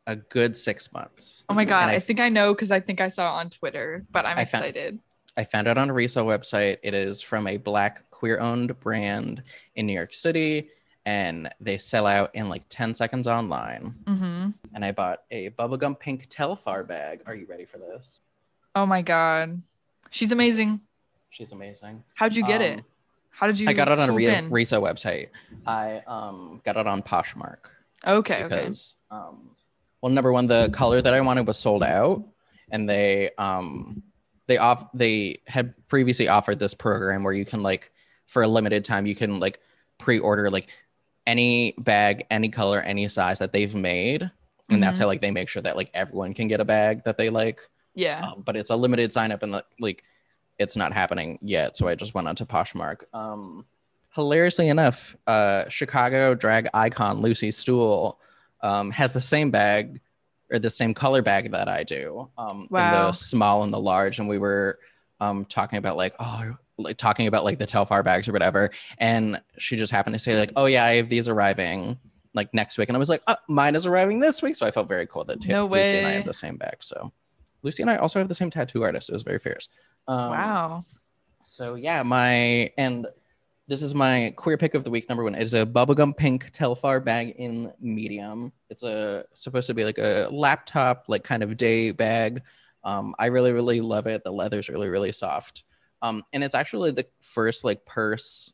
a 0.07 0.17
good 0.17 0.57
six 0.57 0.93
months. 0.93 1.45
Oh 1.49 1.55
my 1.55 1.65
god, 1.65 1.89
I, 1.89 1.95
I- 1.95 1.99
think 1.99 2.21
I 2.21 2.29
know 2.29 2.55
because 2.55 2.71
I 2.71 2.81
think 2.81 3.01
I 3.01 3.09
saw 3.09 3.37
it 3.37 3.41
on 3.41 3.51
Twitter, 3.51 4.05
but 4.11 4.27
I'm 4.27 4.39
I 4.39 4.45
found- 4.45 4.65
excited. 4.65 4.99
I 5.35 5.45
found 5.45 5.67
it 5.67 5.79
on 5.79 5.89
a 5.89 5.95
resale 5.95 6.27
website. 6.27 6.77
It 6.83 6.93
is 6.93 7.23
from 7.23 7.47
a 7.47 7.57
black 7.57 8.11
queer 8.11 8.39
owned 8.39 8.79
brand 8.81 9.43
in 9.75 9.87
New 9.87 9.95
York 9.95 10.13
City, 10.13 10.69
and 11.07 11.49
they 11.59 11.79
sell 11.79 12.07
out 12.07 12.35
in 12.35 12.51
like 12.51 12.65
10 12.69 12.95
seconds 12.95 13.27
online. 13.27 13.95
hmm 14.07 14.51
And 14.75 14.85
I 14.85 14.93
bought 14.93 15.23
a 15.31 15.49
bubblegum 15.51 15.99
pink 15.99 16.29
Telfar 16.29 16.87
bag. 16.87 17.23
Are 17.27 17.35
you 17.35 17.47
ready 17.47 17.65
for 17.65 17.79
this? 17.79 18.21
Oh 18.75 18.85
my 18.85 19.01
god, 19.01 19.63
she's 20.11 20.33
amazing. 20.33 20.81
She's 21.31 21.53
amazing. 21.53 22.05
How'd 22.15 22.37
you 22.37 22.45
get 22.47 22.61
it? 22.61 22.85
How 23.33 23.47
did 23.47 23.59
you? 23.59 23.69
I 23.69 23.73
got 23.73 23.89
it 23.89 23.99
on 23.99 24.09
a 24.09 24.13
swoop 24.13 24.17
re- 24.51 24.65
website. 24.65 25.29
I 25.67 26.03
um, 26.07 26.61
got 26.65 26.77
it 26.77 26.87
on 26.87 27.03
Poshmark 27.03 27.67
Okay, 28.07 28.45
okay. 28.45 28.49
because, 28.49 28.95
um, 29.11 29.51
well, 30.01 30.13
number 30.13 30.33
one, 30.33 30.47
the 30.47 30.69
color 30.73 31.01
that 31.03 31.15
I 31.15 31.21
wanted 31.21 31.47
was 31.47 31.59
sold 31.59 31.83
out, 31.83 32.25
and 32.71 32.89
they 32.89 33.31
um, 33.39 34.03
they 34.47 34.59
off 34.59 34.85
they 34.93 35.41
had 35.47 35.75
previously 35.89 36.29
offered 36.29 36.59
this 36.59 36.75
program 36.75 37.23
where 37.25 37.33
you 37.33 37.45
can 37.45 37.63
like 37.63 37.91
for 38.27 38.43
a 38.43 38.49
limited 38.49 38.85
time 38.85 39.07
you 39.07 39.15
can 39.15 39.41
like 39.41 39.61
pre-order 39.99 40.51
like 40.51 40.69
any 41.27 41.73
bag, 41.79 42.27
any 42.31 42.49
color, 42.49 42.81
any 42.81 43.07
size 43.09 43.39
that 43.39 43.53
they've 43.53 43.75
made, 43.75 44.31
and 44.69 44.83
that's 44.83 44.99
Mhm. 44.99 45.03
how 45.03 45.07
like 45.09 45.21
they 45.21 45.31
make 45.31 45.49
sure 45.49 45.63
that 45.63 45.77
like 45.77 45.91
everyone 45.95 46.35
can 46.35 46.49
get 46.49 46.61
a 46.61 46.65
bag 46.65 47.05
that 47.05 47.17
they 47.17 47.31
like. 47.31 47.61
Yeah. 47.95 48.23
um, 48.27 48.43
but 48.45 48.57
it's 48.57 48.71
a 48.71 48.77
limited 48.77 49.13
sign 49.13 49.33
up 49.33 49.43
and 49.43 49.61
like 49.79 50.03
it's 50.63 50.77
not 50.77 50.93
happening 50.93 51.39
yet 51.43 51.77
so 51.77 51.89
i 51.89 51.95
just 51.95 52.15
went 52.15 52.29
on 52.29 52.35
to 52.35 52.47
poshmark 52.47 53.05
um 53.13 53.65
hilariously 54.15 54.69
enough 54.69 55.17
uh 55.27 55.69
chicago 55.69 56.35
drag 56.35 56.69
icon 56.75 57.21
lucy 57.21 57.51
stoole 57.51 58.19
um 58.63 58.91
has 58.91 59.13
the 59.13 59.21
same 59.21 59.51
bag 59.51 60.01
or 60.51 60.59
the 60.59 60.71
same 60.71 60.95
color 60.95 61.23
bag 61.23 61.51
that 61.51 61.69
i 61.69 61.83
do 61.83 62.29
um 62.39 62.63
in 62.63 62.91
the 62.91 63.13
small 63.13 63.63
and 63.63 63.73
the 63.73 63.81
large 63.81 64.19
and 64.19 64.29
we 64.29 64.39
were 64.39 64.79
um 65.21 65.45
talking 65.45 65.79
about 65.79 65.97
like 65.97 66.15
oh 66.21 66.57
like 66.79 66.97
talking 66.97 67.27
about 67.27 67.45
like 67.45 67.59
the 67.59 67.67
telfar 67.67 68.03
bags 68.03 68.29
or 68.29 68.33
whatever 68.33 68.71
and 68.99 69.41
she 69.59 69.77
just 69.77 69.93
happened 69.93 70.15
to 70.15 70.19
say 70.19 70.39
like 70.39 70.53
oh 70.57 70.67
yeah 70.67 70.85
i 70.85 70.95
have 70.95 71.09
these 71.09 71.29
arriving 71.29 71.99
like 72.35 72.53
next 72.55 72.79
week, 72.79 72.89
and 72.89 72.97
I 72.97 72.99
was 72.99 73.09
like, 73.09 73.23
oh, 73.27 73.37
mine 73.49 73.75
is 73.75 73.87
arriving 73.87 74.21
this 74.21 74.43
week. 74.43 74.57
So 74.57 74.67
I 74.67 74.71
felt 74.71 74.89
very 74.89 75.07
cool 75.07 75.25
that 75.25 75.47
No 75.47 75.67
Lucy 75.67 75.99
and 75.99 76.07
I 76.07 76.13
have 76.13 76.25
the 76.25 76.35
same 76.35 76.57
bag. 76.57 76.77
So 76.81 77.13
Lucy 77.63 77.83
and 77.83 77.91
I 77.91 77.97
also 77.97 78.19
have 78.19 78.29
the 78.29 78.35
same 78.35 78.51
tattoo 78.51 78.83
artist. 78.83 79.09
It 79.09 79.13
was 79.13 79.23
very 79.23 79.39
fierce. 79.39 79.69
Um, 80.09 80.31
wow. 80.31 80.85
So 81.45 81.75
yeah, 81.75 82.03
my 82.03 82.73
and 82.79 83.07
this 83.69 83.83
is 83.83 83.95
my 83.95 84.33
queer 84.37 84.57
pick 84.59 84.75
of 84.75 84.85
the 84.85 84.91
week. 84.91 85.09
Number 85.09 85.25
one 85.25 85.35
It 85.35 85.43
is 85.43 85.55
a 85.55 85.65
bubblegum 85.65 86.17
pink 86.17 86.51
Telfar 86.53 87.05
bag 87.05 87.35
in 87.39 87.73
medium. 87.81 88.53
It's 88.71 88.83
a 88.83 89.25
supposed 89.35 89.67
to 89.69 89.75
be 89.75 89.85
like 89.85 89.99
a 89.99 90.29
laptop, 90.31 91.05
like 91.09 91.25
kind 91.25 91.43
of 91.43 91.57
day 91.57 91.91
bag. 91.91 92.43
Um, 92.85 93.15
I 93.19 93.27
really, 93.27 93.53
really 93.53 93.81
love 93.81 94.07
it. 94.07 94.25
The 94.25 94.33
leather's 94.33 94.69
really, 94.69 94.89
really 94.89 95.13
soft. 95.13 95.65
Um, 96.03 96.25
and 96.33 96.43
it's 96.43 96.55
actually 96.55 96.91
the 96.91 97.07
first 97.21 97.65
like 97.65 97.85
purse 97.87 98.53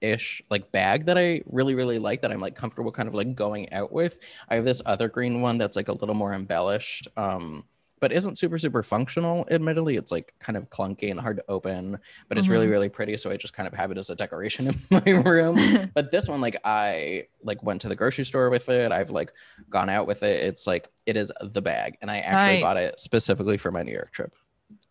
ish 0.00 0.42
like 0.50 0.70
bag 0.72 1.06
that 1.06 1.16
I 1.16 1.42
really, 1.46 1.74
really 1.74 1.98
like 1.98 2.20
that 2.22 2.32
I'm 2.32 2.40
like 2.40 2.56
comfortable 2.56 2.92
kind 2.92 3.08
of 3.08 3.14
like 3.14 3.34
going 3.34 3.72
out 3.72 3.92
with. 3.92 4.18
I 4.48 4.56
have 4.56 4.64
this 4.64 4.82
other 4.84 5.08
green 5.08 5.40
one 5.40 5.56
that's 5.56 5.76
like 5.76 5.88
a 5.88 5.92
little 5.92 6.14
more 6.14 6.34
embellished. 6.34 7.08
Um, 7.16 7.64
but 8.04 8.12
isn't 8.12 8.36
super 8.36 8.58
super 8.58 8.82
functional 8.82 9.46
admittedly 9.50 9.96
it's 9.96 10.12
like 10.12 10.34
kind 10.38 10.58
of 10.58 10.68
clunky 10.68 11.10
and 11.10 11.18
hard 11.18 11.38
to 11.38 11.44
open 11.48 11.98
but 12.28 12.36
it's 12.36 12.48
really 12.48 12.66
Mhm. 12.66 12.70
really 12.72 12.88
pretty 12.90 13.16
so 13.16 13.30
i 13.30 13.36
just 13.38 13.54
kind 13.54 13.66
of 13.66 13.72
have 13.72 13.90
it 13.90 13.96
as 13.96 14.10
a 14.10 14.14
decoration 14.14 14.66
in 14.68 14.78
my 14.90 15.10
room 15.30 15.56
but 15.94 16.10
this 16.12 16.28
one 16.28 16.42
like 16.42 16.56
i 16.66 17.22
like 17.42 17.62
went 17.62 17.80
to 17.80 17.88
the 17.88 17.96
grocery 17.96 18.26
store 18.26 18.50
with 18.50 18.68
it 18.68 18.92
i've 18.92 19.08
like 19.08 19.32
gone 19.70 19.88
out 19.88 20.06
with 20.06 20.22
it 20.22 20.42
it's 20.42 20.66
like 20.66 20.90
it 21.06 21.16
is 21.16 21.32
the 21.40 21.62
bag 21.62 21.96
and 22.02 22.10
i 22.10 22.18
actually 22.18 22.60
bought 22.60 22.76
it 22.76 23.00
specifically 23.00 23.56
for 23.56 23.70
my 23.72 23.82
new 23.82 23.92
york 23.92 24.12
trip 24.12 24.34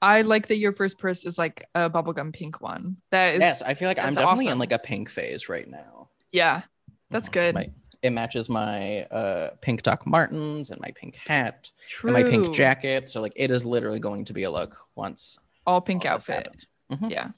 I 0.02 0.22
like 0.22 0.48
that 0.48 0.58
your 0.58 0.74
first 0.74 0.98
purse 0.98 1.24
is 1.26 1.38
like 1.38 1.66
a 1.76 1.90
bubblegum 1.90 2.34
pink 2.34 2.62
one. 2.62 2.98
That 3.12 3.36
is 3.36 3.42
yes 3.42 3.62
i 3.62 3.74
feel 3.76 3.88
like 3.88 4.00
i'm 4.00 4.14
definitely 4.16 4.48
in 4.48 4.58
like 4.58 4.72
a 4.74 4.80
pink 4.80 5.08
phase 5.10 5.50
right 5.50 5.70
now 5.70 6.10
yeah. 6.32 6.64
That's 7.12 7.30
Mhm. 7.30 7.34
good. 7.34 7.54
My- 7.56 7.70
it 8.04 8.12
matches 8.12 8.50
my 8.50 9.02
uh 9.06 9.50
pink 9.62 9.82
doc 9.82 10.06
martens 10.06 10.70
and 10.70 10.80
my 10.82 10.92
pink 10.92 11.16
hat 11.16 11.72
True. 11.90 12.14
and 12.14 12.24
my 12.24 12.30
pink 12.30 12.54
jacket 12.54 13.10
so 13.10 13.22
like 13.22 13.34
it 13.36 13.50
is 13.50 13.66
literally 13.66 14.00
going 14.00 14.26
to 14.26 14.34
be 14.34 14.44
a 14.44 14.52
look 14.52 14.78
once 14.96 15.40
All 15.66 15.82
pink 15.82 16.06
all 16.06 16.12
outfit. 16.14 16.66
Mhm. 16.92 17.10
Yeah. 17.10 17.30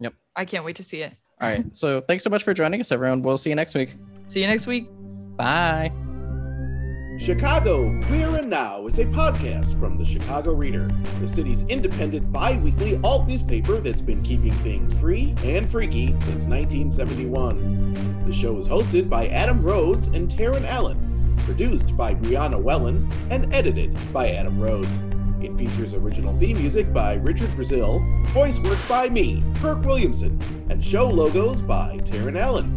Yep. 0.00 0.14
I 0.34 0.44
can't 0.44 0.64
wait 0.64 0.76
to 0.76 0.82
see 0.82 1.02
it. 1.02 1.12
all 1.40 1.48
right 1.48 1.64
so 1.76 2.00
thanks 2.00 2.24
so 2.24 2.30
much 2.30 2.42
for 2.42 2.54
joining 2.54 2.80
us 2.80 2.90
everyone 2.90 3.22
we'll 3.22 3.38
see 3.38 3.50
you 3.50 3.56
next 3.56 3.74
week 3.74 3.94
See 4.26 4.40
you 4.40 4.46
next 4.48 4.66
week. 4.66 4.88
bye 5.36 5.92
Chicago 7.18 7.98
Queer 8.02 8.36
and 8.36 8.50
Now 8.50 8.86
is 8.86 8.98
a 8.98 9.06
podcast 9.06 9.78
from 9.80 9.96
the 9.96 10.04
Chicago 10.04 10.52
Reader, 10.52 10.90
the 11.18 11.26
city's 11.26 11.62
independent 11.62 12.30
bi 12.30 12.56
weekly 12.58 13.00
alt 13.02 13.26
newspaper 13.26 13.80
that's 13.80 14.02
been 14.02 14.22
keeping 14.22 14.52
things 14.58 14.92
free 15.00 15.34
and 15.42 15.68
freaky 15.68 16.08
since 16.08 16.44
1971. 16.44 18.24
The 18.26 18.32
show 18.32 18.58
is 18.58 18.68
hosted 18.68 19.08
by 19.08 19.28
Adam 19.28 19.62
Rhodes 19.62 20.08
and 20.08 20.28
Taryn 20.28 20.66
Allen, 20.66 21.36
produced 21.46 21.96
by 21.96 22.14
Brianna 22.14 22.62
Wellen, 22.62 23.10
and 23.30 23.52
edited 23.52 23.96
by 24.12 24.32
Adam 24.32 24.60
Rhodes. 24.60 25.04
It 25.40 25.56
features 25.56 25.94
original 25.94 26.38
theme 26.38 26.58
music 26.58 26.92
by 26.92 27.14
Richard 27.14 27.54
Brazil, 27.56 28.04
voice 28.34 28.58
work 28.60 28.78
by 28.88 29.08
me, 29.08 29.42
Kirk 29.56 29.82
Williamson, 29.84 30.38
and 30.68 30.84
show 30.84 31.08
logos 31.08 31.62
by 31.62 31.96
Taryn 32.04 32.38
Allen 32.38 32.75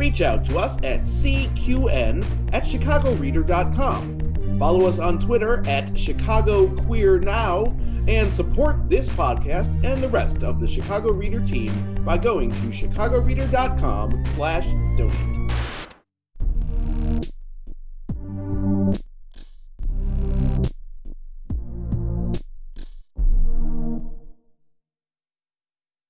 reach 0.00 0.22
out 0.22 0.46
to 0.46 0.56
us 0.56 0.78
at 0.78 1.02
cqn 1.02 2.24
at 2.54 2.64
chicagoreader.com. 2.64 4.58
Follow 4.58 4.86
us 4.86 4.98
on 4.98 5.18
Twitter 5.18 5.62
at 5.66 5.96
Chicago 5.96 6.74
Queer 6.84 7.18
Now 7.18 7.76
and 8.08 8.32
support 8.32 8.88
this 8.88 9.10
podcast 9.10 9.84
and 9.84 10.02
the 10.02 10.08
rest 10.08 10.42
of 10.42 10.58
the 10.58 10.66
Chicago 10.66 11.12
Reader 11.12 11.44
team 11.44 12.02
by 12.02 12.16
going 12.16 12.50
to 12.50 12.72
chicagoreader.com 12.72 14.24
slash 14.34 14.64
donate. 14.96 15.79